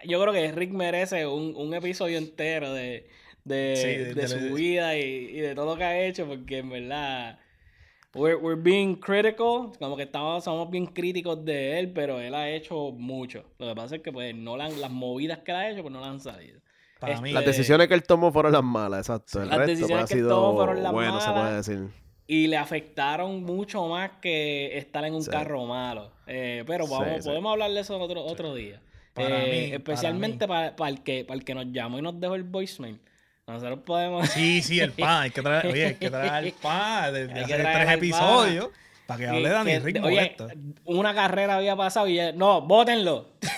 yo 0.05 0.21
creo 0.21 0.33
que 0.33 0.53
Rick 0.53 0.71
merece 0.73 1.27
un, 1.27 1.55
un 1.57 1.75
episodio 1.75 2.19
entero 2.19 2.73
de, 2.75 3.09
de, 3.45 3.77
Sí, 3.77 3.87
de- 3.87 4.15
de 4.15 4.15
de- 4.15 4.29
su 4.29 4.55
vida 4.55 4.97
y, 4.97 5.01
y 5.03 5.41
de 5.41 5.55
todo 5.55 5.73
lo 5.73 5.77
que 5.77 5.85
ha 5.85 5.99
hecho, 6.05 6.27
porque 6.27 6.59
en 6.59 6.71
verdad, 6.71 7.39
we're, 8.15 8.37
we're 8.37 8.61
being 8.61 8.95
critical, 8.97 9.71
como 9.79 9.97
que 9.97 10.03
estamos, 10.05 10.45
somos 10.45 10.71
bien 10.71 10.87
críticos 10.87 11.45
de 11.45 11.79
él, 11.79 11.93
pero 11.93 12.21
él 12.21 12.35
ha 12.35 12.49
hecho 12.51 12.93
mucho. 12.93 13.45
Lo 13.59 13.69
que 13.69 13.75
pasa 13.75 13.97
es 13.97 14.03
que 14.03 14.13
pues 14.13 14.35
no 14.35 14.57
le 14.57 14.65
han- 14.65 14.81
las 14.81 14.91
movidas 14.91 15.39
que 15.41 15.51
él 15.53 15.57
ha 15.57 15.71
hecho, 15.71 15.83
pues 15.83 15.93
no 15.93 16.01
le 16.01 16.07
han 16.07 16.21
salido. 16.21 16.61
Para 17.01 17.15
Este, 17.15 17.25
mí, 17.25 17.33
Las 17.33 17.45
decisiones 17.45 17.89
que 17.89 17.95
él 17.95 18.03
tomó 18.05 18.31
fueron 18.33 18.53
las 18.53 18.63
malas, 18.63 19.01
exacto. 19.01 19.43
El 19.43 19.49
Las 19.49 19.59
resto 19.59 19.71
pues, 19.71 19.79
decisiones 19.79 20.05
ha 20.05 20.07
que 20.07 20.15
él 20.15 20.21
sido 20.21 20.29
tomó 20.31 20.57
fueron 20.57 20.83
las 20.83 20.93
bueno, 20.93 21.21
se 21.21 21.27
malas. 21.31 21.43
puede 21.43 21.57
decir. 21.57 22.03
y 22.29 22.47
le 22.47 22.57
afectaron 22.57 23.43
mucho 23.43 23.87
más 23.89 24.13
que 24.23 24.79
estar 24.79 25.05
en 25.05 25.15
un 25.15 25.23
Sí. 25.23 25.31
carro 25.31 25.67
malo. 25.67 26.13
Eh, 26.27 26.63
pero 26.67 26.87
vamos, 26.87 27.09
sí. 27.23 27.29
podemos 27.29 27.53
hablar 27.53 27.71
de 27.73 27.81
eso 27.81 27.99
otro, 27.99 28.23
otro 28.25 28.55
día. 28.55 28.81
Para 29.13 29.45
Eh, 29.45 29.51
mí, 29.51 29.63
para 29.67 29.77
especialmente 29.77 30.47
para, 30.49 30.89
el 30.89 31.03
que, 31.03 31.25
para 31.27 31.39
el 31.39 31.45
que 31.45 31.55
nos 31.55 31.67
llamó 31.73 31.99
y 31.99 32.03
nos 32.03 32.19
dejó 32.19 32.35
el 32.37 32.45
voicemail. 32.45 33.01
Nosotros 33.53 33.81
podemos... 33.85 34.29
Sí, 34.31 34.63
sí, 34.63 34.81
el 34.81 34.93
pan. 34.93 35.23
Hay 35.23 35.31
que 35.31 35.43
traer, 35.43 35.67
oye, 35.67 35.87
hay 35.87 35.95
que 35.95 36.11
traer 36.11 36.45
el 36.45 36.53
pan 36.53 37.13
de, 37.13 37.27
de 37.29 37.41
Hay 37.41 37.47
que 37.47 37.55
hace 37.55 37.63
tres 37.63 37.91
episodios 37.93 38.69
para 39.07 39.19
que 39.19 39.29
hable 39.29 39.49
Dani 39.49 39.79
Rick 39.81 39.97
oye, 39.97 40.01
molesto. 40.17 40.49
una 40.85 41.15
carrera 41.15 41.57
había 41.57 41.77
pasado 41.77 42.07
y 42.09 42.15
ya- 42.17 42.33
no, 42.33 42.67
ey. 42.71 43.03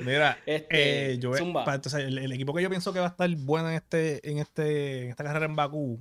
Mira, 0.04 0.38
Este, 0.46 1.12
eh, 1.12 1.18
yo, 1.18 1.34
zumba. 1.34 1.64
pa- 1.64 1.74
entonces, 1.74 2.04
el, 2.04 2.18
el 2.18 2.32
equipo 2.32 2.54
que 2.54 2.62
yo 2.62 2.70
pienso 2.70 2.92
que 2.92 3.00
va 3.00 3.06
a 3.06 3.10
estar 3.10 3.28
bueno 3.36 3.68
en 3.70 3.76
este, 3.76 4.28
en 4.28 4.38
este, 4.38 5.04
en 5.04 5.10
esta 5.10 5.24
carrera 5.24 5.46
en 5.46 5.56
Bakú, 5.56 6.00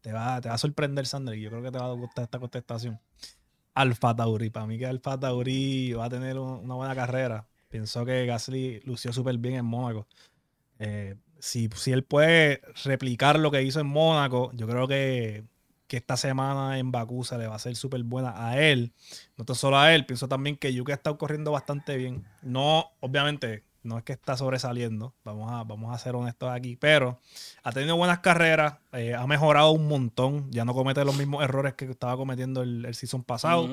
te 0.00 0.12
va, 0.12 0.40
te 0.40 0.48
va 0.48 0.54
a 0.54 0.58
sorprender, 0.58 1.06
Sandra, 1.06 1.34
y 1.34 1.40
yo 1.40 1.50
creo 1.50 1.62
que 1.62 1.70
te 1.70 1.78
va 1.78 1.86
a 1.86 1.92
gustar 1.92 2.24
esta 2.24 2.38
contestación. 2.38 3.00
Alfa 3.74 4.14
Tauri, 4.14 4.50
para 4.50 4.66
mí 4.66 4.78
que 4.78 4.86
Alfa 4.86 5.18
Tauri 5.18 5.92
va 5.94 6.06
a 6.06 6.10
tener 6.10 6.38
un- 6.38 6.60
una 6.64 6.74
buena 6.74 6.94
carrera. 6.94 7.46
Pienso 7.72 8.04
que 8.04 8.26
Gasly 8.26 8.82
lució 8.84 9.14
súper 9.14 9.38
bien 9.38 9.54
en 9.54 9.64
Mónaco. 9.64 10.06
Eh, 10.78 11.14
si, 11.38 11.70
si 11.74 11.90
él 11.90 12.04
puede 12.04 12.60
replicar 12.84 13.38
lo 13.38 13.50
que 13.50 13.62
hizo 13.62 13.80
en 13.80 13.86
Mónaco, 13.86 14.52
yo 14.52 14.68
creo 14.68 14.86
que, 14.86 15.42
que 15.86 15.96
esta 15.96 16.18
semana 16.18 16.78
en 16.78 16.92
Bakú 16.92 17.24
se 17.24 17.38
le 17.38 17.46
va 17.46 17.54
a 17.54 17.56
hacer 17.56 17.74
súper 17.74 18.02
buena 18.02 18.46
a 18.46 18.60
él. 18.60 18.92
No 19.38 19.46
tan 19.46 19.56
solo 19.56 19.78
a 19.78 19.94
él, 19.94 20.04
pienso 20.04 20.28
también 20.28 20.58
que 20.58 20.74
Yuki 20.74 20.92
ha 20.92 20.96
estado 20.96 21.16
corriendo 21.16 21.50
bastante 21.50 21.96
bien. 21.96 22.26
No, 22.42 22.90
obviamente, 23.00 23.64
no 23.82 23.98
es 23.98 24.04
que 24.04 24.12
está 24.12 24.36
sobresaliendo, 24.36 25.14
vamos 25.24 25.50
a, 25.50 25.64
vamos 25.64 25.94
a 25.94 25.98
ser 25.98 26.14
honestos 26.14 26.50
aquí, 26.50 26.76
pero 26.76 27.18
ha 27.62 27.72
tenido 27.72 27.96
buenas 27.96 28.20
carreras, 28.20 28.74
eh, 28.92 29.14
ha 29.14 29.26
mejorado 29.26 29.72
un 29.72 29.88
montón, 29.88 30.50
ya 30.50 30.64
no 30.64 30.72
comete 30.74 31.04
los 31.04 31.16
mismos 31.16 31.42
errores 31.42 31.74
que 31.74 31.86
estaba 31.86 32.16
cometiendo 32.16 32.62
el, 32.62 32.84
el 32.84 32.94
season 32.94 33.24
pasado, 33.24 33.68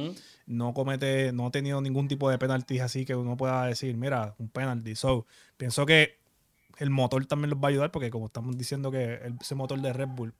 no 0.48 0.74
comete, 0.74 1.32
no 1.32 1.48
ha 1.48 1.52
tenido 1.52 1.80
ningún 1.82 2.08
tipo 2.08 2.30
de 2.30 2.38
penaltis 2.38 2.82
así 2.82 3.06
que 3.06 3.16
uno 3.16 3.38
pueda 3.38 3.66
decir, 3.66 3.96
mira, 3.98 4.34
un 4.40 4.50
penalty. 4.50 4.96
So, 4.96 5.26
pienso 5.58 5.86
que 5.86 6.18
el 6.78 6.90
motor 6.90 7.26
también 7.26 7.50
los 7.52 7.60
va 7.60 7.68
a 7.68 7.70
ayudar 7.70 7.92
porque 7.92 8.10
como 8.10 8.28
estamos 8.28 8.58
diciendo 8.58 8.90
que 8.90 9.16
el- 9.16 9.38
ese 9.40 9.54
motor 9.54 9.80
de 9.82 9.94
Red 9.94 10.08
Bull 10.08 10.34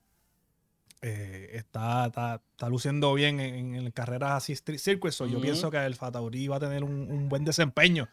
eh, 1.02 1.52
está, 1.54 2.06
está, 2.06 2.42
está 2.52 2.68
luciendo 2.68 3.14
bien 3.14 3.40
en, 3.40 3.74
en 3.74 3.90
carreras 3.90 4.32
así 4.32 4.54
circuit, 4.76 5.12
so, 5.14 5.26
yo 5.26 5.38
Ujú. 5.38 5.42
pienso 5.42 5.70
que 5.70 5.78
el 5.78 5.94
Fatauri 5.94 6.46
va 6.48 6.56
a 6.56 6.60
tener 6.60 6.84
un, 6.84 7.10
un 7.10 7.28
buen 7.28 7.42
desempeño 7.44 8.06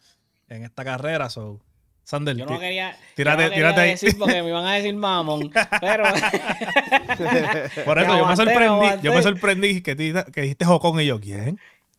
en 0.48 0.64
esta 0.64 0.84
carrera. 0.84 1.28
So, 1.30 1.60
Sander, 2.04 2.36
Yo 2.36 2.46
no 2.46 2.58
quería, 2.58 2.96
tírate- 3.14 3.16
yo 3.16 3.48
no 3.48 3.50
quería 3.50 3.54
tírate 3.54 3.80
ahí. 3.82 3.90
decir 3.90 4.16
porque 4.18 4.42
me 4.42 4.48
iban 4.48 4.64
a 4.66 4.74
decir 4.74 4.94
mamón, 4.94 5.50
pero... 5.80 6.04
por 7.84 7.98
eso 7.98 8.06
Me 8.08 8.14
yo 8.14 8.14
me 8.14 8.18
aguanté, 8.20 8.44
me 8.44 8.52
sorprendí, 8.54 9.02
yo 9.02 9.12
me 9.14 9.22
sorprendí 9.22 9.80
que, 9.82 9.94
di- 9.94 10.14
que 10.32 10.40
dijiste 10.42 10.64
Jocón 10.64 11.00
y 11.00 11.06
yo, 11.06 11.20
¿quién? 11.20 11.58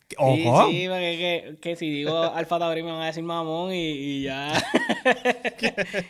Sí, 0.10 0.16
¿Ocon? 0.18 0.72
sí, 0.72 0.88
porque 0.88 1.18
que, 1.20 1.58
que 1.62 1.76
si 1.76 1.88
digo 1.92 2.24
Alfa 2.34 2.58
Tauri 2.58 2.82
me 2.82 2.92
van 2.92 3.04
a 3.04 3.06
decir 3.06 3.22
mamón 3.24 3.72
y, 3.72 3.92
y 3.92 4.24
ya. 4.24 4.52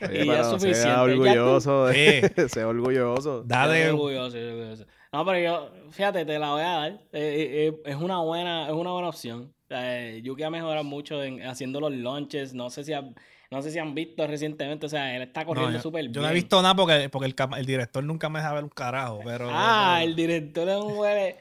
Oye, 0.08 0.23
y 0.23 0.25
ya 0.25 0.39
es 0.39 0.47
suficiente. 0.47 0.75
Sea 0.75 0.91
Ya 0.91 0.95
tú- 0.95 1.02
orgulloso. 1.12 1.86
de- 1.88 2.17
Eh. 2.19 2.32
sea 2.49 2.67
orgulloso. 2.69 3.43
Dale, 3.43 3.80
Estoy 3.82 3.89
orgulloso, 3.95 4.38
estoy 4.38 4.43
orgulloso. 4.52 4.86
No, 5.11 5.25
pero 5.25 5.39
yo, 5.39 5.71
fíjate, 5.91 6.23
te 6.25 6.37
la 6.37 6.51
voy 6.51 6.61
a 6.61 6.65
dar. 6.67 6.91
Eh, 6.91 6.97
eh, 7.13 7.67
eh, 7.67 7.81
es 7.85 7.95
una 7.95 8.19
buena, 8.21 8.67
es 8.67 8.73
una 8.73 8.91
buena 8.91 9.09
opción. 9.09 9.51
Eh, 9.69 10.21
Yuki 10.23 10.43
ha 10.43 10.49
mejorado 10.51 10.83
mucho 10.83 11.23
en 11.23 11.41
haciendo 11.43 11.79
los 11.79 11.91
launches. 11.91 12.53
No 12.53 12.69
sé 12.69 12.83
si 12.83 12.93
ha- 12.93 13.09
no 13.51 13.61
sé 13.63 13.71
si 13.71 13.79
han 13.79 13.95
visto 13.95 14.25
recientemente. 14.27 14.85
O 14.85 14.89
sea, 14.89 15.15
él 15.15 15.23
está 15.23 15.41
No, 15.41 15.47
corriendo 15.47 15.73
yo, 15.77 15.81
súper 15.81 16.01
bien. 16.03 16.13
yo 16.13 16.21
no 16.21 16.29
he 16.29 16.33
visto 16.33 16.61
nada 16.61 16.75
porque, 16.75 17.09
porque 17.09 17.25
el, 17.27 17.35
el 17.57 17.65
director 17.65 18.03
nunca 18.03 18.29
me 18.29 18.39
deja 18.39 18.53
ver 18.53 18.63
un 18.63 18.69
carajo, 18.69 19.21
pero... 19.23 19.47
Ah, 19.51 19.95
pero- 19.97 20.09
el 20.09 20.15
director 20.15 20.69
es 20.69 20.77
un 20.77 20.93
huele. 20.97 21.37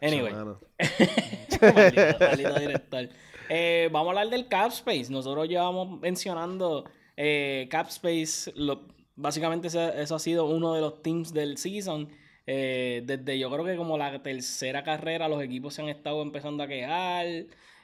Anyway. 0.00 0.32
maldito, 1.60 2.18
maldito 2.18 2.60
director. 2.60 3.08
Eh, 3.48 3.88
vamos 3.92 4.08
a 4.08 4.10
hablar 4.10 4.30
del 4.30 4.48
Capspace. 4.48 5.06
Nosotros 5.10 5.48
llevamos 5.48 6.00
mencionando 6.00 6.84
eh, 7.16 7.68
Capspace. 7.70 8.52
Lo, 8.56 8.88
básicamente 9.16 9.68
eso 9.68 10.14
ha 10.14 10.18
sido 10.18 10.46
uno 10.46 10.74
de 10.74 10.80
los 10.80 11.02
teams 11.02 11.32
del 11.32 11.58
season. 11.58 12.08
Eh, 12.46 13.02
desde 13.04 13.38
yo 13.38 13.50
creo 13.50 13.64
que 13.64 13.76
como 13.76 13.98
la 13.98 14.22
tercera 14.22 14.84
carrera 14.84 15.28
los 15.28 15.42
equipos 15.42 15.74
se 15.74 15.82
han 15.82 15.88
estado 15.88 16.22
empezando 16.22 16.62
a 16.62 16.68
quejar. 16.68 17.26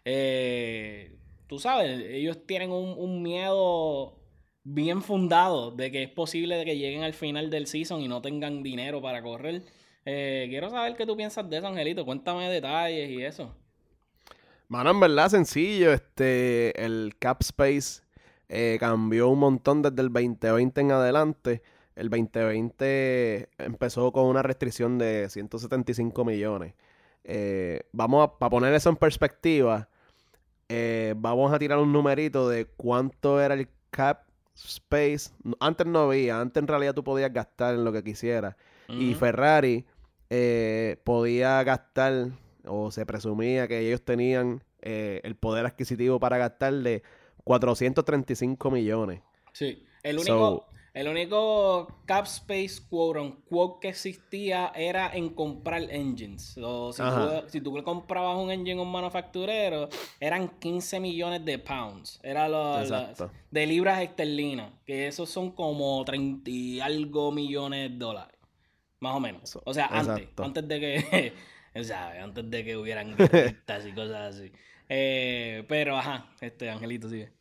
Eh, 0.04 1.16
tú 1.48 1.58
sabes, 1.58 2.04
ellos 2.08 2.46
tienen 2.46 2.70
un, 2.70 3.22
miedo 3.22 4.18
bien 4.64 5.02
fundado 5.02 5.72
de 5.72 5.90
que 5.90 6.04
es 6.04 6.10
posible 6.10 6.56
de 6.56 6.64
que 6.64 6.78
lleguen 6.78 7.02
al 7.02 7.14
final 7.14 7.50
del 7.50 7.66
season 7.66 8.00
y 8.00 8.08
no 8.08 8.22
tengan 8.22 8.62
dinero 8.62 9.02
para 9.02 9.22
correr. 9.22 9.62
Eh, 10.04 10.46
quiero 10.48 10.70
saber 10.70 10.96
qué 10.96 11.06
tú 11.06 11.16
piensas 11.16 11.48
de 11.48 11.58
eso, 11.58 11.66
Angelito. 11.66 12.04
Cuéntame 12.04 12.48
detalles 12.48 13.10
y 13.10 13.22
eso. 13.22 13.54
Mano, 14.68 14.90
en 14.90 15.00
verdad 15.00 15.28
sencillo. 15.28 15.92
Este, 15.92 16.84
el 16.84 17.14
cap 17.18 17.42
space 17.42 18.02
eh, 18.48 18.76
cambió 18.80 19.28
un 19.28 19.38
montón 19.38 19.82
desde 19.82 20.00
el 20.00 20.12
2020 20.12 20.80
en 20.80 20.92
adelante. 20.92 21.62
El 21.94 22.08
2020 22.08 23.48
empezó 23.58 24.12
con 24.12 24.26
una 24.26 24.42
restricción 24.42 24.98
de 24.98 25.28
175 25.28 26.24
millones. 26.24 26.74
Eh, 27.24 27.82
vamos 27.92 28.24
a, 28.24 28.38
para 28.38 28.50
poner 28.50 28.74
eso 28.74 28.88
en 28.90 28.96
perspectiva, 28.96 29.88
eh, 30.74 31.12
vamos 31.18 31.52
a 31.52 31.58
tirar 31.58 31.78
un 31.78 31.92
numerito 31.92 32.48
de 32.48 32.64
cuánto 32.64 33.40
era 33.42 33.52
el 33.52 33.68
cap 33.90 34.24
space. 34.54 35.30
Antes 35.60 35.86
no 35.86 36.00
había, 36.00 36.40
antes 36.40 36.62
en 36.62 36.66
realidad 36.66 36.94
tú 36.94 37.04
podías 37.04 37.32
gastar 37.32 37.74
en 37.74 37.84
lo 37.84 37.92
que 37.92 38.02
quisieras. 38.02 38.56
Y. 38.88 39.14
Ferrari 39.14 39.84
eh, 40.30 40.96
podía 41.04 41.62
gastar, 41.62 42.30
o 42.64 42.90
se 42.90 43.04
presumía 43.04 43.68
que 43.68 43.80
ellos 43.80 44.02
tenían 44.02 44.62
eh, 44.80 45.20
el 45.24 45.36
poder 45.36 45.66
adquisitivo 45.66 46.18
para 46.18 46.38
gastar 46.38 46.72
de 46.74 47.02
435 47.44 48.70
millones. 48.70 49.20
Sí. 49.52 49.86
El 50.02 50.18
único, 50.18 50.66
El 50.94 51.08
único 51.08 52.02
cap 52.04 52.26
space 52.26 52.82
quote 52.88 53.18
unquote 53.18 53.80
que 53.80 53.88
existía 53.88 54.72
era 54.74 55.10
en 55.14 55.30
comprar 55.30 55.82
engines. 55.90 56.58
O 56.62 56.92
si, 56.92 57.02
tú, 57.02 57.48
si 57.48 57.60
tú 57.62 57.82
comprabas 57.82 58.36
un 58.36 58.50
engine 58.50 58.78
a 58.78 58.82
un 58.82 58.92
manufacturero, 58.92 59.88
eran 60.20 60.48
15 60.58 61.00
millones 61.00 61.44
de 61.46 61.58
pounds. 61.58 62.20
Era 62.22 62.46
lo, 62.46 62.78
de 63.50 63.66
libras 63.66 64.02
esterlinas. 64.02 64.70
Que 64.84 65.06
esos 65.06 65.30
son 65.30 65.52
como 65.52 66.04
30 66.04 66.50
y 66.50 66.80
algo 66.80 67.32
millones 67.32 67.90
de 67.90 67.96
dólares. 67.96 68.38
Más 69.00 69.16
o 69.16 69.20
menos. 69.20 69.58
O 69.64 69.72
sea, 69.72 69.86
antes. 69.86 70.18
exacto. 70.18 70.44
Antes 70.44 70.68
de 70.68 70.80
que. 70.80 71.32
o 71.80 71.82
sea, 71.84 72.22
antes 72.22 72.50
de 72.50 72.64
que 72.64 72.76
hubieran 72.76 73.12
y 73.16 73.92
cosas 73.92 74.36
así. 74.36 74.52
Eh, 74.90 75.64
pero 75.68 75.96
ajá, 75.96 76.26
este 76.42 76.68
Angelito 76.68 77.08
sigue. 77.08 77.32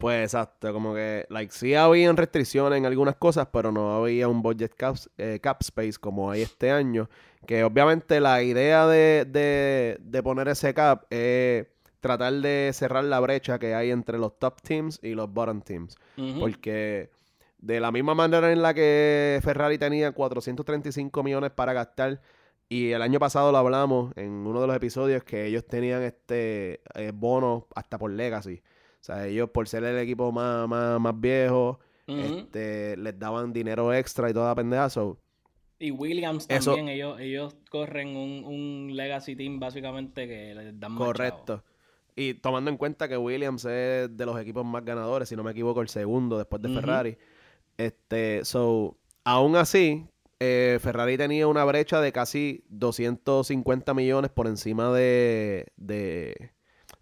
Pues 0.00 0.22
exacto, 0.22 0.72
como 0.72 0.94
que, 0.94 1.26
like, 1.28 1.52
sí 1.52 1.74
habían 1.74 2.16
restricciones 2.16 2.78
en 2.78 2.86
algunas 2.86 3.16
cosas, 3.16 3.48
pero 3.52 3.70
no 3.70 3.94
había 3.94 4.28
un 4.28 4.40
budget 4.40 4.74
cap, 4.74 4.96
eh, 5.18 5.40
cap 5.42 5.58
space 5.60 5.98
como 6.00 6.30
hay 6.30 6.40
este 6.40 6.70
año. 6.70 7.10
Que 7.46 7.64
obviamente 7.64 8.18
la 8.18 8.42
idea 8.42 8.86
de, 8.86 9.26
de, 9.28 9.98
de 10.00 10.22
poner 10.22 10.48
ese 10.48 10.72
cap 10.72 11.04
es 11.10 11.66
tratar 12.00 12.32
de 12.32 12.70
cerrar 12.72 13.04
la 13.04 13.20
brecha 13.20 13.58
que 13.58 13.74
hay 13.74 13.90
entre 13.90 14.16
los 14.16 14.38
top 14.38 14.62
teams 14.62 14.98
y 15.02 15.14
los 15.14 15.30
bottom 15.30 15.60
teams. 15.60 15.98
Porque 16.38 17.10
de 17.58 17.78
la 17.78 17.92
misma 17.92 18.14
manera 18.14 18.50
en 18.50 18.62
la 18.62 18.72
que 18.72 19.38
Ferrari 19.42 19.76
tenía 19.76 20.12
435 20.12 21.22
millones 21.22 21.50
para 21.50 21.74
gastar, 21.74 22.22
y 22.70 22.92
el 22.92 23.02
año 23.02 23.18
pasado 23.18 23.52
lo 23.52 23.58
hablamos 23.58 24.16
en 24.16 24.30
uno 24.30 24.62
de 24.62 24.66
los 24.66 24.76
episodios 24.76 25.24
que 25.24 25.44
ellos 25.44 25.66
tenían 25.66 26.02
este 26.04 26.80
eh, 26.94 27.12
bonos 27.12 27.64
hasta 27.74 27.98
por 27.98 28.10
Legacy. 28.10 28.62
O 29.00 29.04
sea, 29.04 29.26
ellos 29.26 29.48
por 29.50 29.66
ser 29.68 29.84
el 29.84 29.98
equipo 29.98 30.30
más, 30.32 30.68
más, 30.68 31.00
más 31.00 31.18
viejo, 31.20 31.80
este, 32.06 32.96
les 32.96 33.18
daban 33.18 33.52
dinero 33.52 33.94
extra 33.94 34.28
y 34.28 34.34
toda 34.34 34.54
pendeja. 34.54 34.90
so, 34.90 35.16
Y 35.78 35.90
Williams 35.92 36.44
Eso- 36.48 36.74
también, 36.74 36.88
ellos, 36.88 37.20
ellos 37.20 37.56
corren 37.70 38.16
un, 38.16 38.44
un 38.44 38.96
legacy 38.96 39.36
team 39.36 39.58
básicamente 39.60 40.26
que 40.26 40.54
les 40.54 40.78
dan 40.78 40.96
correcto. 40.96 41.62
Y 42.16 42.34
tomando 42.34 42.70
en 42.70 42.76
cuenta 42.76 43.08
que 43.08 43.16
Williams 43.16 43.64
es 43.64 44.14
de 44.14 44.26
los 44.26 44.38
equipos 44.38 44.64
más 44.66 44.84
ganadores, 44.84 45.28
si 45.28 45.36
no 45.36 45.42
me 45.44 45.52
equivoco, 45.52 45.80
el 45.80 45.88
segundo 45.88 46.36
después 46.36 46.60
de. 46.60 46.68
Ferrari. 46.68 47.16
Este, 47.78 48.44
so, 48.44 48.96
aún 49.24 49.56
así, 49.56 50.06
eh, 50.40 50.78
Ferrari 50.82 51.16
tenía 51.16 51.46
una 51.46 51.64
brecha 51.64 52.00
de 52.00 52.12
casi 52.12 52.64
250 52.68 53.94
millones 53.94 54.30
por 54.30 54.46
encima 54.48 54.92
de, 54.92 55.68
de, 55.76 56.50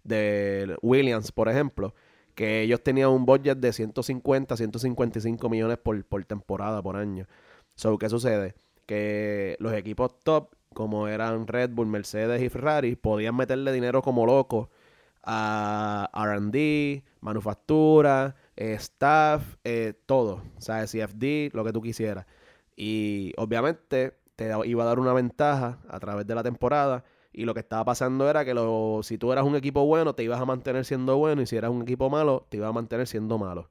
de 0.03 0.77
Williams, 0.81 1.31
por 1.31 1.49
ejemplo. 1.49 1.93
Que 2.35 2.61
ellos 2.61 2.81
tenían 2.81 3.09
un 3.09 3.25
budget 3.25 3.57
de 3.57 3.73
150, 3.73 4.55
155 4.55 5.49
millones 5.49 5.77
por, 5.77 6.03
por 6.05 6.23
temporada, 6.25 6.81
por 6.81 6.95
año. 6.95 7.27
So, 7.75 7.97
¿qué 7.97 8.09
sucede? 8.09 8.55
Que 8.85 9.57
los 9.59 9.73
equipos 9.73 10.19
top, 10.23 10.55
como 10.73 11.07
eran 11.07 11.47
Red 11.47 11.71
Bull, 11.71 11.87
Mercedes 11.87 12.41
y 12.41 12.49
Ferrari, 12.49 12.95
podían 12.95 13.35
meterle 13.35 13.71
dinero 13.71 14.01
como 14.01 14.25
locos 14.25 14.69
a 15.23 16.09
RD, 16.15 17.03
manufactura, 17.21 18.35
eh, 18.55 18.73
staff, 18.73 19.55
eh, 19.63 19.93
todo. 20.05 20.43
O 20.57 20.61
sea, 20.61 20.85
CFD, 20.85 21.51
lo 21.53 21.63
que 21.63 21.71
tú 21.73 21.81
quisieras. 21.81 22.25
Y 22.75 23.33
obviamente 23.37 24.17
te 24.35 24.51
iba 24.65 24.83
a 24.83 24.87
dar 24.87 24.99
una 24.99 25.13
ventaja 25.13 25.79
a 25.89 25.99
través 25.99 26.25
de 26.27 26.35
la 26.35 26.43
temporada. 26.43 27.03
Y 27.31 27.45
lo 27.45 27.53
que 27.53 27.59
estaba 27.59 27.85
pasando 27.85 28.29
era 28.29 28.43
que 28.43 28.53
lo, 28.53 29.01
si 29.03 29.17
tú 29.17 29.31
eras 29.31 29.45
un 29.45 29.55
equipo 29.55 29.85
bueno, 29.85 30.13
te 30.15 30.23
ibas 30.23 30.41
a 30.41 30.45
mantener 30.45 30.85
siendo 30.85 31.17
bueno. 31.17 31.41
Y 31.41 31.45
si 31.45 31.55
eras 31.55 31.71
un 31.71 31.83
equipo 31.83 32.09
malo, 32.09 32.45
te 32.49 32.57
ibas 32.57 32.69
a 32.69 32.73
mantener 32.73 33.07
siendo 33.07 33.37
malo. 33.37 33.69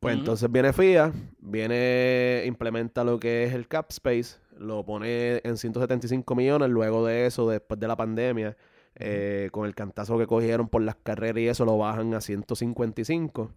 Pues 0.00 0.18
entonces 0.18 0.52
viene 0.52 0.72
FIA, 0.72 1.12
viene, 1.40 2.42
implementa 2.46 3.02
lo 3.02 3.18
que 3.18 3.44
es 3.44 3.54
el 3.54 3.66
cap 3.66 3.86
space, 3.90 4.36
lo 4.58 4.84
pone 4.84 5.40
en 5.42 5.56
175 5.56 6.34
millones. 6.34 6.68
Luego 6.68 7.06
de 7.06 7.26
eso, 7.26 7.48
después 7.48 7.80
de 7.80 7.88
la 7.88 7.96
pandemia, 7.96 8.56
eh, 8.94 9.48
con 9.52 9.66
el 9.66 9.74
cantazo 9.74 10.18
que 10.18 10.26
cogieron 10.26 10.68
por 10.68 10.82
las 10.82 10.96
carreras 10.96 11.38
y 11.38 11.48
eso, 11.48 11.64
lo 11.64 11.78
bajan 11.78 12.14
a 12.14 12.20
155. 12.20 13.50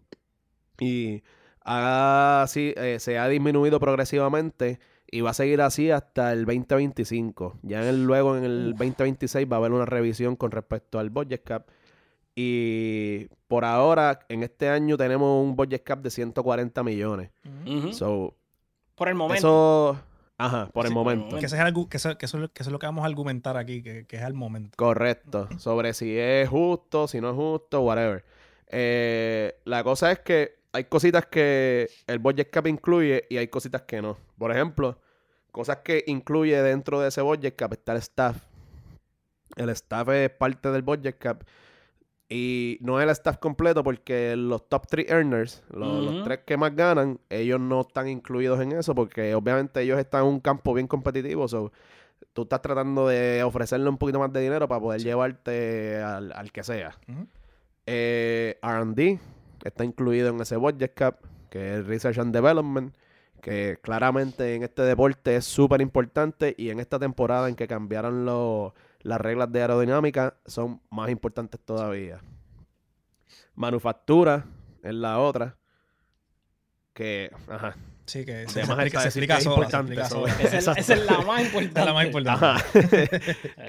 Y 0.80 1.22
así, 1.62 2.74
eh, 2.78 2.98
se 3.00 3.18
ha 3.18 3.28
disminuido 3.28 3.80
progresivamente 3.80 4.80
y 5.12 5.22
va 5.22 5.32
a 5.32 5.34
seguir 5.34 5.62
así 5.62 5.92
hasta 5.92 6.32
el 6.34 6.46
2025. 6.46 7.58
Ya 7.64 7.82
en 7.82 7.88
el, 7.88 8.04
luego 8.06 8.38
en 8.38 8.44
el 8.44 8.72
2026 8.76 9.48
va 9.52 9.56
a 9.56 9.60
haber 9.60 9.72
una 9.72 9.86
revisión 9.86 10.36
con 10.36 10.52
respecto 10.52 11.00
al 11.00 11.10
budget 11.10 11.44
cap. 11.44 11.68
Y 12.36 13.28
por 13.48 13.66
ahora, 13.66 14.20
en 14.30 14.44
este 14.44 14.70
año 14.70 14.98
tenemos 14.98 15.44
un 15.44 15.56
budget 15.56 15.84
cap 15.84 16.00
de 16.02 16.10
140 16.10 16.84
millones. 16.84 17.32
So, 17.92 18.36
Por 18.96 19.10
el 19.10 19.16
momento. 19.16 19.38
eso, 19.96 20.00
ajá, 20.38 20.68
por 20.72 20.86
el 20.86 20.92
Sí, 20.92 20.94
por 20.96 21.08
el 21.12 21.18
momento. 21.20 21.38
Que, 21.40 21.46
ese 21.48 21.56
es 21.56 21.62
algo- 21.62 21.90
que, 21.90 21.98
eso, 21.98 22.18
que, 22.18 22.26
eso, 22.26 22.38
es 22.38 22.42
lo- 22.42 22.48
que 22.54 22.64
eso 22.64 22.70
es 22.70 22.72
lo 22.72 22.80
que 22.80 22.86
vamos 22.86 23.04
a 23.04 23.08
argumentar 23.08 23.58
aquí, 23.58 23.82
que, 23.84 24.06
que 24.06 24.16
es 24.18 24.24
al 24.24 24.34
momento. 24.36 24.72
Correcto. 24.78 25.50
Sobre 25.58 25.94
si 25.94 26.18
es 26.18 26.48
justo, 26.48 27.08
si 27.08 27.20
no 27.20 27.32
es 27.32 27.36
justo, 27.36 27.82
whatever. 27.82 28.24
Eh, 28.68 29.56
la 29.66 29.84
cosa 29.84 30.12
es 30.12 30.20
que 30.20 30.59
hay 30.72 30.86
cositas 30.86 31.26
que 31.26 31.90
el 32.08 32.20
budget 32.20 32.50
cap 32.52 32.68
incluye 32.68 33.26
y 33.30 33.38
hay 33.38 33.48
cositas 33.48 33.84
que 33.84 34.02
no. 34.02 34.18
Por 34.38 34.52
ejemplo, 34.52 35.00
cosas 35.52 35.78
que 35.78 36.04
incluye 36.08 36.62
dentro 36.62 37.00
de 37.00 37.10
ese 37.10 37.22
budget 37.22 37.56
cap 37.56 37.74
está 37.74 37.94
el 37.94 38.00
staff. 38.00 38.38
El 39.56 39.70
staff 39.70 40.10
es 40.10 40.30
parte 40.30 40.70
del 40.72 40.84
budget 40.84 41.18
cap. 41.18 41.44
Y 42.32 42.78
no 42.82 43.00
es 43.00 43.06
el 43.06 43.10
staff 43.10 43.38
completo 43.40 43.84
porque 43.84 44.36
los 44.36 44.70
top 44.70 44.86
3 44.88 45.10
earners, 45.10 45.64
los, 45.72 46.24
tres 46.24 46.42
que 46.46 46.58
más 46.58 46.76
ganan, 46.76 47.20
ellos 47.28 47.60
no 47.60 47.82
están 47.82 48.08
incluidos 48.08 48.62
en 48.62 48.74
eso 48.74 48.94
porque 48.94 49.34
obviamente 49.34 49.82
ellos 49.82 49.98
están 49.98 50.22
en 50.22 50.28
un 50.28 50.40
campo 50.40 50.76
bien 50.76 50.86
competitivo. 50.86 51.48
So, 51.48 51.72
tú 52.34 52.44
estás 52.44 52.62
tratando 52.62 53.08
de 53.08 53.42
ofrecerle 53.42 53.90
un 53.90 53.98
poquito 53.98 54.20
más 54.20 54.32
de 54.32 54.42
dinero 54.42 54.68
para 54.68 54.80
poder 54.80 55.02
llevarte 55.02 55.98
al, 55.98 56.32
al 56.32 56.52
que 56.52 56.62
sea. 56.62 56.96
Ujú. 57.08 57.26
Eh, 57.88 58.60
RD 58.62 59.20
está 59.64 59.84
incluido 59.84 60.30
en 60.30 60.40
ese 60.42 60.56
budget 60.56 60.94
cap, 60.94 61.20
que 61.50 61.76
es 61.80 61.86
Research 61.88 62.18
and 62.20 62.34
Development, 62.34 62.96
que 63.42 63.78
claramente 63.82 64.56
en 64.56 64.64
este 64.64 64.82
deporte 64.84 65.36
es 65.36 65.46
súper 65.46 65.82
importante 65.82 66.56
y 66.58 66.70
en 66.70 66.80
esta 66.80 67.00
temporada 67.00 67.48
en 67.50 67.56
que 67.56 67.68
cambiaron 67.68 68.26
los- 68.26 68.74
las 69.02 69.20
reglas 69.22 69.52
de 69.52 69.62
aerodinámica 69.62 70.36
son 70.46 70.82
más 70.90 71.10
importantes 71.10 71.60
todavía. 71.62 72.20
Manufactura 73.56 74.46
es 74.84 74.94
la 74.94 75.20
otra, 75.20 75.56
que, 76.94 77.32
ajá, 77.48 77.76
Sí, 78.06 78.26
que 78.26 78.48
se, 78.48 78.62
explica, 78.62 79.02
se 79.02 79.08
explica 79.10 79.40
sola, 79.40 79.70
se 79.70 79.78
importante 79.78 79.94
explica 79.94 80.10
sola. 80.10 80.34
Esa 80.58 80.72
es, 80.74 81.06
la 81.06 81.20
más 81.22 81.44
importante. 81.44 81.86
La 81.86 81.94
más 81.94 82.06
importante. 82.08 82.44
Ajá. 82.46 82.66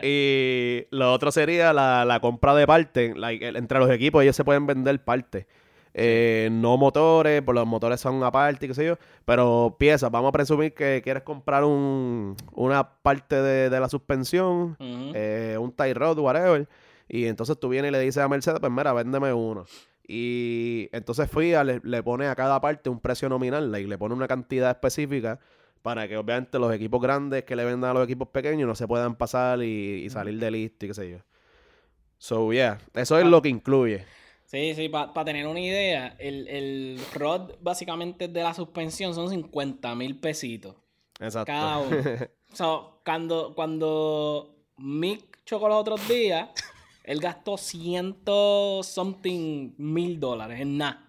y 0.02 0.86
lo 0.90 1.12
otro 1.12 1.30
sería 1.30 1.74
la, 1.74 2.06
la 2.06 2.20
compra 2.20 2.54
de 2.54 2.66
partes. 2.66 3.14
Like, 3.18 3.46
entre 3.48 3.78
los 3.78 3.90
equipos 3.90 4.22
ellos 4.22 4.34
se 4.34 4.42
pueden 4.44 4.66
vender 4.66 5.04
partes. 5.04 5.44
Eh, 5.92 6.48
no 6.52 6.76
motores, 6.76 7.42
pues 7.42 7.54
los 7.54 7.66
motores 7.66 8.00
son 8.00 8.22
aparte 8.22 8.66
y 8.66 8.68
qué 8.68 8.74
sé 8.74 8.84
yo. 8.86 8.96
Pero 9.24 9.76
piezas, 9.78 10.10
vamos 10.10 10.28
a 10.28 10.32
presumir 10.32 10.72
que 10.74 11.00
quieres 11.02 11.22
comprar 11.24 11.64
un, 11.64 12.36
una 12.52 12.88
parte 13.02 13.40
de, 13.42 13.70
de 13.70 13.80
la 13.80 13.88
suspensión, 13.88 14.76
Ujú. 14.78 15.12
eh, 15.14 15.56
un 15.60 15.72
tie 15.72 15.94
rod, 15.94 16.18
whatever. 16.18 16.68
Y 17.08 17.26
entonces 17.26 17.58
tú 17.58 17.68
vienes 17.68 17.88
y 17.90 17.92
le 17.92 18.00
dices 18.00 18.22
a 18.22 18.28
Mercedes, 18.28 18.60
pues 18.60 18.70
mira, 18.72 18.92
véndeme 18.92 19.32
uno. 19.32 19.64
Y 20.06 20.88
entonces 20.92 21.28
FIA 21.30 21.64
le, 21.64 21.80
le 21.84 22.02
pone 22.02 22.26
a 22.26 22.34
cada 22.34 22.60
parte 22.60 22.88
un 22.90 23.00
precio 23.00 23.28
nominal, 23.28 23.70
like, 23.70 23.88
le 23.88 23.98
pone 23.98 24.14
una 24.14 24.26
cantidad 24.28 24.70
específica 24.70 25.38
para 25.82 26.06
que 26.08 26.16
obviamente 26.16 26.58
los 26.58 26.72
equipos 26.74 27.00
grandes 27.00 27.44
que 27.44 27.56
le 27.56 27.64
vendan 27.64 27.90
a 27.90 27.94
los 27.94 28.04
equipos 28.04 28.28
pequeños 28.28 28.68
no 28.68 28.74
se 28.74 28.86
puedan 28.86 29.14
pasar 29.16 29.62
y, 29.62 30.02
y 30.04 30.10
salir 30.10 30.38
de 30.38 30.50
listo 30.50 30.84
y 30.84 30.88
qué 30.88 30.94
sé 30.94 31.10
yo. 31.10 31.18
So, 32.18 32.52
yeah, 32.52 32.78
eso 32.94 33.18
es 33.18 33.24
Ah. 33.24 33.28
lo 33.28 33.40
que 33.40 33.48
incluye. 33.48 34.04
Sí, 34.50 34.74
sí, 34.74 34.88
para 34.88 35.24
tener 35.24 35.46
una 35.46 35.60
idea, 35.60 36.16
el, 36.18 36.48
el 36.48 37.00
rod 37.14 37.52
básicamente 37.60 38.26
de 38.26 38.42
la 38.42 38.52
suspensión 38.52 39.14
son 39.14 39.30
50 39.30 39.94
mil 39.94 40.18
pesitos 40.18 40.74
Exacto. 41.20 41.46
cada 41.52 41.78
uno. 41.78 41.96
So, 42.52 43.00
cuando, 43.04 43.54
cuando 43.54 44.56
Mick 44.76 45.44
chocó 45.44 45.68
los 45.68 45.76
otros 45.82 46.08
días, 46.08 46.48
él 47.04 47.20
gastó 47.20 47.56
ciento 47.56 48.82
something 48.82 49.74
mil 49.78 50.18
dólares 50.18 50.60
en 50.60 50.76
nada. 50.78 51.06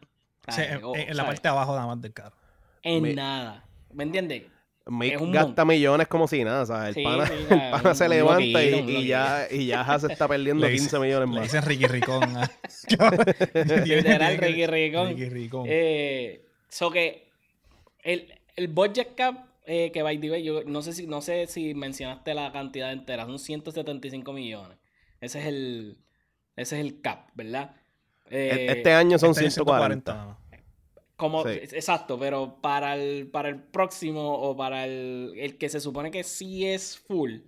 Sí, 0.49 0.51
¿Sabes? 0.51 0.71
en, 0.73 0.83
O- 0.83 0.95
en 0.95 1.17
la 1.17 1.25
parte 1.25 1.41
de 1.41 1.49
abajo 1.49 1.73
nada 1.73 1.87
más 1.87 1.99
del 1.99 2.13
carro. 2.13 2.35
En 2.83 3.15
nada. 3.15 3.65
¿Me 3.91 4.03
entiendes? 4.03 4.43
Mick 4.87 5.15
gasta 5.31 5.63
millones 5.63 6.07
como 6.07 6.27
si 6.27 6.43
nada, 6.43 6.65
¿sabes? 6.65 6.89
El 6.89 6.93
Sí, 6.95 7.03
pana, 7.03 7.27
sí, 7.27 7.33
el 7.49 7.49
ya, 7.49 7.71
pana 7.71 7.89
un- 7.91 7.95
se 7.95 8.03
un 8.05 8.09
levanta 8.09 8.43
y, 8.43 8.71
loquito, 8.71 8.83
un 8.83 8.89
y 8.89 9.05
ya, 9.07 9.47
y 9.51 9.65
ya 9.67 9.99
se 9.99 10.11
está 10.11 10.27
perdiendo 10.27 10.65
Le 10.67 10.71
15 10.71 10.83
dice- 10.85 10.99
millones 10.99 11.29
Le 11.29 11.35
más. 11.35 11.43
dicen 11.43 11.63
Ricky 11.63 11.87
Ricón. 11.87 12.21
Literal, 13.85 14.37
Ricky 14.37 14.65
Ricón. 14.67 15.07
Ricky 15.09 15.29
Ricón. 15.29 15.65
Eh, 15.67 16.45
so 16.69 16.89
que 16.91 17.29
el, 18.03 18.33
el 18.55 18.67
budget 18.69 19.15
cap, 19.15 19.45
eh, 19.65 19.91
que 19.91 20.01
by 20.01 20.17
the 20.19 20.31
way, 20.31 20.43
yo 20.43 20.63
no 20.65 20.81
sé 20.81 20.93
si, 20.93 21.07
no 21.07 21.21
sé 21.21 21.47
si 21.47 21.73
mencionaste 21.75 22.33
la 22.33 22.51
cantidad 22.51 22.91
entera, 22.91 23.25
son 23.25 23.39
175 23.39 24.33
millones. 24.33 24.77
Ese 25.21 25.39
es 25.39 25.45
el, 25.45 25.97
ese 26.55 26.79
es 26.79 26.85
el 26.85 27.01
cap, 27.01 27.29
¿verdad? 27.35 27.75
E- 28.29 28.47
Eh, 28.47 28.65
Este 28.77 28.93
año 28.93 29.19
son 29.19 29.31
Este 29.31 29.41
año 29.41 29.51
140. 29.51 30.37
Como, 31.21 31.43
Sí. 31.43 31.59
exacto, 31.61 32.17
pero 32.19 32.57
para 32.61 32.95
el, 32.95 33.27
para 33.27 33.49
el 33.49 33.61
próximo 33.61 34.33
o 34.33 34.55
para 34.57 34.85
el, 34.85 35.33
el 35.37 35.57
que 35.57 35.69
se 35.69 35.79
supone 35.79 36.09
que 36.11 36.23
sí 36.23 36.65
es 36.65 36.97
full, 36.97 37.41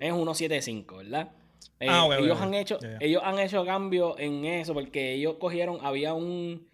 es 0.00 0.12
1.75, 0.12 0.98
¿verdad? 0.98 1.32
Eh, 1.80 1.86
Ah, 1.88 2.04
ok, 2.04 2.12
ok, 2.12 2.18
ellos 2.20 2.40
han 2.40 2.54
hecho, 2.54 2.78
ya. 2.80 2.98
ellos 3.00 3.22
han 3.24 3.38
hecho 3.38 3.64
cambios 3.64 4.14
en 4.18 4.44
eso, 4.44 4.74
porque 4.74 5.14
ellos 5.14 5.36
cogieron, 5.40 5.78
había 5.82 6.14
un, 6.14 6.68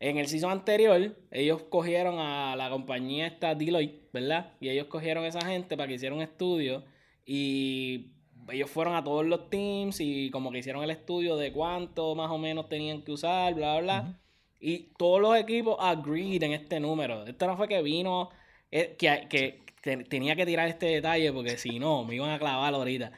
en 0.00 0.16
el 0.18 0.26
season 0.26 0.50
anterior, 0.50 1.16
ellos 1.30 1.62
cogieron 1.68 2.18
a 2.18 2.56
la 2.56 2.70
compañía 2.70 3.26
esta 3.26 3.54
Deloitte, 3.54 4.08
¿verdad? 4.12 4.54
Y 4.60 4.68
ellos 4.70 4.86
cogieron 4.86 5.24
a 5.24 5.28
esa 5.28 5.44
gente 5.44 5.76
para 5.76 5.86
que 5.86 5.94
hicieran 5.94 6.16
un 6.18 6.24
estudio 6.24 6.82
y 7.24 8.12
ellos 8.50 8.68
fueron 8.70 8.94
a 8.96 9.04
todos 9.04 9.24
los 9.24 9.48
teams 9.50 10.00
y 10.00 10.30
como 10.30 10.50
que 10.50 10.58
hicieron 10.58 10.82
el 10.82 10.90
estudio 10.90 11.36
de 11.36 11.52
cuánto 11.52 12.14
más 12.16 12.30
o 12.30 12.38
menos 12.38 12.68
tenían 12.68 13.02
que 13.02 13.12
usar, 13.12 13.54
bla, 13.54 13.78
bla. 13.80 14.20
Y 14.60 14.90
todos 14.98 15.20
los 15.20 15.36
equipos 15.36 15.76
agreed 15.80 16.42
en 16.42 16.52
este 16.52 16.78
número. 16.80 17.24
Esto 17.26 17.46
no 17.46 17.56
fue 17.56 17.66
que 17.68 17.80
vino, 17.82 18.28
eh, 18.70 18.94
que, 18.98 19.26
que- 19.28 19.60
que 19.82 19.96
tenía 20.04 20.36
que 20.36 20.44
tirar 20.44 20.68
este 20.68 20.86
detalle 20.86 21.32
porque 21.32 21.56
si 21.56 21.78
no, 21.78 22.04
me 22.04 22.14
iban 22.16 22.28
a 22.30 22.38
clavar 22.38 22.74
ahorita. 22.74 23.12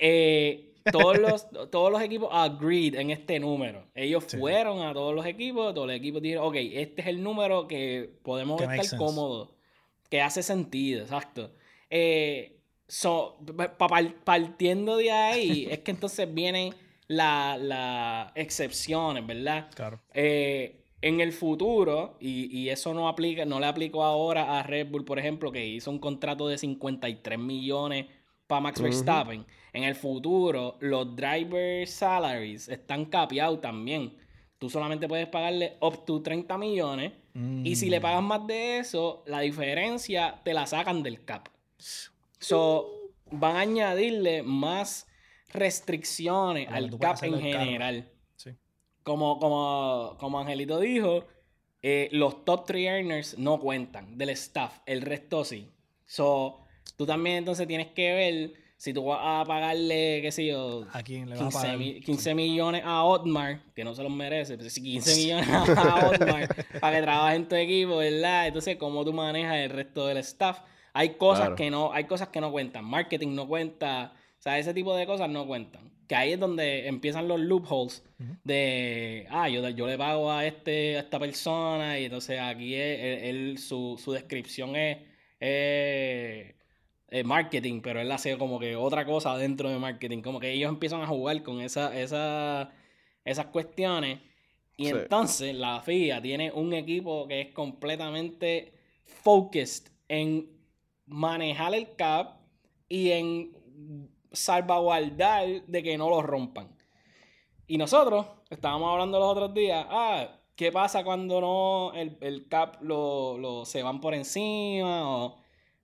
Eh, 0.00 0.72
todos, 0.90 1.18
los, 1.18 1.70
todos 1.70 1.92
los 1.92 2.00
equipos 2.00 2.30
agreed 2.32 2.94
en 2.94 3.10
este 3.10 3.38
número. 3.38 3.84
Ellos 3.94 4.24
Sí. 4.26 4.38
fueron 4.38 4.80
a 4.80 4.92
todos 4.94 5.14
los 5.14 5.26
equipos, 5.26 5.74
todos 5.74 5.86
los 5.86 5.96
equipos 5.96 6.22
dijeron, 6.22 6.46
ok, 6.46 6.54
este 6.56 7.02
es 7.02 7.08
el 7.08 7.22
número 7.22 7.68
que 7.68 8.10
podemos 8.22 8.60
estar 8.62 8.98
cómodos. 8.98 9.50
Que 10.08 10.22
hace 10.22 10.42
sentido, 10.42 11.02
exacto. 11.02 11.52
Eh, 11.90 12.56
so, 12.86 13.38
pa- 13.56 13.76
pa- 13.76 14.14
partiendo 14.24 14.96
de 14.96 15.10
ahí, 15.10 15.68
es 15.70 15.80
que 15.80 15.90
entonces 15.90 16.32
vienen 16.32 16.74
la- 17.08 17.58
las 17.60 18.32
excepciones, 18.34 19.26
¿verdad? 19.26 19.68
Claro. 19.76 20.00
Eh, 20.14 20.77
en 21.00 21.20
el 21.20 21.32
futuro, 21.32 22.16
y, 22.20 22.46
y 22.56 22.70
eso 22.70 22.92
no 22.94 23.08
aplica, 23.08 23.44
no 23.44 23.60
le 23.60 23.66
aplicó 23.66 24.02
ahora 24.04 24.58
a 24.58 24.62
Red 24.62 24.88
Bull, 24.90 25.04
por 25.04 25.18
ejemplo, 25.18 25.52
que 25.52 25.64
hizo 25.66 25.90
un 25.90 25.98
contrato 25.98 26.48
de 26.48 26.58
53 26.58 27.38
millones 27.38 28.06
para 28.46 28.60
Max. 28.60 28.80
Verstappen. 28.80 29.44
En 29.72 29.84
el 29.84 29.94
futuro, 29.94 30.76
los 30.80 31.14
driver 31.14 31.86
salaries 31.86 32.68
están 32.68 33.04
capeados 33.04 33.60
también. 33.60 34.16
Tú 34.58 34.68
solamente 34.68 35.06
puedes 35.06 35.28
pagarle 35.28 35.74
up 35.80 36.04
to 36.04 36.20
30 36.22 36.58
millones. 36.58 37.12
Y 37.62 37.76
si 37.76 37.88
le 37.88 38.00
Mm. 38.00 38.02
pagas 38.02 38.22
más 38.22 38.46
de 38.48 38.78
eso, 38.78 39.22
la 39.26 39.38
diferencia 39.40 40.40
te 40.42 40.52
la 40.52 40.66
sacan 40.66 41.04
del 41.04 41.24
cap. 41.24 41.48
So, 42.40 43.12
van 43.30 43.54
a 43.56 43.60
añadirle 43.60 44.42
más 44.42 45.06
restricciones 45.52 46.68
al 46.68 46.98
cap 46.98 47.22
en 47.22 47.34
al 47.34 47.52
carro. 47.52 48.08
Como, 49.08 49.38
como, 49.38 50.16
como 50.18 50.38
Angelito 50.38 50.78
dijo, 50.80 51.24
eh, 51.80 52.10
los 52.12 52.44
top 52.44 52.66
3 52.66 52.86
earners 52.88 53.38
no 53.38 53.58
cuentan 53.58 54.18
del 54.18 54.28
staff, 54.28 54.80
el 54.84 55.00
resto 55.00 55.46
sí. 55.46 55.66
So, 56.04 56.58
tú 56.94 57.06
también 57.06 57.36
entonces 57.36 57.66
tienes 57.66 57.86
que 57.86 58.12
ver 58.12 58.52
si 58.76 58.92
tú 58.92 59.06
vas 59.06 59.20
a 59.22 59.44
pagarle, 59.46 60.20
qué 60.20 60.30
sé 60.30 60.44
yo, 60.44 60.84
¿A 60.92 61.02
quién 61.02 61.28
le 61.30 61.36
va 61.36 61.40
a 61.40 61.44
15, 61.48 61.58
pagar? 61.58 61.78
mi- 61.78 62.00
15 62.02 62.34
millones 62.34 62.82
a 62.84 63.02
Otmar, 63.04 63.62
que 63.74 63.82
no 63.82 63.94
se 63.94 64.02
los 64.02 64.12
merece, 64.12 64.58
pero 64.58 64.68
si 64.68 64.82
15 64.82 65.14
millones 65.16 65.48
a 65.48 66.06
Otmar 66.06 66.46
para 66.78 66.96
que 66.98 67.02
trabaje 67.02 67.36
en 67.36 67.48
tu 67.48 67.54
equipo, 67.54 67.96
¿verdad? 67.96 68.46
Entonces, 68.48 68.76
¿cómo 68.76 69.06
tú 69.06 69.14
manejas 69.14 69.56
el 69.56 69.70
resto 69.70 70.06
del 70.06 70.18
staff? 70.18 70.60
Hay 70.92 71.14
cosas 71.14 71.40
Claro. 71.46 71.56
que 71.56 71.70
no, 71.70 71.94
hay 71.94 72.04
cosas 72.04 72.28
que 72.28 72.42
no 72.42 72.52
cuentan. 72.52 72.84
Marketing 72.84 73.34
no 73.34 73.48
cuenta. 73.48 74.12
O 74.38 74.42
sea, 74.42 74.58
ese 74.58 74.74
tipo 74.74 74.94
de 74.94 75.06
cosas 75.06 75.30
no 75.30 75.46
cuentan. 75.46 75.90
Que 76.08 76.16
ahí 76.16 76.32
es 76.32 76.40
donde 76.40 76.88
empiezan 76.88 77.28
los 77.28 77.38
loopholes 77.38 78.02
de, 78.42 79.26
ah, 79.30 79.48
yo, 79.48 79.68
yo 79.68 79.86
le 79.86 79.98
pago 79.98 80.32
a 80.32 80.46
este, 80.46 80.96
a 80.96 81.00
esta 81.00 81.18
persona, 81.20 81.98
y 82.00 82.06
entonces 82.06 82.40
aquí 82.40 82.74
es, 82.74 82.98
él, 83.00 83.18
él- 83.50 83.58
su, 83.58 84.00
su 84.02 84.12
descripción 84.12 84.74
es, 84.74 84.98
es- 85.38 86.54
es 87.10 87.24
marketing, 87.24 87.80
pero 87.82 88.00
él 88.00 88.10
hace 88.12 88.36
como 88.36 88.58
que 88.58 88.74
otra 88.76 89.04
cosa 89.06 89.36
dentro 89.38 89.70
de 89.70 89.78
marketing. 89.78 90.20
Como 90.22 90.40
que 90.40 90.50
ellos 90.52 90.68
empiezan 90.70 91.00
a 91.02 91.06
jugar 91.06 91.42
con 91.42 91.60
esa, 91.60 91.98
esa, 91.98 92.70
esas 93.24 93.46
cuestiones. 93.46 94.20
Y 94.76 94.86
Sí. 94.86 94.90
entonces 94.90 95.54
la 95.54 95.80
FIA 95.82 96.20
tiene 96.22 96.52
un 96.52 96.72
equipo 96.74 97.26
que 97.26 97.40
es 97.40 97.48
completamente 97.52 98.72
focused 99.04 99.88
en 100.08 100.48
manejar 101.06 101.74
el 101.74 101.94
cap 101.96 102.36
y 102.88 103.10
en 103.10 103.52
salvaguardar 104.32 105.46
de 105.66 105.82
que 105.82 105.96
no 105.98 106.08
lo 106.10 106.22
rompan. 106.22 106.68
Y 107.66 107.76
nosotros 107.78 108.26
estábamos 108.50 108.90
hablando 108.92 109.18
los 109.18 109.28
otros 109.28 109.54
días, 109.54 109.86
ah, 109.90 110.28
¿qué 110.56 110.72
pasa 110.72 111.04
cuando 111.04 111.40
no 111.40 111.92
el, 111.94 112.16
el 112.20 112.48
cap 112.48 112.76
lo, 112.82 113.36
lo- 113.38 113.64
se 113.64 113.82
van 113.82 114.00
por 114.00 114.14
encima? 114.14 115.08
O 115.24 115.36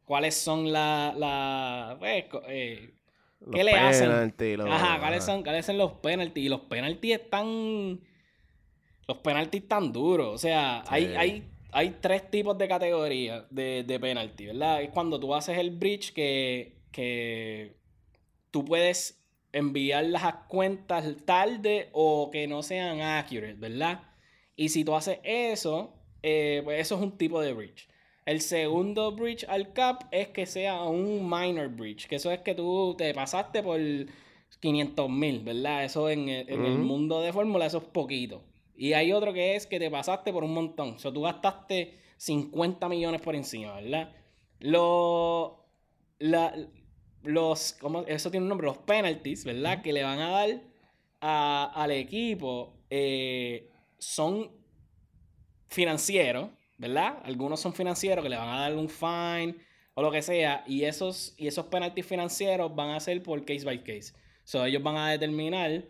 cuáles 0.05 0.35
son 0.37 0.73
las... 0.73 1.15
La, 1.17 1.97
pues, 1.99 2.25
eh, 2.49 2.95
Los 3.41 3.55
¿Qué 3.55 3.65
le 3.65 3.73
hacen? 3.73 4.09
los- 4.09 4.19
Ajá, 4.71 4.99
¿cuáles 5.01 5.25
son, 5.25 5.43
cuáles 5.43 5.67
son 5.67 5.77
los 5.79 5.93
penalties? 5.93 6.47
Y 6.47 6.49
los 6.49 6.61
penalties 6.61 7.21
están. 7.21 8.01
Los 9.07 9.19
penalties 9.19 9.63
están 9.65 9.93
duros. 9.93 10.35
O 10.35 10.39
sea, 10.39 10.83
hay, 10.89 11.05
hay, 11.19 11.51
hay 11.73 11.97
tres 12.01 12.31
tipos 12.31 12.57
de 12.57 12.67
categorías 12.67 13.45
de, 13.51 13.85
de 13.85 14.01
penalty, 14.01 14.47
¿verdad? 14.47 14.81
Es 14.81 14.89
cuando 14.91 15.21
tú 15.21 15.35
haces 15.35 15.59
el 15.59 15.71
bridge 15.73 16.15
que, 16.15 16.79
que 16.91 17.77
tú 18.55 18.65
puedes 18.65 19.21
enviar 19.53 20.05
las 20.07 20.33
cuentas 20.47 21.05
tarde 21.25 21.89
o 21.93 22.31
que 22.31 22.47
no 22.47 22.63
sean 22.63 23.01
accurate, 23.01 23.55
¿verdad? 23.55 24.01
Y 24.55 24.69
si 24.69 24.85
tú 24.85 24.95
haces 24.95 25.19
eso, 25.25 25.93
eh, 26.23 26.61
pues 26.63 26.81
eso 26.81 26.95
es 26.95 27.01
un 27.03 27.19
tipo 27.19 27.41
de 27.41 27.53
bridge. 27.53 27.89
El 28.25 28.41
segundo 28.41 29.11
bridge 29.11 29.45
al 29.49 29.73
cap 29.73 30.05
es 30.13 30.29
que 30.29 30.47
sea 30.47 30.85
un 30.85 31.29
minor 31.29 31.69
bridge, 31.69 32.07
que 32.07 32.15
eso 32.15 32.31
es 32.31 32.43
que 32.43 32.55
tú 32.55 32.95
te 32.97 33.13
pasaste 33.13 33.61
por 33.61 33.81
500 34.61 35.11
mil, 35.11 35.41
¿verdad? 35.41 35.85
Eso 35.85 36.09
en, 36.09 36.29
el- 36.29 36.49
en 36.49 36.65
el 36.65 36.77
Ujú. 36.77 36.85
mundo 36.85 37.21
de 37.21 37.33
fórmula, 37.33 37.67
eso 37.67 37.79
es 37.79 37.85
poquito. 37.85 38.45
Y 38.77 38.93
hay 38.93 39.11
otro 39.13 39.33
que 39.33 39.57
es 39.57 39.67
que 39.67 39.81
te 39.81 39.91
pasaste 39.91 40.33
por 40.33 40.45
un 40.45 40.55
montón. 40.55 40.91
O 40.95 40.99
sea, 41.01 41.13
tú 41.13 41.23
gastaste 41.23 41.99
50 42.19 42.89
millones 42.89 43.21
por 43.21 43.35
encima, 43.35 43.75
¿verdad? 43.81 44.13
Lo, 44.61 45.65
la- 46.21 46.55
los, 47.25 47.72
¿cómo? 47.81 48.03
Eso 48.07 48.31
tiene 48.31 48.45
un 48.45 48.49
nombre, 48.49 48.66
los 48.66 48.79
penalties, 48.79 49.45
¿verdad? 49.45 49.83
Que 49.83 49.93
le 49.93 50.03
van 50.03 50.18
a 50.20 50.31
dar 50.31 50.61
a- 51.20 51.72
al 51.75 51.91
equipo 51.91 52.75
eh, 52.91 53.70
son 53.99 54.51
financieros, 55.68 56.51
¿verdad? 56.79 57.18
Algunos 57.25 57.61
son 57.61 57.72
financieros 57.75 58.22
que 58.22 58.29
le 58.29 58.37
van 58.37 58.49
a 58.49 58.61
dar 58.61 58.75
un 58.75 58.89
fine 58.89 59.57
o 59.95 60.03
lo 60.03 60.11
que 60.11 60.22
sea, 60.22 60.64
y 60.66 60.83
esos, 60.85 61.35
y 61.37 61.47
esos 61.47 61.66
penalties 61.66 62.05
financieros 62.07 62.75
van 62.75 62.91
a 62.91 63.01
ser 63.01 63.22
por 63.22 63.45
case 63.45 63.64
by 63.64 63.79
case. 63.85 64.12
So, 64.45 64.64
ellos 64.64 64.83
van 64.83 64.97
a 64.97 65.11
determinar 65.11 65.85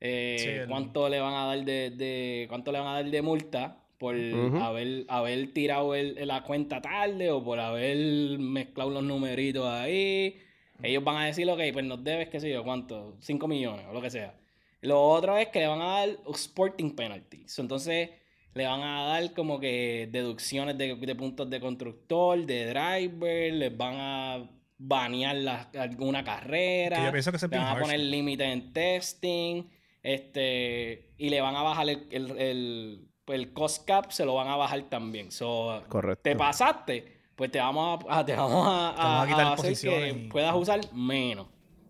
eh, 0.00 0.36
Sí, 0.38 0.48
el- 0.48 0.68
cuánto 0.68 1.08
le 1.08 1.18
van 1.18 1.34
a 1.34 1.44
dar 1.46 1.64
de, 1.64 1.90
de- 1.90 2.46
cuánto 2.48 2.70
le 2.70 2.78
van 2.78 2.86
a 2.88 2.92
dar 2.94 3.10
de 3.10 3.20
multa 3.22 3.82
por 3.98 4.14
haber, 4.14 5.04
haber 5.08 5.52
tirado 5.52 5.92
el- 5.96 6.24
la 6.26 6.44
cuenta 6.44 6.80
tarde 6.80 7.32
o 7.32 7.42
por 7.42 7.58
haber 7.58 8.38
mezclado 8.38 8.90
los 8.90 9.02
numeritos 9.02 9.66
ahí. 9.66 10.38
Ellos 10.82 11.02
van 11.04 11.16
a 11.16 11.26
decir, 11.26 11.48
ok, 11.50 11.60
pues 11.72 11.84
nos 11.84 12.02
debes, 12.04 12.28
qué 12.28 12.40
sé 12.40 12.50
yo, 12.50 12.62
cuánto, 12.64 13.16
5 13.20 13.48
millones 13.48 13.86
o 13.88 13.92
lo 13.92 14.00
que 14.00 14.10
sea. 14.10 14.34
Lo 14.80 15.02
otro 15.02 15.36
es 15.36 15.48
que 15.48 15.58
le 15.60 15.66
van 15.66 15.80
a 15.80 15.86
dar 16.00 16.08
sporting 16.34 16.94
penalties. 16.94 17.58
Entonces, 17.58 18.10
le 18.54 18.66
van 18.66 18.80
a 18.82 19.02
dar 19.08 19.32
como 19.34 19.58
que 19.58 20.08
deducciones 20.10 20.78
de, 20.78 20.94
de 20.94 21.14
puntos 21.16 21.50
de 21.50 21.58
constructor, 21.60 22.44
de 22.46 22.66
driver, 22.66 23.52
les 23.54 23.76
van 23.76 23.94
a 23.98 24.50
banear 24.78 25.34
la- 25.36 25.68
alguna 25.78 26.22
carrera. 26.22 26.96
Que 26.98 27.04
yo 27.06 27.10
pienso 27.12 27.32
que 27.32 27.38
le 27.38 27.48
van 27.48 27.66
a 27.66 27.70
harsh. 27.72 27.80
poner 27.82 27.98
límite 28.00 28.44
en 28.44 28.72
testing. 28.72 29.64
Este, 30.00 31.10
y 31.18 31.28
le 31.28 31.40
van 31.40 31.56
a 31.56 31.62
bajar 31.62 31.88
el, 31.88 32.06
el, 32.10 32.38
el, 32.38 33.08
pues, 33.24 33.38
el 33.40 33.52
cost 33.52 33.84
cap, 33.86 34.10
se 34.10 34.24
lo 34.24 34.34
van 34.34 34.48
a 34.48 34.56
bajar 34.56 34.82
también. 34.88 35.30
So, 35.32 35.82
Correcto. 35.88 36.22
te 36.22 36.34
pasaste, 36.36 37.17
pues 37.38 37.50
te 37.52 37.58
vamos 37.60 38.04
a, 38.08 38.18
a- 38.18 38.26
te 38.26 38.34
vamos 38.34 38.66
a, 38.68 38.92
Te 38.94 39.00
vamos 39.02 39.22
a 39.24 39.26
quitar 39.28 39.46
a 39.46 39.52
hacer 39.54 39.74
que 39.78 40.08
y- 40.10 40.28
puedas 40.28 40.54
usar 40.56 40.80
menos. 40.92 41.46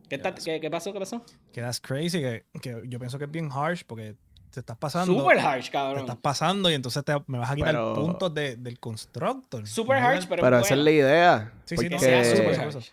¿Qué, 0.09 0.17
está- 0.17 0.35
qué, 0.35 0.61
qué 0.61 0.71
pasó? 0.71 0.93
¿Qué 0.93 0.99
pasó? 1.01 1.23
Que 1.53 1.61
that's 1.63 1.81
crazy, 1.81 2.21
que, 2.21 2.45
que 2.61 2.83
yo 2.87 2.99
pienso 2.99 3.19
que 3.19 3.25
es 3.25 3.31
bien 3.31 3.49
harsh 3.51 3.83
porque 3.87 4.15
te 4.51 4.61
estás 4.61 4.77
pasando. 4.77 5.13
Super 5.19 5.39
harsh, 5.39 5.67
Te 5.67 5.71
cabrón. 5.73 6.01
estás 6.01 6.17
pasando 6.17 6.71
y 6.71 6.75
entonces 6.75 7.03
te, 7.05 7.15
me 7.27 7.39
vas 7.39 7.51
a 7.51 7.55
quitar 7.57 7.73
Pero- 7.73 7.95
puntos 7.95 8.33
de- 8.35 8.57
del 8.57 8.79
constructor. 8.79 9.67
Super 9.67 9.97
harsh, 9.97 10.27
pero, 10.29 10.43
Pero 10.43 10.59
es 10.59 10.67
esa 10.67 10.75
es 10.75 10.81
la 10.81 10.91
idea. 10.91 11.53
Sí, 11.65 11.77
sí, 11.79 11.89
no, 11.89 11.99
sea 11.99 12.25
super 12.25 12.61
harsh. 12.61 12.91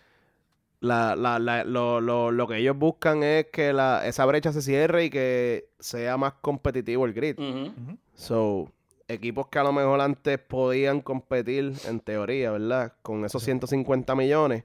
la, 0.80 1.14
la, 1.16 1.38
la- 1.38 1.64
lo, 1.64 2.00
lo, 2.00 2.30
lo 2.30 2.46
que 2.46 2.56
ellos 2.58 2.76
buscan 2.76 3.22
es 3.22 3.46
que 3.52 3.72
la, 3.72 4.06
esa 4.06 4.24
brecha 4.26 4.52
se 4.52 4.62
cierre 4.62 5.04
y 5.04 5.10
que 5.10 5.68
sea 5.78 6.16
más 6.16 6.34
competitivo 6.40 7.04
el 7.06 7.12
grid. 7.14 7.36
So, 8.14 8.70
equipos 9.08 9.46
que 9.48 9.58
a 9.58 9.62
lo 9.62 9.72
mejor 9.72 10.00
antes 10.00 10.38
podían 10.38 11.00
competir, 11.00 11.72
en 11.86 12.00
teoría, 12.00 12.50
¿verdad? 12.52 12.92
Con 13.02 13.24
esos 13.24 13.42
150 13.42 14.14
millones, 14.14 14.64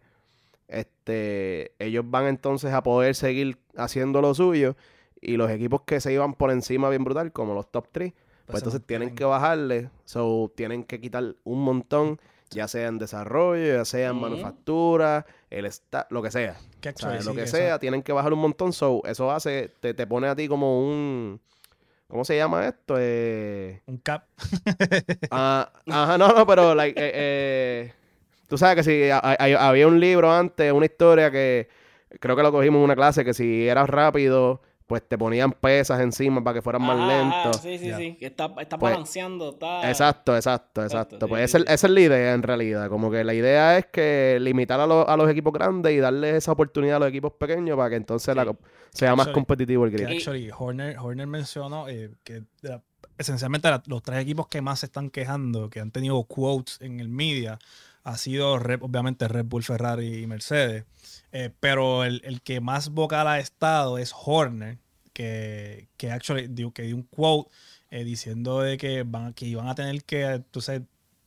este, 0.68 1.74
ellos 1.80 2.06
van 2.08 2.28
entonces 2.28 2.74
a 2.74 2.82
poder 2.84 3.16
seguir 3.16 3.58
haciendo 3.76 4.22
lo 4.22 4.34
suyo 4.34 4.76
y 5.20 5.38
los 5.38 5.52
equipos 5.52 5.82
que 5.82 6.00
se 6.00 6.14
iban 6.14 6.34
por 6.34 6.52
encima 6.52 6.90
bien 6.90 7.04
brutal, 7.04 7.32
como 7.32 7.54
los 7.54 7.70
top 7.72 7.88
3, 7.92 8.14
pues 8.14 8.56
entonces 8.64 8.82
tienen 8.88 9.10
que 9.16 9.24
bajarle, 9.26 9.90
so 10.06 10.52
tienen 10.56 10.84
que 10.84 11.00
quitar 11.00 11.36
un 11.44 11.62
montón, 11.64 12.20
ya 12.50 12.68
sea 12.68 12.88
en 12.88 12.98
desarrollo, 12.98 13.76
ya 13.76 13.86
sea 13.86 14.10
en 14.10 14.16
manufactura, 14.22 15.26
el 15.50 15.66
esta- 15.66 16.08
lo 16.10 16.22
que 16.22 16.32
sea. 16.32 16.58
O 16.90 16.98
sea, 16.98 17.12
lo 17.26 17.36
que 17.36 17.42
sea, 17.48 17.80
tienen 17.80 18.02
que 18.02 18.12
bajar 18.14 18.34
un 18.34 18.40
montón, 18.40 18.74
so 18.74 19.02
eso 19.06 19.32
hace, 19.32 19.72
te, 19.80 19.94
te 19.94 20.08
pone 20.08 20.28
a 20.28 20.36
ti 20.36 20.48
como 20.48 20.82
un, 20.86 21.40
¿cómo 22.12 22.26
se 22.26 22.36
llama 22.38 22.68
esto? 22.68 22.96
Eh, 23.00 23.82
Un 23.88 23.98
cap. 24.00 24.26
ah, 25.32 25.72
ajá, 25.90 26.18
no, 26.18 26.30
no, 26.34 26.46
pero 26.46 26.76
like, 26.76 27.00
eh, 27.00 27.12
eh, 27.14 27.94
tú 28.48 28.58
sabes 28.58 28.76
que 28.78 28.84
si 28.84 29.10
hay- 29.12 29.54
había 29.54 29.88
un 29.88 30.00
libro 30.00 30.32
antes, 30.34 30.72
una 30.72 30.86
historia 30.86 31.32
que 31.32 31.70
creo 32.20 32.36
que 32.36 32.44
lo 32.44 32.52
cogimos 32.52 32.80
en 32.80 32.84
una 32.86 32.96
clase, 32.96 33.26
que 33.26 33.34
si 33.34 33.68
eras 33.68 33.90
rápido, 33.90 34.62
pues 34.92 35.08
te 35.08 35.18
ponían 35.18 35.54
pesas 35.54 36.02
encima 36.02 36.44
para 36.44 36.56
que 36.56 36.62
fueras 36.62 36.82
más 36.82 36.98
Ajá, 37.00 37.08
lento. 37.08 37.36
ajá, 37.50 37.54
sí, 37.54 37.78
sí, 37.78 37.88
Ya. 37.88 37.98
sí. 37.98 38.16
que 38.20 38.26
Está, 38.26 38.54
está 38.60 38.78
Pues, 38.78 38.92
balanceando. 38.94 39.50
Está... 39.52 39.90
Exacto, 39.90 40.36
exacto, 40.36 40.82
Exacto, 40.84 41.16
exacto. 41.16 41.26
sí, 41.26 41.30
Pues 41.30 41.40
sí, 41.40 41.44
esa, 41.46 41.58
es- 41.60 41.64
sí. 41.68 41.74
esa 41.74 41.88
es 41.88 41.94
la 41.94 42.00
idea 42.02 42.34
en 42.34 42.44
realidad. 42.44 42.90
Como 42.90 43.10
que 43.10 43.24
la 43.24 43.34
idea 43.34 43.78
es 43.78 43.86
que 43.86 44.38
limitar 44.42 44.80
a, 44.82 44.86
los- 44.86 45.08
a 45.08 45.16
los 45.16 45.30
equipos 45.30 45.54
grandes 45.54 45.94
y 45.94 45.98
darles 46.00 46.36
esa 46.36 46.52
oportunidad 46.52 46.98
a 46.98 47.00
los 47.00 47.10
equipos 47.10 47.32
pequeños 47.40 47.78
para 47.78 47.90
que 47.90 47.96
entonces 47.96 48.36
la- 48.36 48.44
Sí. 48.46 48.50
sea 48.92 49.16
más 49.16 49.28
Actually- 49.28 49.34
competitivo 49.34 49.86
el 49.86 49.92
grid. 49.92 50.10
Y- 50.10 50.18
actually, 50.18 50.52
Horner, 50.56 50.98
Horner 51.00 51.26
mencionó 51.28 51.88
eh, 51.88 52.12
que 52.26 52.44
la- 52.62 52.84
esencialmente 53.18 53.70
la- 53.70 53.82
los 53.88 54.04
tres 54.04 54.20
equipos 54.20 54.48
que 54.48 54.62
más 54.62 54.80
se 54.82 54.88
están 54.88 55.10
quejando, 55.10 55.70
que 55.70 55.80
han 55.80 55.92
tenido 55.92 56.22
quotes 56.26 56.78
en 56.82 57.00
el 57.00 57.08
media, 57.08 57.58
ha 58.04 58.18
sido 58.18 58.58
Red- 58.60 58.82
obviamente 58.82 59.28
Red 59.28 59.46
Bull, 59.46 59.64
Ferrari 59.64 60.24
y 60.24 60.28
Mercedes. 60.28 60.86
Eh, 61.32 61.52
pero 61.60 62.04
el, 62.04 62.22
el 62.26 62.42
que 62.42 62.60
más 62.60 62.90
vocal 62.90 63.28
ha 63.28 63.40
estado 63.40 63.98
es 64.00 64.12
Horner, 64.26 64.80
que, 65.14 65.88
que 65.98 66.12
actually 66.12 66.48
dio, 66.48 66.72
que 66.72 66.84
dio 66.84 66.96
un 66.96 67.04
quote 67.04 67.50
eh, 67.90 68.04
diciendo 68.04 68.62
de 68.62 68.78
que, 68.78 69.04
van, 69.04 69.34
que 69.34 69.46
iban 69.46 69.68
a 69.68 69.76
tener 69.76 70.04
que, 70.04 70.24
entonces, 70.24 70.82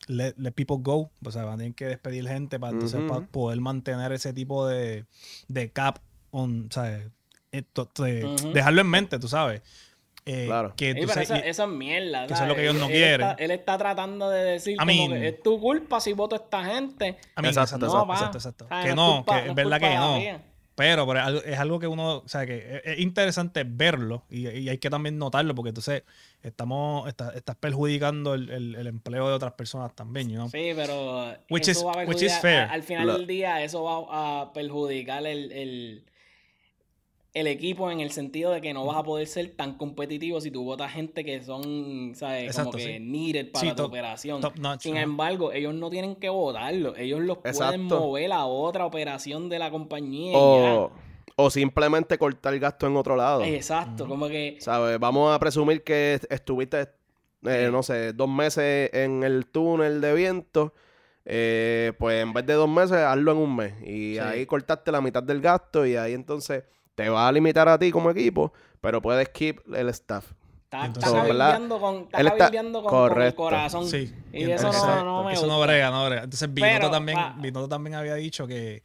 let, 0.07 0.35
let 0.39 0.53
people 0.53 0.77
go, 0.81 1.11
o 1.25 1.31
sea, 1.31 1.45
van 1.45 1.55
a 1.55 1.59
tener 1.59 1.75
que 1.75 1.87
despedir 1.87 2.27
gente 2.29 2.59
para 2.59 2.73
entonces 2.73 3.01
Ujú. 3.01 3.09
pa- 3.09 3.27
poder 3.27 3.61
mantener 3.61 4.13
ese 4.13 4.33
tipo 4.33 4.67
de, 4.67 5.05
de 5.49 5.71
cap 5.71 5.99
on, 6.31 6.69
¿sabes? 6.71 7.09
Esto- 7.53 7.87
te- 7.87 8.25
Ujú. 8.25 8.53
dejarlo 8.53 8.81
en 8.81 8.89
mente, 8.89 9.19
tú 9.19 9.29
sabes. 9.29 9.63
Eh, 10.27 10.47
Claro. 10.47 10.73
que 10.75 10.95
tú 10.95 11.07
sabes- 11.07 11.31
esa, 11.31 11.39
y- 11.45 11.49
esa 11.51 11.65
es 11.65 11.69
mierda. 11.71 12.27
que 12.27 12.33
eso 12.33 12.43
es 12.45 12.49
lo 12.49 12.55
que 12.55 12.63
ellos 12.63 12.77
no 12.77 12.87
Él 12.87 12.93
quieren. 12.93 13.29
Está, 13.29 13.45
él 13.45 13.51
está 13.51 13.77
tratando 13.79 14.31
de 14.31 14.43
decir 14.45 14.73
I 14.73 14.77
como 14.79 14.87
mean- 14.87 15.11
que 15.21 15.29
es 15.29 15.43
tu 15.43 15.61
culpa 15.61 16.01
si 16.01 16.15
voto 16.15 16.35
a 16.35 16.39
esta 16.39 16.65
gente. 16.65 17.09
I 17.09 17.43
mean, 17.43 17.47
Exacto, 17.47 17.77
exacto, 17.77 17.87
no, 17.87 17.93
exacto, 17.93 18.07
pa. 18.07 18.15
exacto, 18.15 18.39
exacto. 18.39 18.67
¿Sabes? 18.69 18.87
Que 18.87 18.95
no, 18.95 19.17
culpa- 19.17 19.43
que 19.43 19.49
es 19.51 19.55
verdad 19.55 19.81
que 19.81 19.95
no. 19.95 20.54
Pero, 20.77 21.07
pero 21.07 21.41
es, 21.41 21.59
algo, 21.59 21.79
que 21.79 21.87
uno, 21.87 22.17
o 22.19 22.29
sea, 22.29 22.47
que 22.47 22.57
es, 22.57 22.83
es 22.85 22.99
interesante 22.99 23.65
verlo 23.65 24.25
y, 24.29 24.49
y 24.49 24.69
hay 24.69 24.79
que 24.79 24.91
también 24.91 25.19
notarlo 25.19 25.55
porque 25.55 25.69
entonces 25.69 26.03
estamos, 26.43 27.07
está- 27.09 27.31
estás 27.35 27.55
perjudicando 27.57 28.35
el, 28.35 28.51
el- 28.51 28.75
el 28.75 28.87
empleo 28.89 29.29
de 29.29 29.35
otras 29.35 29.53
personas 29.53 29.95
también, 29.95 30.29
you 30.29 30.35
know? 30.37 30.49
Sí, 30.51 30.73
pero 30.75 31.33
Which 31.49 31.69
eso 31.69 31.81
is- 31.81 31.87
va 31.97 32.03
a 32.03 32.07
which 32.07 32.23
is 32.23 32.37
fair. 32.41 32.63
a- 32.63 32.73
Al 32.73 32.83
final 32.83 33.07
del 33.07 33.27
día 33.27 33.63
eso 33.63 33.83
va 33.85 34.41
a 34.43 34.53
perjudicar 34.53 35.25
el, 35.27 35.53
el, 35.53 36.05
el 37.35 37.49
equipo 37.49 37.91
en 37.91 37.99
el 38.01 38.13
sentido 38.13 38.53
de 38.53 38.61
que 38.61 38.73
no 38.73 38.87
vas 38.87 38.97
a 38.99 39.03
poder 39.03 39.27
ser 39.27 39.51
tan 39.57 39.77
competitivo 39.77 40.41
si 40.41 40.53
tú 40.53 40.63
votas 40.65 40.93
gente 40.93 41.25
que 41.25 41.43
son, 41.43 42.13
¿sabes? 42.15 42.45
Exacto, 42.45 42.71
como 42.71 42.79
que 42.85 42.95
sí. 42.99 43.01
needed 43.01 43.51
para 43.51 43.61
Sí, 43.65 43.69
tu 43.71 43.75
top- 43.77 43.87
operación. 43.87 44.41
top 44.41 44.57
notch, 44.59 44.83
Sin 44.83 44.97
embargo, 44.97 45.53
ellos 45.53 45.75
no 45.75 45.91
tienen 45.91 46.15
que 46.15 46.29
votarlo. 46.29 46.95
Ellos 46.97 47.21
los 47.21 47.39
pueden 47.39 47.83
mover 47.83 48.33
a 48.33 48.45
otra 48.47 48.87
operación 48.87 49.49
de 49.49 49.59
la 49.59 49.71
compañía. 49.73 50.31
y 50.33 50.37
O, 50.37 50.93
o 51.37 51.51
simplemente 51.51 52.17
cortar 52.19 52.57
gasto 52.61 52.87
en 52.87 52.97
otro 52.97 53.17
lado. 53.17 53.43
Exacto, 53.43 54.07
como 54.07 54.29
que... 54.29 54.57
¿Sabes? 54.61 55.01
Vamos 55.01 55.35
a 55.35 55.39
presumir 55.41 55.83
que 55.83 56.15
est- 56.15 56.31
estuviste, 56.33 56.83
eh, 56.83 57.65
Sí. 57.67 57.73
no 57.73 57.83
sé, 57.83 58.13
dos 58.13 58.29
meses 58.29 58.91
en 58.95 59.25
el 59.25 59.47
túnel 59.47 60.01
de 60.01 60.15
viento. 60.15 60.73
eh, 61.27 61.95
pues 61.99 62.23
en 62.23 62.33
vez 62.35 62.45
de 62.47 62.53
dos 62.53 62.69
meses, 62.69 62.99
hazlo 62.99 63.33
en 63.33 63.39
un 63.39 63.57
mes. 63.57 63.73
Y 63.83 64.13
Sí. 64.15 64.19
ahí 64.19 64.47
cortaste 64.47 64.93
la 64.93 65.01
mitad 65.01 65.23
del 65.23 65.41
gasto 65.41 65.87
y 65.87 65.97
ahí 65.97 66.13
entonces 66.13 66.65
te 66.95 67.09
va 67.09 67.29
a 67.29 67.33
limitar 67.33 67.69
a 67.69 67.79
ti 67.79 67.91
como 67.91 68.11
equipo, 68.11 68.53
pero 68.81 69.01
puedes 69.03 69.29
keep 69.31 69.61
el 69.75 69.89
staff. 69.91 70.27
Está, 70.65 70.87
Entonces, 70.87 71.13
está 71.13 71.23
¿verdad? 71.25 71.39
cabildeando 71.53 71.81
con, 71.81 71.97
está 72.03 72.21
Él 72.21 72.27
está- 72.27 72.51
con, 72.51 72.83
con 73.11 73.23
el 73.23 73.35
corazón. 73.35 73.87
Sí. 73.87 74.13
Y, 74.33 74.45
Y 74.45 74.51
eso 74.53 74.73
no, 74.73 75.05
no 75.05 75.25
me 75.25 75.33
eso 75.33 75.47
no 75.47 75.61
brega, 75.61 75.91
no 75.91 76.05
brega. 76.07 76.25
Entonces 76.25 76.53
Binotto 76.53 76.91
también, 76.91 77.19
Binotto 77.39 77.69
también 77.69 77.95
había 77.95 78.15
dicho 78.15 78.47
que, 78.47 78.83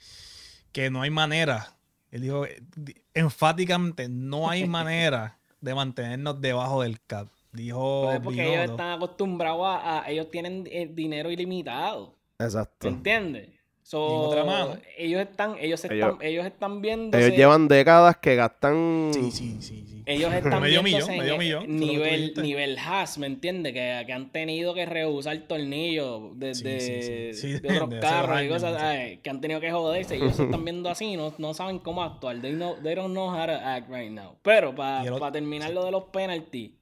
que 0.71 0.89
no 0.91 1.01
hay 1.01 1.09
manera. 1.09 1.75
Él 2.11 2.21
dijo 2.21 2.45
di- 2.75 2.95
enfáticamente, 3.13 4.07
no 4.09 4.49
hay 4.49 4.67
manera 4.67 5.39
de 5.61 5.73
mantenernos 5.75 6.39
debajo 6.41 6.81
del 6.83 7.01
cap. 7.01 7.27
Dijo 7.51 8.03
Pues 8.05 8.19
porque 8.19 8.53
ellos 8.53 8.69
están 8.71 8.91
acostumbrados 8.91 9.65
a, 9.65 10.03
a- 10.03 10.09
ellos 10.11 10.29
tienen 10.29 10.67
eh, 10.71 10.87
dinero 10.91 11.31
ilimitado, 11.31 12.15
Exacto. 12.37 12.87
¿me 12.89 12.97
entiendes? 12.97 13.49
So, 13.89 13.97
Y 14.07 14.13
en 14.13 14.19
otra 14.19 14.43
mano. 14.43 14.77
ellos 14.99 15.21
están, 15.21 15.55
ellos 15.59 15.83
están, 15.83 16.19
ellos 16.21 16.45
están 16.45 16.79
viendo 16.79 17.17
Ellos 17.17 17.35
llevan 17.35 17.67
décadas 17.67 18.17
que 18.17 18.35
gastan... 18.35 19.09
Sí, 19.11 19.31
sí, 19.31 19.57
sí, 19.61 19.83
sí. 19.87 20.03
ellos 20.05 20.31
están 20.43 20.61
Medio 20.61 20.83
millón, 20.83 21.09
en 21.09 21.17
medio 21.17 21.61
tú 21.61 21.67
nivel, 21.71 22.33
nivel 22.39 22.77
Haas, 22.77 23.17
¿me 23.17 23.25
entiendes? 23.25 23.73
Que, 23.73 24.03
que 24.05 24.13
han 24.13 24.31
tenido 24.31 24.75
que 24.75 24.85
rehusar 24.85 25.35
tornillos 25.47 26.37
de, 26.37 26.53
Sí, 26.53 26.63
de, 26.65 26.79
sí, 26.79 27.33
sí. 27.33 27.41
Sí, 27.55 27.59
de 27.61 27.67
otros 27.73 27.89
de 27.89 27.99
carros 27.99 28.43
y 28.43 28.47
cosas 28.47 28.79
sí. 28.79 28.85
ay, 28.85 29.17
que 29.23 29.29
han 29.31 29.41
tenido 29.41 29.59
que 29.59 29.71
joderse. 29.71 30.17
Y 30.17 30.21
ellos 30.21 30.35
se 30.35 30.43
están 30.43 30.63
viendo 30.69 30.87
así, 30.87 31.17
no, 31.17 31.33
no 31.39 31.55
saben 31.55 31.79
cómo 31.79 32.03
actuar. 32.03 32.39
They, 32.41 32.53
know, 32.53 32.75
they 32.83 32.93
don't 32.93 33.13
know 33.13 33.31
how 33.31 33.47
to 33.47 33.53
act 33.53 33.89
right 33.89 34.11
now. 34.11 34.35
Pero 34.43 34.75
para 34.75 35.01
otro- 35.01 35.31
terminar 35.31 35.71
lo 35.71 35.83
de 35.83 35.89
los 35.89 36.03
penalties, 36.13 36.73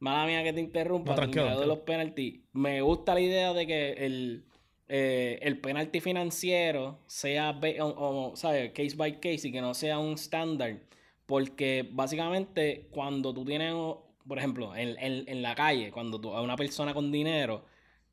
mala 0.00 0.26
mía 0.26 0.42
que 0.42 0.52
te 0.52 0.58
interrumpa, 0.58 1.10
No, 1.10 1.14
tranquilo, 1.14 1.44
terminar 1.44 1.54
lo 1.54 1.60
de 1.60 1.66
los 1.68 1.78
penalties, 1.84 2.40
me 2.54 2.82
gusta 2.82 3.14
la 3.14 3.20
idea 3.20 3.52
de 3.52 3.66
que 3.68 3.92
el, 4.04 4.46
eh, 4.90 5.38
el 5.42 5.58
penalti 5.60 6.00
financiero 6.00 6.98
sea, 7.06 7.58
o, 7.80 7.86
o, 7.86 8.36
¿sabes? 8.36 8.72
case 8.72 8.96
by 8.96 9.20
case 9.20 9.48
y 9.48 9.52
que 9.52 9.60
no 9.60 9.72
sea 9.72 9.98
un 9.98 10.14
estándar. 10.14 10.80
Porque 11.26 11.88
básicamente 11.90 12.88
cuando 12.90 13.32
tú 13.32 13.44
tienes, 13.44 13.72
por 14.26 14.36
ejemplo, 14.38 14.74
en, 14.74 14.98
en- 14.98 15.28
en 15.28 15.42
la 15.42 15.54
calle, 15.54 15.90
cuando 15.92 16.20
tú 16.20 16.34
a 16.34 16.42
una 16.42 16.56
persona 16.56 16.92
con 16.92 17.12
dinero, 17.12 17.64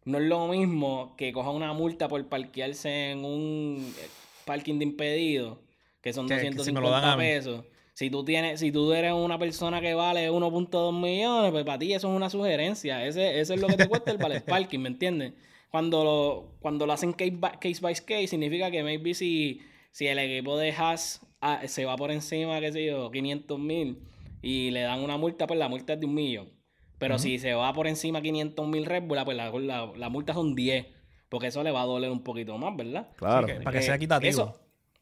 no 0.06 0.20
es 0.20 0.26
lo 0.26 0.48
mismo 0.48 1.16
que 1.18 1.34
coja 1.34 1.50
una 1.50 1.74
multa 1.74 2.08
por 2.08 2.24
parquearse 2.30 3.12
en 3.12 3.26
un 3.26 3.94
eh, 4.00 4.08
parking 4.46 4.78
de 4.80 4.86
impedido, 4.86 5.60
que 6.02 6.14
son 6.14 6.28
Que- 6.28 6.36
que 6.36 6.40
si 6.42 6.46
250 6.72 6.80
me 6.82 6.86
lo 6.88 6.92
dan 6.92 7.06
a 7.06 7.18
mí. 7.18 7.24
pesos. 7.24 7.66
Si 7.94 8.12
tú 8.12 8.24
tienes, 8.24 8.60
si 8.60 8.72
tú 8.72 8.94
eres 8.94 9.12
una 9.14 9.40
persona 9.40 9.82
que 9.82 9.96
vale 9.96 10.30
1.2 10.30 10.94
millones, 10.94 11.50
pues 11.52 11.66
para 11.66 11.80
ti 11.80 11.94
eso 11.94 12.08
es 12.10 12.16
una 12.16 12.30
sugerencia. 12.30 13.04
Ese, 13.04 13.40
eso 13.40 13.56
es 13.56 13.60
lo 13.60 13.68
que 13.68 13.78
te 13.78 13.88
cuesta 13.88 14.12
el 14.12 14.20
valet 14.20 14.44
parking, 14.46 14.78
¿me 14.80 14.90
entiendes? 14.90 15.34
Cuando 15.70 16.04
lo, 16.04 16.56
cuando 16.60 16.86
lo 16.86 16.94
hacen 16.94 17.14
case 17.14 17.32
by, 17.32 17.60
case 17.60 17.80
by 17.82 17.94
case, 17.96 18.28
significa 18.28 18.72
que 18.72 18.84
maybe 18.84 19.14
si, 19.14 19.62
si 19.92 20.08
el 20.08 20.18
equipo 20.20 20.58
de 20.58 20.72
Haas 20.72 21.26
ah, 21.42 21.62
se 21.68 21.86
va 21.86 21.96
por 21.98 22.12
encima, 22.12 22.60
qué 22.60 22.72
sé 22.72 22.86
yo, 22.86 23.12
500 23.12 23.60
mil 23.60 24.00
y 24.42 24.72
le 24.72 24.82
dan 24.82 25.02
una 25.04 25.18
multa, 25.18 25.46
pues 25.48 25.60
la 25.60 25.68
multa 25.68 25.94
es 25.94 26.00
de 26.00 26.06
un 26.06 26.14
millón. 26.14 26.50
Pero 27.00 27.20
si 27.20 27.38
se 27.38 27.54
va 27.54 27.72
por 27.74 27.86
encima 27.88 28.22
500 28.22 28.68
mil 28.68 28.86
Red 28.86 29.04
Bull, 29.04 29.20
pues 29.24 29.38
la, 29.38 29.52
la, 29.52 29.92
la 29.96 30.10
multa 30.10 30.34
son 30.34 30.56
10. 30.56 30.88
Porque 31.30 31.48
eso 31.48 31.62
le 31.62 31.72
va 31.72 31.82
a 31.82 31.86
doler 31.86 32.10
un 32.10 32.24
poquito 32.24 32.58
más, 32.58 32.76
¿verdad? 32.76 33.10
Claro. 33.18 33.46
Que- 33.46 33.56
para 33.56 33.78
que 33.78 33.84
sea 33.86 33.96
equitativo. 33.96 34.30
Eso, 34.30 34.60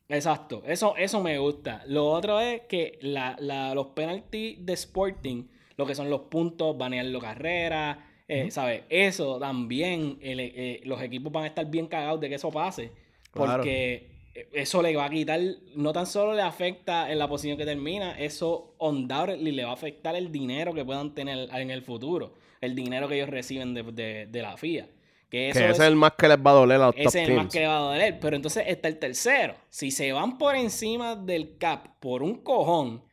exacto, 0.09 0.63
eso, 0.65 0.95
eso 0.97 1.21
me 1.21 1.37
gusta. 1.37 1.83
Lo 1.87 2.07
otro 2.11 2.39
es 2.41 2.61
que 2.67 2.97
la, 3.01 3.35
la- 3.39 3.73
los 3.75 3.87
penalties 3.87 4.65
de 4.65 4.73
Sporting, 4.73 5.43
lo 5.77 5.85
que 5.85 5.95
son 5.95 6.09
los 6.09 6.21
puntos, 6.21 6.77
banearlo 6.77 7.19
carrera, 7.19 8.04
eh, 8.27 8.49
¿sabes? 8.51 8.83
Eso 8.89 9.39
también, 9.39 10.17
el- 10.21 10.39
eh, 10.39 10.81
los 10.83 11.01
equipos 11.01 11.31
van 11.31 11.43
a 11.43 11.47
estar 11.47 11.65
bien 11.69 11.87
cagados 11.87 12.19
de 12.19 12.29
que 12.29 12.35
eso 12.35 12.51
pase. 12.51 12.91
Claro. 13.31 13.57
Porque 13.57 14.09
eso 14.53 14.81
le 14.81 14.95
va 14.95 15.05
a 15.05 15.09
quitar, 15.09 15.39
no 15.75 15.93
tan 15.93 16.05
solo 16.05 16.33
le 16.33 16.41
afecta 16.41 17.09
en 17.11 17.19
la 17.19 17.27
posición 17.27 17.57
que 17.57 17.65
termina, 17.65 18.17
eso 18.19 18.75
undoubtedly 18.79 19.51
le 19.51 19.63
va 19.63 19.69
a 19.69 19.73
afectar 19.73 20.15
el 20.15 20.31
dinero 20.31 20.73
que 20.73 20.83
puedan 20.83 21.13
tener 21.15 21.49
en 21.53 21.71
el 21.71 21.81
futuro. 21.81 22.33
El 22.61 22.75
dinero 22.75 23.07
que 23.07 23.15
ellos 23.15 23.29
reciben 23.29 23.73
de, 23.73 23.83
de- 23.83 24.25
de 24.25 24.41
la 24.41 24.57
FIA. 24.57 24.87
Que 25.29 25.49
eso 25.49 25.59
Que 25.59 25.65
ese 25.69 25.81
es 25.83 25.87
el 25.87 25.95
más 25.95 26.13
que 26.17 26.27
les 26.27 26.37
va 26.37 26.51
a 26.51 26.53
doler 26.53 26.77
a 26.81 26.85
los 26.87 26.95
top 26.95 27.05
ese 27.07 27.23
es 27.23 27.29
el 27.29 27.35
más 27.35 27.47
que 27.51 27.59
le 27.59 27.67
va 27.67 27.77
a 27.77 27.81
doler. 27.81 28.19
Pero 28.19 28.35
entonces 28.35 28.63
está 28.67 28.87
el 28.87 28.99
tercero. 28.99 29.55
Si 29.69 29.89
se 29.91 30.11
van 30.11 30.37
por 30.37 30.55
encima 30.55 31.15
del 31.15 31.57
cap 31.57 31.87
por 31.99 32.21
un 32.23 32.35
cojón, 32.43 33.03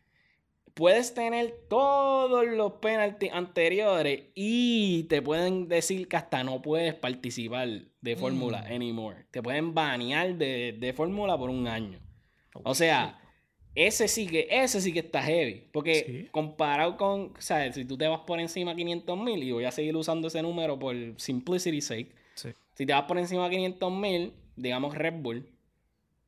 puedes 0.74 1.14
tener 1.14 1.54
todos 1.68 2.46
los 2.46 2.72
penaltis 2.74 3.30
anteriores 3.32 4.24
y 4.34 5.04
te 5.04 5.20
pueden 5.22 5.68
decir 5.68 6.08
que 6.08 6.16
hasta 6.16 6.42
no 6.44 6.62
puedes 6.62 6.94
participar 6.94 7.68
de 8.00 8.16
fórmula 8.16 8.62
Mm. 8.68 8.72
anymore. 8.72 9.26
Te 9.30 9.42
pueden 9.42 9.74
banear 9.74 10.34
de, 10.36 10.76
de 10.78 10.92
fórmula 10.92 11.36
por 11.38 11.50
un 11.50 11.66
año. 11.66 11.98
O 12.64 12.74
sea, 12.74 13.18
ese 13.74 14.08
sí 14.08 14.26
que, 14.26 14.46
ese 14.50 14.80
sí 14.80 14.92
que 14.92 14.98
está 15.00 15.22
heavy. 15.22 15.68
Porque 15.72 15.94
Sí. 16.06 16.28
comparado 16.30 16.96
con, 16.96 17.32
o 17.36 17.40
sea, 17.40 17.72
si 17.72 17.84
tú 17.84 17.96
te 17.96 18.06
vas 18.08 18.20
por 18.20 18.40
encima 18.40 18.72
de 18.72 18.76
500 18.78 19.18
mil, 19.18 19.42
y 19.42 19.52
voy 19.52 19.64
a 19.64 19.70
seguir 19.70 19.96
usando 19.96 20.28
ese 20.28 20.42
número 20.42 20.78
por 20.78 20.94
simplicity 21.16 21.80
sake, 21.80 22.12
Sí. 22.34 22.50
si 22.74 22.84
te 22.86 22.92
vas 22.92 23.04
por 23.04 23.18
encima 23.18 23.44
de 23.48 23.50
500 23.56 23.92
mil, 23.92 24.32
digamos 24.56 24.94
Red 24.94 25.14
Bull, 25.22 25.46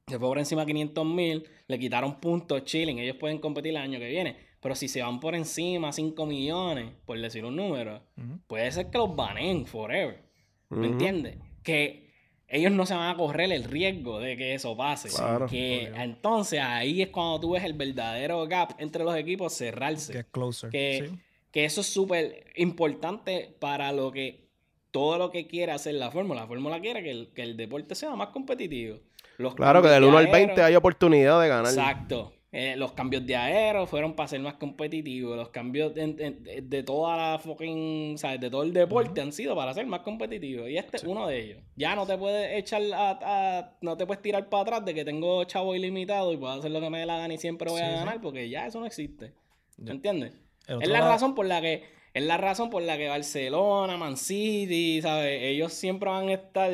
se 0.07 0.18
fue 0.18 0.28
por 0.28 0.38
encima 0.38 0.62
de 0.62 0.66
500 0.72 1.05
mil, 1.07 1.45
le 1.67 1.79
quitaron 1.79 2.21
puntos 2.21 2.65
chilling, 2.65 2.99
ellos 2.99 3.17
pueden 3.17 3.39
competir 3.39 3.71
el 3.71 3.79
año 3.79 3.99
que 3.99 4.09
viene. 4.09 4.37
Pero 4.61 4.75
si 4.75 4.89
se 4.89 5.03
van 5.03 5.21
por 5.21 5.35
encima 5.35 5.93
5 5.93 6.25
millones, 6.27 6.93
por 7.05 7.21
decir 7.21 7.45
un 7.45 7.57
número, 7.57 8.03
puede 8.47 8.71
ser 8.73 8.91
que 8.91 8.99
los 8.99 9.15
baneen 9.15 9.67
forever. 9.67 10.23
¿Me 10.71 10.79
Ujú. 10.87 10.87
entiendes? 10.93 11.37
Que 11.62 12.05
ellos 12.49 12.73
no 12.73 12.87
se 12.87 12.95
van 12.95 13.11
a 13.15 13.17
correr 13.17 13.53
el 13.53 13.65
riesgo 13.65 14.21
de 14.21 14.37
que 14.37 14.55
eso 14.55 14.75
pase. 14.77 15.09
Claro. 15.11 15.47
que 15.47 15.89
Obvio. 15.93 16.03
entonces 16.03 16.61
ahí 16.61 17.03
es 17.03 17.09
cuando 17.09 17.41
tú 17.41 17.51
ves 17.53 17.65
el 17.65 17.75
verdadero 17.75 18.47
gap 18.47 18.75
entre 18.79 19.05
los 19.05 19.15
equipos 19.17 19.53
cerrarse. 19.53 20.12
Get 20.15 20.27
closer. 20.31 20.71
Que, 20.71 21.09
sí. 21.11 21.19
que 21.51 21.65
eso 21.67 21.83
es 21.83 21.87
súper 21.87 22.47
importante 22.57 23.55
para 23.59 23.93
lo 23.93 24.12
que 24.12 24.45
todo 24.91 25.19
lo 25.19 25.31
que 25.31 25.47
quiere 25.47 25.73
hacer 25.73 25.95
la 25.97 26.11
fórmula. 26.11 26.43
La 26.43 26.47
fórmula 26.47 26.81
quiere 26.81 27.03
que 27.03 27.11
el, 27.11 27.29
que 27.35 27.43
el 27.43 27.57
deporte 27.57 27.95
sea 27.95 28.15
más 28.17 28.29
competitivo. 28.29 28.99
Los 29.39 29.55
Claro 29.55 29.82
que 29.82 29.89
del 29.89 30.03
de 30.03 30.09
1 30.09 30.18
al 30.18 30.26
aero- 30.26 30.32
20 30.39 30.62
hay 30.62 30.74
oportunidad 30.76 31.41
de 31.41 31.49
ganar. 31.49 31.66
Exacto. 31.72 32.32
Eh, 32.57 32.76
los 32.76 32.93
cambios 32.93 33.26
de 33.26 33.35
aero 33.35 33.85
fueron 33.85 34.14
para 34.14 34.28
ser 34.28 34.39
más 34.39 34.55
competitivos. 34.55 35.37
Los 35.37 35.49
cambios 35.49 35.93
de, 35.93 36.07
de- 36.12 36.61
de 36.62 36.82
toda 36.85 37.16
la 37.16 37.39
fucking. 37.41 38.16
¿sabes? 38.16 38.41
De 38.41 38.49
todo 38.49 38.62
el 38.62 38.72
deporte 38.72 39.20
han 39.20 39.32
sido 39.32 39.57
para 39.57 39.74
ser 39.74 39.87
más 39.87 40.01
competitivos. 40.03 40.68
Y 40.70 40.76
este 40.76 40.99
es 40.99 41.03
uno 41.03 41.26
de 41.26 41.41
ellos. 41.41 41.62
Ya 41.74 41.97
no 41.97 42.07
te 42.07 42.16
puedes 42.16 42.57
echar 42.57 42.80
a, 42.95 43.18
a- 43.59 43.72
No 43.80 43.97
te 43.97 44.07
puedes 44.07 44.22
tirar 44.22 44.49
para 44.49 44.62
atrás 44.62 44.85
de 44.85 44.95
que 44.95 45.05
tengo 45.05 45.43
chavo 45.45 45.74
ilimitado 45.74 46.32
y 46.32 46.37
puedo 46.37 46.53
hacer 46.53 46.70
lo 46.70 46.80
que 46.80 46.91
me 46.91 47.01
dé 47.01 47.07
la 47.07 47.18
gana 47.18 47.35
y 47.35 47.39
siempre 47.39 47.68
voy 47.70 47.80
Sí, 47.80 47.87
a 47.87 47.89
sí. 47.91 47.95
ganar 47.97 48.20
porque 48.20 48.49
ya 48.49 48.66
eso 48.68 48.78
no 48.78 48.87
existe. 48.87 49.32
¿Me 49.78 49.91
entiendes? 49.91 50.35
Es 50.68 50.89
la 50.89 51.01
lado- 51.01 51.11
razón 51.11 51.35
por 51.35 51.47
la 51.47 51.61
que. 51.61 51.82
Es 52.14 52.22
la 52.22 52.37
razón 52.37 52.70
por 52.70 52.82
la 52.82 52.97
que 52.97 53.09
Barcelona, 53.09 53.97
Man 53.97 54.16
City, 54.16 55.03
¿sabes? 55.03 55.43
Ellos 55.43 55.72
siempre 55.72 56.09
van 56.09 56.28
a 56.28 56.35
estar 56.35 56.70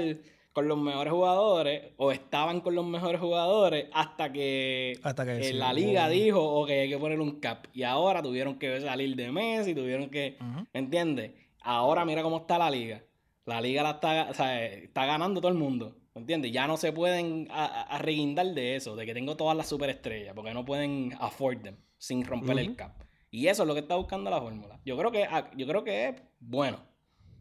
con 0.53 0.66
los 0.66 0.78
mejores 0.78 1.12
jugadores 1.12 1.92
o 1.96 2.11
estaban 2.12 2.61
con 2.61 2.74
los 2.74 2.84
mejores 2.84 3.20
jugadores 3.20 3.86
hasta 3.92 4.32
que, 4.32 4.98
Hasta 5.03 5.24
que 5.24 5.38
eh, 5.38 5.44
sí, 5.44 5.53
la 5.53 5.72
liga 5.72 6.09
dijo 6.09 6.42
o 6.42 6.66
que 6.66 6.80
hay 6.80 6.88
que 6.88 6.98
poner 6.98 7.20
un 7.20 7.40
cap. 7.40 7.66
Y 7.72 7.84
ahora 7.84 8.22
tuvieron 8.22 8.59
que 8.59 8.80
salir 8.80 9.14
de 9.16 9.30
Messi, 9.30 9.74
tuvieron 9.74 10.11
que. 10.11 10.36
¿Me 10.72 10.80
entiendes? 10.80 11.32
Ahora 11.62 12.05
mira 12.05 12.22
cómo 12.22 12.38
está 12.38 12.59
la 12.59 12.70
liga. 12.70 13.03
La 13.46 13.61
liga 13.61 13.82
la 13.82 13.90
está, 13.90 14.28
o 14.30 14.34
sea, 14.34 14.64
está 14.64 15.07
ganando 15.07 15.40
todo 15.40 15.53
el 15.53 15.59
mundo. 15.59 15.96
¿Me 16.14 16.22
entiendes? 16.22 16.51
Ya 16.53 16.66
no 16.66 16.76
se 16.76 16.92
pueden 16.92 17.46
arreguindar 17.51 18.46
de 18.46 18.76
eso, 18.76 18.96
de 18.96 19.07
que 19.07 19.14
tengo 19.14 19.36
todas 19.36 19.57
las 19.57 19.68
superestrellas, 19.68 20.34
porque 20.34 20.53
no 20.53 20.64
pueden 20.64 21.14
afford 21.20 21.62
them 21.62 21.76
sin 21.98 22.24
romper 22.24 22.59
el 22.59 22.74
cap. 22.74 23.05
Y 23.30 23.46
eso 23.46 23.62
es 23.62 23.68
lo 23.68 23.74
que 23.74 23.80
está 23.80 23.94
buscando 23.94 24.28
la 24.28 24.40
fórmula. 24.40 24.80
Yo 24.84 24.96
creo 24.96 25.12
que, 25.12 25.24
ah, 25.24 25.51
yo 25.57 25.66
creo 25.66 25.84
que 25.84 26.09
es 26.09 26.22
bueno. 26.40 26.80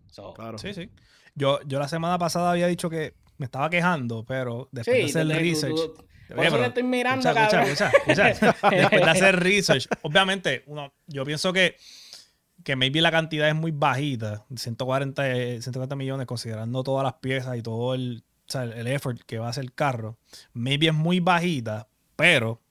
So, 0.08 0.34
Claro. 0.34 0.58
Sí, 0.60 0.74
sí. 0.74 0.90
Yo, 1.40 1.60
yo 1.66 1.80
la 1.80 1.88
semana 1.88 2.18
pasada 2.20 2.52
había 2.52 2.68
dicho 2.68 2.90
que 2.90 3.16
me 3.38 3.46
estaba 3.46 3.70
quejando, 3.70 4.26
pero 4.26 4.68
después 4.72 4.98
de 4.98 5.04
hacer 5.06 5.22
el 5.22 5.30
tú- 5.30 5.34
research. 5.40 5.76
tú- 5.76 6.06
por 6.36 6.46
eso 6.46 6.58
te 6.58 6.66
estoy 6.68 6.84
mirando, 6.84 7.28
escucha, 7.28 7.64
escucha, 7.64 7.90
escucha. 8.30 8.70
Después 8.70 9.02
de 9.04 9.10
hacer 9.10 9.40
research, 9.40 9.88
obviamente, 10.04 10.64
uno, 10.68 10.94
yo 11.08 11.26
pienso 11.26 11.52
que, 11.52 11.76
que 12.64 12.76
maybe 12.76 13.02
la 13.02 13.10
cantidad 13.10 13.48
es 13.50 13.56
muy 13.56 13.72
bajita, 13.72 14.46
140, 14.56 15.28
eh, 15.32 15.62
140 15.62 15.96
millones, 15.96 16.28
considerando 16.28 16.84
todas 16.84 17.04
las 17.04 17.14
piezas 17.14 17.58
y 17.58 17.64
todo 17.64 17.96
el, 17.96 18.24
o 18.48 18.52
sea, 18.52 18.64
el 18.64 18.86
effort 18.88 19.20
que 19.26 19.40
va 19.40 19.48
a 19.48 19.50
hacer 19.50 19.64
el 19.64 19.74
carro. 19.74 20.18
Maybe 20.54 20.88
es 20.90 20.94
muy 20.94 21.20
bajita, 21.20 21.88
pero 22.16 22.62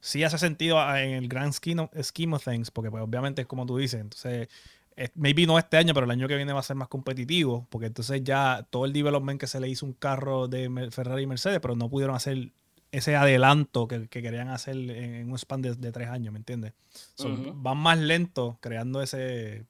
sí 0.00 0.22
hace 0.22 0.38
sentido 0.38 0.78
en 0.96 1.10
el 1.14 1.26
grand 1.28 1.52
scheme 1.54 1.82
of, 1.82 1.90
scheme 2.02 2.36
of 2.36 2.44
things, 2.44 2.70
porque 2.70 2.88
pues, 2.90 3.02
obviamente 3.02 3.42
es 3.42 3.48
como 3.48 3.66
tú 3.66 3.78
dices, 3.78 4.00
entonces 4.00 4.48
maybe 5.14 5.46
no 5.46 5.58
este 5.58 5.76
año, 5.76 5.94
pero 5.94 6.04
el 6.04 6.10
año 6.10 6.28
que 6.28 6.36
viene 6.36 6.52
va 6.52 6.60
a 6.60 6.64
ser 6.64 6.76
más 6.76 6.88
competitivo, 6.88 7.66
porque 7.70 7.86
entonces 7.86 8.22
ya 8.24 8.66
todo 8.70 8.84
el 8.84 8.92
development 8.92 9.40
que 9.40 9.46
se 9.46 9.60
le 9.60 9.68
hizo 9.68 9.86
un 9.86 9.92
carro 9.92 10.48
de 10.48 10.90
Ferrari 10.90 11.22
y 11.22 11.26
Mercedes, 11.26 11.60
pero 11.60 11.76
no 11.76 11.88
pudieron 11.88 12.16
hacer 12.16 12.52
ese 12.90 13.16
adelanto 13.16 13.86
que, 13.86 14.08
que 14.08 14.22
querían 14.22 14.48
hacer 14.48 14.76
en, 14.76 15.30
un 15.30 15.38
span 15.38 15.62
de, 15.62 15.74
de 15.74 15.92
tres 15.92 16.08
años, 16.08 16.32
¿me 16.32 16.38
entiendes? 16.38 16.72
So. 17.14 17.28
Van 17.54 17.78
más 17.78 17.98
lentos 17.98 18.56
creando 18.60 19.02
ese, 19.02 19.66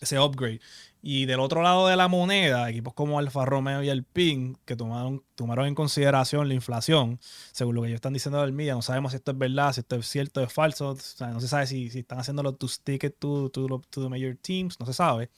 ese 0.00 0.18
upgrade. 0.18 0.60
Y 1.00 1.26
del 1.26 1.38
otro 1.40 1.62
lado 1.62 1.86
de 1.86 1.96
la 1.96 2.08
moneda, 2.08 2.68
equipos 2.68 2.92
como 2.92 3.18
Alfa 3.18 3.44
Romeo 3.44 3.82
y 3.82 3.90
Alpine, 3.90 4.56
que 4.64 4.74
tomaron, 4.74 5.22
tomaron 5.36 5.66
en 5.66 5.74
consideración 5.74 6.48
la 6.48 6.54
inflación, 6.54 7.20
según 7.52 7.76
lo 7.76 7.82
que 7.82 7.88
ellos 7.88 7.98
están 7.98 8.12
diciendo 8.12 8.40
del 8.40 8.52
media, 8.52 8.74
no 8.74 8.82
sabemos 8.82 9.12
si 9.12 9.16
esto 9.16 9.30
es 9.30 9.38
verdad, 9.38 9.72
si 9.72 9.80
esto 9.80 9.96
es 9.96 10.06
cierto, 10.08 10.42
es 10.42 10.52
falso, 10.52 10.96
no 11.20 11.40
se 11.40 11.48
sabe 11.48 11.66
si, 11.66 11.90
si 11.90 12.00
están 12.00 12.18
haciendo 12.18 12.42
los 12.42 12.58
tus 12.58 12.80
tickets 12.80 13.16
to, 13.18 13.48
to, 13.50 13.80
to 13.90 14.02
the 14.02 14.08
major 14.08 14.36
teams, 14.36 14.78
no 14.80 14.86
se 14.86 14.92
sabe. 14.92 15.30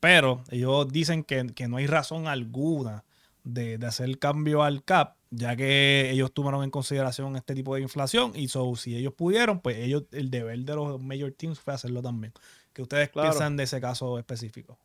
Pero 0.00 0.42
ellos 0.50 0.88
dicen 0.90 1.22
que, 1.22 1.46
que 1.54 1.68
no 1.68 1.76
hay 1.76 1.86
razón 1.86 2.26
alguna 2.26 3.04
de, 3.42 3.78
de 3.78 3.86
hacer 3.86 4.06
el 4.06 4.18
cambio 4.18 4.62
al 4.62 4.84
cap, 4.84 5.16
ya 5.30 5.56
que 5.56 6.10
ellos 6.10 6.32
tomaron 6.32 6.64
en 6.64 6.70
consideración 6.70 7.36
este 7.36 7.54
tipo 7.54 7.74
de 7.74 7.82
inflación 7.82 8.32
y 8.34 8.48
so, 8.48 8.74
si 8.76 8.96
ellos 8.96 9.14
pudieron, 9.14 9.60
pues 9.60 9.78
ellos 9.78 10.04
el 10.12 10.30
deber 10.30 10.58
de 10.60 10.74
los 10.74 11.00
major 11.00 11.32
teams 11.32 11.60
fue 11.60 11.74
hacerlo 11.74 12.02
también. 12.02 12.32
¿Qué 12.74 12.82
ustedes 12.82 13.08
Claro. 13.08 13.30
piensan 13.30 13.56
de 13.56 13.62
ese 13.62 13.80
caso 13.80 14.18
específico? 14.18 14.78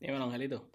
Dímelo, 0.00 0.24
Angelito. 0.24 0.66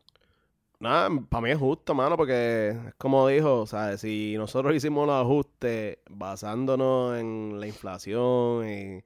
Nada, 0.79 1.09
para 1.29 1.41
mí 1.41 1.49
es 1.51 1.57
justo, 1.57 1.93
mano, 1.93 2.15
porque 2.15 2.69
es 2.69 2.93
como 2.97 3.27
dijo, 3.27 3.65
¿sabes? 3.67 4.01
Si 4.01 4.35
nosotros 4.37 4.75
hicimos 4.75 5.05
los 5.07 5.21
ajustes 5.21 5.97
basándonos 6.09 7.17
en 7.17 7.59
la 7.59 7.67
inflación 7.67 8.69
y, 8.69 9.03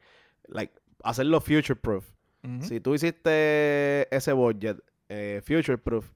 like, 0.47 0.74
hacerlo 1.04 1.41
future 1.41 1.76
proof. 1.76 2.06
Si 2.62 2.80
tú 2.80 2.95
hiciste 2.95 4.14
ese 4.16 4.34
budget 4.34 4.84
eh, 5.10 5.41
future 5.45 5.78
proof, 5.78 6.10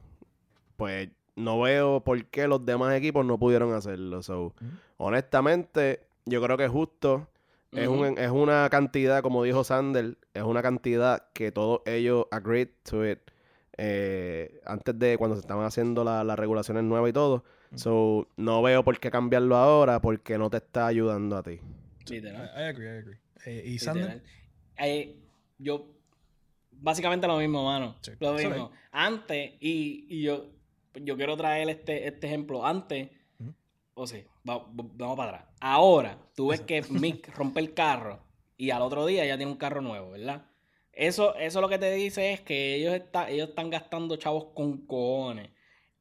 pues 0.75 1.09
no 1.35 1.61
veo 1.61 2.03
por 2.03 2.25
qué 2.25 2.47
los 2.47 2.65
demás 2.65 2.95
equipos 2.95 3.23
no 3.25 3.37
pudieron 3.37 3.73
hacerlo. 3.73 4.23
So, 4.23 4.53
honestamente, 4.97 6.07
yo 6.25 6.41
creo 6.41 6.57
que 6.57 6.65
es 6.65 6.71
justo. 6.71 7.27
Es, 7.77 7.87
un- 7.87 8.17
es 8.17 8.31
una 8.31 8.67
cantidad, 8.69 9.21
como 9.21 9.43
dijo 9.43 9.63
Sander, 9.63 10.17
es 10.33 10.43
una 10.43 10.61
cantidad 10.61 11.27
que 11.33 11.51
todos 11.51 11.81
ellos 11.85 12.25
agreed 12.31 12.69
to 12.89 13.05
it 13.09 13.19
eh, 13.77 14.61
antes 14.65 14.97
de 14.97 15.17
cuando 15.17 15.35
se 15.35 15.41
estaban 15.41 15.65
haciendo 15.65 16.03
la- 16.03 16.23
las 16.23 16.39
regulaciones 16.39 16.83
nuevas 16.83 17.09
y 17.09 17.13
todo. 17.13 17.43
So, 17.75 18.29
no 18.37 18.61
veo 18.61 18.83
por 18.85 18.97
qué 18.99 19.11
cambiarlo 19.11 19.57
ahora 19.57 19.99
porque 19.99 20.37
no 20.37 20.49
te 20.49 20.57
está 20.57 20.87
ayudando 20.87 21.35
a 21.35 21.43
ti. 21.43 21.59
Literal. 22.07 22.49
I, 22.55 22.59
I 22.61 22.63
agree, 22.67 22.85
I 22.85 22.97
agree. 22.99 23.17
Eh, 23.45 23.63
¿Y. 23.65 23.79
Sander? 23.79 24.23
Eh, 24.77 25.17
yo, 25.57 25.87
básicamente 26.71 27.27
lo 27.27 27.37
mismo, 27.37 27.65
mano. 27.65 27.95
Sí, 28.01 28.11
Lo 28.19 28.33
mismo. 28.33 28.71
Antes, 28.91 29.53
y, 29.59 30.05
y 30.09 30.21
yo, 30.23 30.51
yo 30.93 31.17
quiero 31.17 31.35
traer 31.35 31.67
este, 31.69 32.07
este 32.07 32.27
ejemplo. 32.27 32.65
Antes. 32.65 33.09
O 33.95 34.05
sea, 34.07 34.23
va- 34.47 34.57
va- 34.59 34.65
vamos 34.93 35.17
para 35.17 35.29
atrás. 35.37 35.45
Ahora, 35.59 36.17
tú 36.35 36.49
ves 36.49 36.61
que 36.61 36.81
Mick 36.89 37.35
rompe 37.35 37.59
el 37.59 37.73
carro 37.73 38.19
y 38.57 38.69
al 38.69 38.81
otro 38.83 39.05
día 39.05 39.25
ya 39.25 39.37
tiene 39.37 39.51
un 39.51 39.57
carro 39.57 39.81
nuevo, 39.81 40.11
¿verdad? 40.11 40.45
Eso, 40.91 41.35
eso 41.35 41.59
lo 41.59 41.67
que 41.69 41.77
te 41.79 41.91
dice 41.93 42.31
es 42.33 42.41
que 42.41 42.75
ellos, 42.75 42.93
está, 42.93 43.29
ellos 43.29 43.49
están 43.49 43.69
gastando 43.69 44.15
chavos 44.15 44.47
con 44.53 44.85
cojones. 44.85 45.49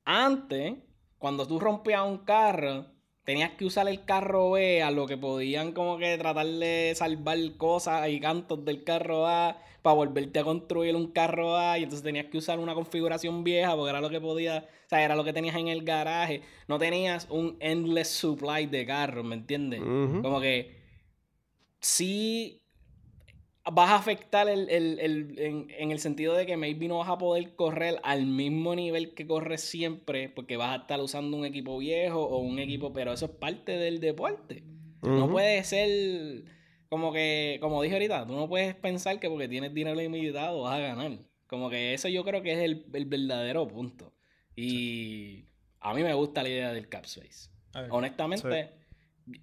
Antes, 0.04 0.74
cuando 1.18 1.46
tú 1.46 1.58
rompías 1.58 2.02
un 2.06 2.18
carro, 2.18 2.86
tenías 3.24 3.52
que 3.52 3.64
usar 3.64 3.88
el 3.88 4.04
carro 4.04 4.52
B 4.52 4.82
a 4.82 4.90
lo 4.90 5.06
que 5.06 5.16
podían 5.16 5.72
como 5.72 5.98
que 5.98 6.16
tratar 6.18 6.46
de 6.46 6.92
salvar 6.94 7.38
cosas 7.56 8.08
y 8.08 8.20
cantos 8.20 8.64
del 8.64 8.84
carro 8.84 9.26
A 9.26 9.58
para 9.82 9.96
volverte 9.96 10.38
a 10.38 10.44
construir 10.44 10.96
un 10.96 11.10
carro 11.12 11.56
A 11.56 11.78
y 11.78 11.82
entonces 11.82 12.02
tenías 12.02 12.26
que 12.26 12.38
usar 12.38 12.58
una 12.58 12.74
configuración 12.74 13.44
vieja 13.44 13.76
porque 13.76 13.90
era 13.90 14.00
lo 14.00 14.10
que 14.10 14.20
podías, 14.20 14.64
o 14.64 14.88
sea, 14.88 15.04
era 15.04 15.16
lo 15.16 15.24
que 15.24 15.32
tenías 15.32 15.56
en 15.56 15.68
el 15.68 15.84
garaje. 15.84 16.42
No 16.68 16.78
tenías 16.78 17.26
un 17.30 17.56
endless 17.60 18.08
supply 18.08 18.66
de 18.66 18.86
carros, 18.86 19.24
¿me 19.24 19.34
entiendes? 19.34 19.80
Como 19.80 20.40
que 20.40 20.82
sí 21.80 22.63
vas 23.72 23.90
a 23.90 23.96
afectar 23.96 24.48
el, 24.48 24.68
el- 24.68 24.98
el- 25.00 25.38
en, 25.38 25.66
en 25.78 25.90
el 25.90 25.98
sentido 25.98 26.34
de 26.34 26.44
que 26.46 26.56
maybe 26.56 26.86
no 26.88 26.98
vas 26.98 27.08
a 27.08 27.16
poder 27.18 27.54
correr 27.56 27.98
al 28.02 28.26
mismo 28.26 28.74
nivel 28.74 29.14
que 29.14 29.26
corres 29.26 29.62
siempre 29.62 30.28
porque 30.28 30.56
vas 30.56 30.76
a 30.78 30.82
estar 30.82 31.00
usando 31.00 31.36
un 31.36 31.46
equipo 31.46 31.78
viejo 31.78 32.22
o 32.22 32.38
un 32.38 32.58
equipo, 32.58 32.92
pero 32.92 33.12
eso 33.12 33.24
es 33.26 33.30
parte 33.32 33.72
del 33.78 34.00
deporte. 34.00 34.62
No 35.02 35.30
puede 35.30 35.64
ser 35.64 36.44
como 36.88 37.12
que, 37.12 37.58
como 37.60 37.82
dije 37.82 37.94
ahorita, 37.94 38.26
tú 38.26 38.34
no 38.34 38.48
puedes 38.48 38.74
pensar 38.74 39.18
que 39.18 39.28
porque 39.30 39.48
tienes 39.48 39.72
dinero 39.74 40.00
ilimitado 40.00 40.62
vas 40.62 40.74
a 40.76 40.78
ganar. 40.80 41.18
Como 41.46 41.68
que 41.70 41.94
eso 41.94 42.08
yo 42.08 42.24
creo 42.24 42.42
que 42.42 42.52
es 42.52 42.58
el, 42.58 42.86
el 42.92 43.04
verdadero 43.06 43.66
punto. 43.68 44.12
Y 44.56 45.46
a 45.80 45.92
mí 45.94 46.02
me 46.02 46.14
gusta 46.14 46.42
la 46.42 46.48
idea 46.48 46.72
del 46.72 46.88
cap 46.88 47.04
space. 47.04 47.50
Honestamente, 47.90 48.70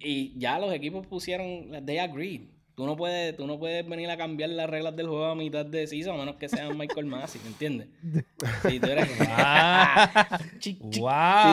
y 0.00 0.38
ya 0.38 0.58
los 0.58 0.72
equipos 0.72 1.06
pusieron, 1.06 1.84
they 1.86 1.98
agreed. 1.98 2.42
Tú 2.74 2.86
no 2.86 2.96
puedes, 2.96 3.36
tú 3.36 3.46
no 3.46 3.58
puedes 3.58 3.86
venir 3.86 4.10
a 4.10 4.16
cambiar 4.16 4.48
las 4.50 4.68
reglas 4.68 4.96
del 4.96 5.06
juego 5.06 5.26
a 5.26 5.34
mitad 5.34 5.64
de 5.66 5.86
season 5.86 6.14
a 6.14 6.18
menos 6.20 6.36
que 6.36 6.48
sean 6.48 6.76
Michael 6.78 7.04
Massey, 7.06 7.40
¿me 7.42 7.48
entiendes? 7.48 7.88
Si 8.62 8.80
tú 8.80 8.86
eres... 8.86 9.08
Ah. 9.28 10.38
Si 10.60 10.74
tú 10.74 11.08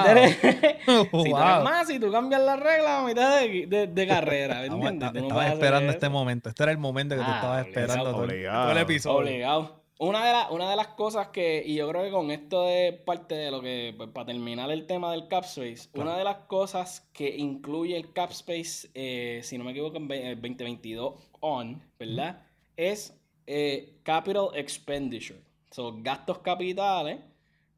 eres, 0.07 0.37
si 0.85 1.09
tú. 1.11 1.29
Massey, 1.31 1.99
tú 1.99 2.11
cambias 2.11 2.41
las 2.41 2.59
reglas 2.59 2.89
a 2.89 3.05
mitad 3.05 3.39
de, 3.41 3.65
de- 3.67 3.87
de 3.87 4.07
carrera, 4.07 4.61
¿me 4.61 4.67
entiendes? 4.67 5.09
Tú 5.11 5.19
no 5.19 5.21
estaba 5.23 5.33
puedes 5.33 5.51
hacer 5.51 5.63
esperando 5.63 5.91
este 5.91 6.09
momento. 6.09 6.49
Este 6.49 6.63
era 6.63 6.71
el 6.71 6.77
momento 6.77 7.15
que 7.15 7.21
tú 7.21 7.27
Ah, 7.29 7.35
estabas 7.35 7.63
obligado, 7.65 7.81
esperando 7.87 8.11
todo 8.11 8.23
el, 8.23 8.29
obligado. 8.29 8.61
todo 8.63 8.71
el 8.71 8.77
episodio. 8.77 9.17
Obligado. 9.19 9.79
Una 10.01 10.25
de, 10.25 10.31
las 10.31 10.51
una 10.51 10.69
de 10.69 10.75
las 10.77 10.87
cosas 10.89 11.27
que, 11.27 11.61
y 11.65 11.75
yo 11.75 11.87
creo 11.89 12.03
que 12.03 12.09
con 12.11 12.31
esto 12.31 12.67
es 12.69 12.93
parte 13.01 13.35
de 13.35 13.51
lo 13.51 13.61
que, 13.61 13.93
pues, 13.97 14.09
para 14.09 14.27
terminar 14.27 14.71
el 14.71 14.85
tema 14.87 15.11
del 15.11 15.27
cap 15.27 15.43
space, 15.43 15.89
una 15.93 16.17
de 16.17 16.23
las 16.23 16.37
cosas 16.47 17.09
que 17.13 17.35
incluye 17.37 17.95
el 17.97 18.13
cap 18.13 18.31
space, 18.31 18.89
eh, 18.93 19.41
si 19.43 19.57
no 19.57 19.63
me 19.65 19.71
equivoco, 19.71 19.97
en 19.97 20.07
ve- 20.07 20.31
eh, 20.31 20.35
2022 20.35 21.13
on, 21.41 21.81
¿verdad? 21.99 22.41
Es 22.77 23.13
eh, 23.45 23.99
capital 24.03 24.49
expenditure. 24.55 25.41
Son 25.71 26.01
gastos 26.01 26.39
capitales, 26.39 27.19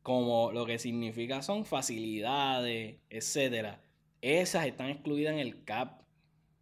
como 0.03 0.51
lo 0.51 0.65
que 0.65 0.77
significa 0.79 1.41
son 1.41 1.65
facilidades, 1.65 2.97
etcétera. 3.09 3.81
Esas 4.21 4.67
están 4.67 4.89
excluidas 4.89 5.33
en 5.33 5.39
el 5.39 5.63
cap. 5.63 6.01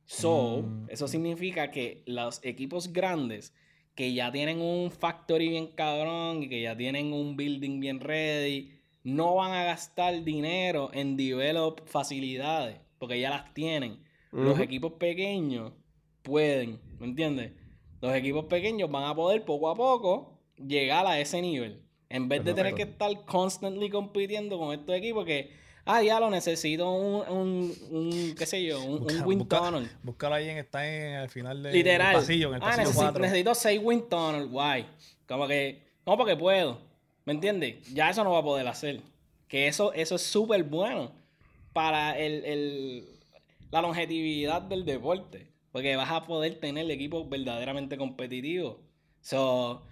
So, 0.06 0.62
Mm. 0.64 0.90
eso 0.90 1.08
significa 1.08 1.70
que 1.72 2.02
los 2.06 2.40
equipos 2.46 2.94
grandes 2.94 3.54
que 4.00 4.14
ya 4.14 4.32
tienen 4.32 4.62
un 4.62 4.92
factory 4.92 5.50
bien 5.50 5.68
cabrón 5.68 6.44
y 6.44 6.48
que 6.48 6.62
ya 6.62 6.74
tienen 6.74 7.12
un 7.12 7.36
building 7.36 7.82
bien 7.82 8.00
ready, 8.00 8.72
no 9.04 9.36
van 9.36 9.52
a 9.52 9.66
gastar 9.66 10.24
dinero 10.24 10.90
en 10.94 11.18
develop 11.18 11.86
facilidades, 11.86 12.80
porque 12.98 13.20
ya 13.20 13.30
las 13.30 13.54
tienen. 13.54 14.00
Los 14.32 14.58
equipos 14.62 14.94
pequeños 14.94 15.74
pueden, 16.22 16.80
¿me 16.98 17.08
entiendes? 17.08 17.52
Los 18.00 18.16
equipos 18.16 18.46
pequeños 18.46 18.90
van 18.90 19.04
a 19.04 19.14
poder 19.14 19.44
poco 19.44 19.68
a 19.68 19.76
poco 19.76 20.40
llegar 20.56 21.06
a 21.06 21.20
ese 21.20 21.42
nivel. 21.42 21.84
En 22.08 22.30
vez 22.30 22.46
de 22.46 22.54
tener 22.54 22.76
que 22.76 22.84
estar 22.84 23.26
constantly 23.26 23.90
compitiendo 23.90 24.58
con 24.58 24.72
estos 24.72 24.96
equipos 24.96 25.26
que, 25.26 25.52
ah, 25.92 26.02
ya 26.04 26.20
lo 26.20 26.30
necesito 26.30 26.92
un, 26.92 27.28
un, 27.30 27.74
un, 27.92 28.36
qué 28.38 28.46
sé 28.46 28.64
yo, 28.64 28.82
un, 28.84 29.02
un 29.12 29.22
wind 29.26 29.42
busca- 29.44 29.60
tunnel. 29.60 29.90
Búscalo 30.04 30.36
ahí 30.36 30.50
en, 30.50 30.58
está 30.58 30.88
en 30.88 31.14
el 31.16 31.30
final 31.30 31.64
del, 31.64 31.74
Literal. 31.74 32.16
pasillo, 32.16 32.50
en 32.50 32.56
el 32.56 32.62
ah, 32.62 32.66
pasillo 32.66 32.82
necesito, 32.84 33.02
4. 33.06 33.22
necesito 33.22 33.56
seis 33.56 33.82
wind 33.84 34.10
tunnel, 34.10 34.48
guay. 34.48 34.86
Como 35.28 35.48
que, 35.48 35.82
no 36.06 36.18
porque 36.18 36.36
puedo. 36.36 36.80
¿Me 37.26 37.34
entiendes? 37.34 37.94
Ya 37.94 38.10
eso 38.10 38.24
no 38.24 38.32
va 38.32 38.40
a 38.40 38.44
poder 38.44 38.68
hacer. 38.68 39.02
Que 39.48 39.68
eso, 39.68 39.94
eso 39.94 40.16
es 40.16 40.22
súper 40.24 40.64
bueno 40.64 41.12
para 41.74 42.18
el, 42.18 42.44
el- 42.46 43.06
la 43.72 43.82
longevidad 43.82 44.62
del 44.64 44.86
deporte. 44.86 45.48
Porque 45.72 45.96
vas 45.96 46.10
a 46.12 46.24
poder 46.26 46.60
tener 46.60 46.90
equipos 46.90 47.30
verdaderamente 47.30 47.96
competitivos. 47.98 48.78
So, 49.22 49.84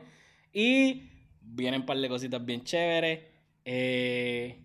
Y 0.53 1.03
vienen 1.41 1.82
un 1.82 1.86
par 1.86 1.97
de 1.97 2.10
cositas 2.10 2.45
bien 2.45 2.64
chéveres. 2.64 3.22
Eh, 3.64 4.64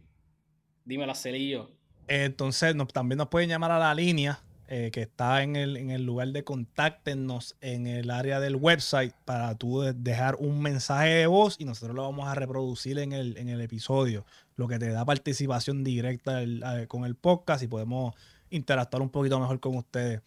dímelo, 0.85 1.15
Celillo. 1.15 1.71
Eh, 2.09 2.25
Entonces, 2.25 2.75
nos- 2.75 2.89
también 2.89 3.19
nos 3.19 3.29
pueden 3.29 3.49
llamar 3.49 3.71
a 3.71 3.79
la 3.79 3.95
línea 3.95 4.41
eh, 4.73 4.91
que 4.93 5.03
está 5.03 5.43
en 5.43 5.57
el, 5.57 5.77
en 5.77 5.91
el 5.91 6.05
lugar 6.07 6.29
de 6.29 6.45
contáctenos 6.45 7.57
en 7.61 7.89
el 7.89 8.09
área 8.11 8.39
del 8.39 8.55
website 8.55 9.13
para 9.25 9.55
tú 9.57 9.81
de- 9.81 9.93
dejar 9.95 10.37
un 10.37 10.63
mensaje 10.63 11.09
de 11.09 11.27
voz 11.27 11.57
y 11.59 11.65
nosotros 11.65 11.97
lo 11.97 12.03
vamos 12.03 12.29
a 12.29 12.35
reproducir 12.37 12.99
en 13.01 13.13
el, 13.13 13.37
en 13.37 13.49
el 13.49 13.61
episodio, 13.61 14.25
lo 14.57 14.69
que 14.69 14.79
te 14.79 14.89
da 14.91 15.05
participación 15.05 15.83
directa 15.83 16.43
eh, 16.43 16.87
con 16.87 17.05
el 17.05 17.17
podcast 17.17 17.63
y 17.65 17.67
podemos 17.67 18.15
interactuar 18.51 19.03
un 19.03 19.11
poquito 19.11 19.41
mejor 19.41 19.59
con 19.59 19.77
ustedes. 19.77 20.21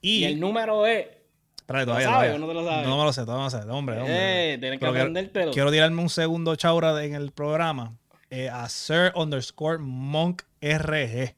Y, 0.00 0.18
Y 0.18 0.24
el 0.24 0.40
número 0.40 0.84
es. 0.86 1.06
¿Lo 1.68 2.00
sabes 2.00 2.34
o 2.34 2.38
no 2.38 2.46
te 2.46 2.54
lo 2.54 2.64
sabes? 2.64 2.86
No 2.86 2.96
me 2.98 3.04
lo 3.04 3.12
sé, 3.12 3.22
todavía 3.22 3.48
no 3.50 3.56
lo 3.56 3.62
sé. 3.64 3.70
Hombre, 3.70 3.98
hombre. 3.98 4.54
Eh, 4.54 4.58
tienes 4.58 4.78
que 4.78 4.86
aprendértelo. 4.86 5.52
Quiero 5.52 5.70
tirarme 5.72 6.00
un 6.02 6.08
segundo 6.10 6.54
chaura 6.54 7.02
en 7.04 7.14
el 7.14 7.32
programa 7.32 7.96
eh, 8.30 8.48
a 8.48 8.68
Sir 8.68 9.12
underscore 9.14 9.78
Monk 9.78 10.42
RG, 10.60 11.34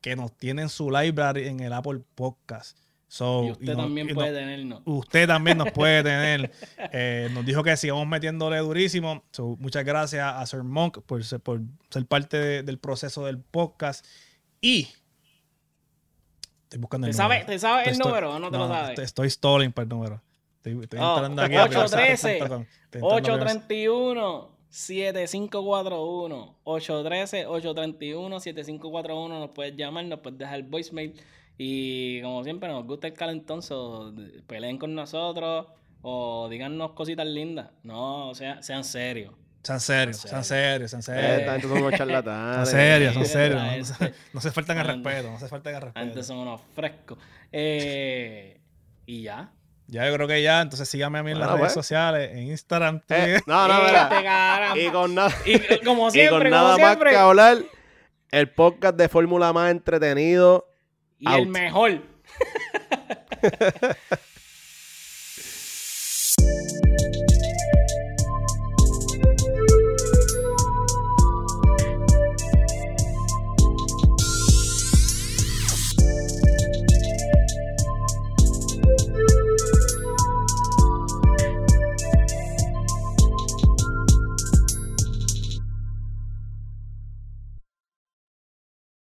que 0.00 0.16
nos 0.16 0.32
tiene 0.36 0.62
en 0.62 0.68
su 0.68 0.90
library 0.90 1.46
en 1.48 1.60
el 1.60 1.72
Apple 1.72 2.00
Podcast. 2.14 2.76
So, 3.08 3.44
y 3.44 3.50
usted 3.52 3.72
y 3.74 3.76
también 3.76 4.06
y 4.08 4.12
no- 4.12 4.14
puede 4.14 4.32
tenernos. 4.32 4.82
Usted 4.86 5.26
también 5.26 5.58
nos 5.58 5.70
puede 5.72 6.02
tener. 6.02 6.50
Eh, 6.92 7.28
nos 7.32 7.44
dijo 7.44 7.62
que 7.62 7.76
sigamos 7.76 8.06
metiéndole 8.06 8.56
durísimo. 8.58 9.22
So, 9.32 9.56
muchas 9.60 9.84
gracias 9.84 10.24
a 10.34 10.44
Sir 10.46 10.62
Monk 10.62 11.02
por 11.04 11.22
ser, 11.22 11.40
por 11.40 11.60
ser 11.90 12.06
parte 12.06 12.38
de- 12.38 12.62
del 12.62 12.78
proceso 12.78 13.26
del 13.26 13.38
podcast. 13.38 14.04
Y. 14.62 14.88
Estoy 16.64 16.80
buscando 16.80 17.06
el 17.06 17.12
¿Te 17.12 17.16
sabes, 17.18 17.38
número. 17.40 17.52
¿te 17.52 17.58
sabes 17.58 17.86
el 17.88 17.92
Estoy- 17.92 18.08
número 18.08 18.34
o 18.34 18.38
no 18.38 18.50
te 18.50 18.56
lo 18.56 18.68
sabes? 18.68 18.98
Estoy, 18.98 19.28
stalling 19.28 19.72
para 19.72 19.82
el 19.84 19.88
número. 19.90 20.22
Estoy, 20.56 20.82
estoy 20.82 20.98
Oh, 21.02 21.14
entrando 21.16 21.42
aquí 21.42 21.54
a 21.56 21.64
813, 21.64 22.28
primersector.com. 22.38 22.62
Estoy 22.62 22.98
entrando 22.98 23.14
a 23.14 23.20
primersector. 23.20 23.72
831 23.76 24.61
7541 24.72 26.56
813 26.64 27.46
831 27.46 28.40
7541 28.40 29.38
nos 29.38 29.50
puedes 29.50 29.76
llamar, 29.76 30.04
nos 30.06 30.20
puedes 30.20 30.38
dejar 30.38 30.62
voicemail 30.64 31.14
y 31.58 32.20
como 32.22 32.42
siempre 32.42 32.68
nos 32.68 32.84
gusta 32.86 33.06
el 33.06 33.12
calentón, 33.12 33.62
so, 33.62 34.12
peleen 34.46 34.78
con 34.78 34.94
nosotros 34.94 35.66
o 36.00 36.48
díganos 36.50 36.92
cositas 36.92 37.26
lindas. 37.26 37.68
No, 37.82 38.30
o 38.30 38.34
sea, 38.34 38.62
sean 38.62 38.82
serios. 38.84 39.34
Sean 39.62 39.78
serios, 39.78 40.16
sean 40.16 40.42
serios, 40.42 40.90
sean 40.90 41.00
Eh, 41.00 41.04
serios. 41.04 41.52
gente 41.52 41.68
son 41.68 41.70
unos 41.78 41.90
Son 41.90 41.98
charlatanes. 41.98 42.68
serios, 42.70 43.14
son 43.14 43.22
Eh, 43.22 43.26
serios. 43.26 43.92
No, 44.32 44.40
se 44.40 44.50
faltan 44.50 44.78
el 44.78 44.86
Ande- 44.86 45.04
respeto, 45.04 45.30
no 45.30 45.38
se 45.38 45.48
faltan 45.48 45.74
el 45.76 45.82
respeto. 45.82 46.00
Antes 46.04 46.26
son 46.26 46.38
unos 46.38 46.60
frescos. 46.74 47.18
Eh, 47.52 48.58
y 49.06 49.22
ya. 49.22 49.52
Ya 49.88 50.06
yo 50.08 50.14
creo 50.14 50.26
que 50.28 50.42
ya, 50.42 50.62
entonces 50.62 50.88
síganme 50.88 51.18
a 51.18 51.22
mí 51.22 51.32
en 51.32 51.38
las 51.38 51.48
redes 51.48 51.60
pues. 51.60 51.72
sociales, 51.74 52.30
en 52.32 52.46
Instagram, 52.48 52.96
Eh, 52.96 53.00
Twitter. 53.06 53.42
no, 53.46 53.68
no, 53.68 53.82
mira. 53.84 54.72
Y 54.76 54.88
con 54.90 55.14
nada. 55.14 55.32
Y 55.44 55.84
como 55.84 56.08
Y 56.12 56.12
siempre, 56.12 56.30
con 56.30 56.38
como 56.40 56.50
nada 56.50 56.68
más 56.78 56.86
siempre. 56.86 57.10
que 57.10 57.16
hablar, 57.16 57.58
el 58.30 58.50
podcast 58.50 58.96
de 58.96 59.08
Fórmula 59.08 59.52
más 59.52 59.70
entretenido. 59.70 60.66
Y 61.18 61.30
el 61.32 61.46
mejor. 61.48 62.00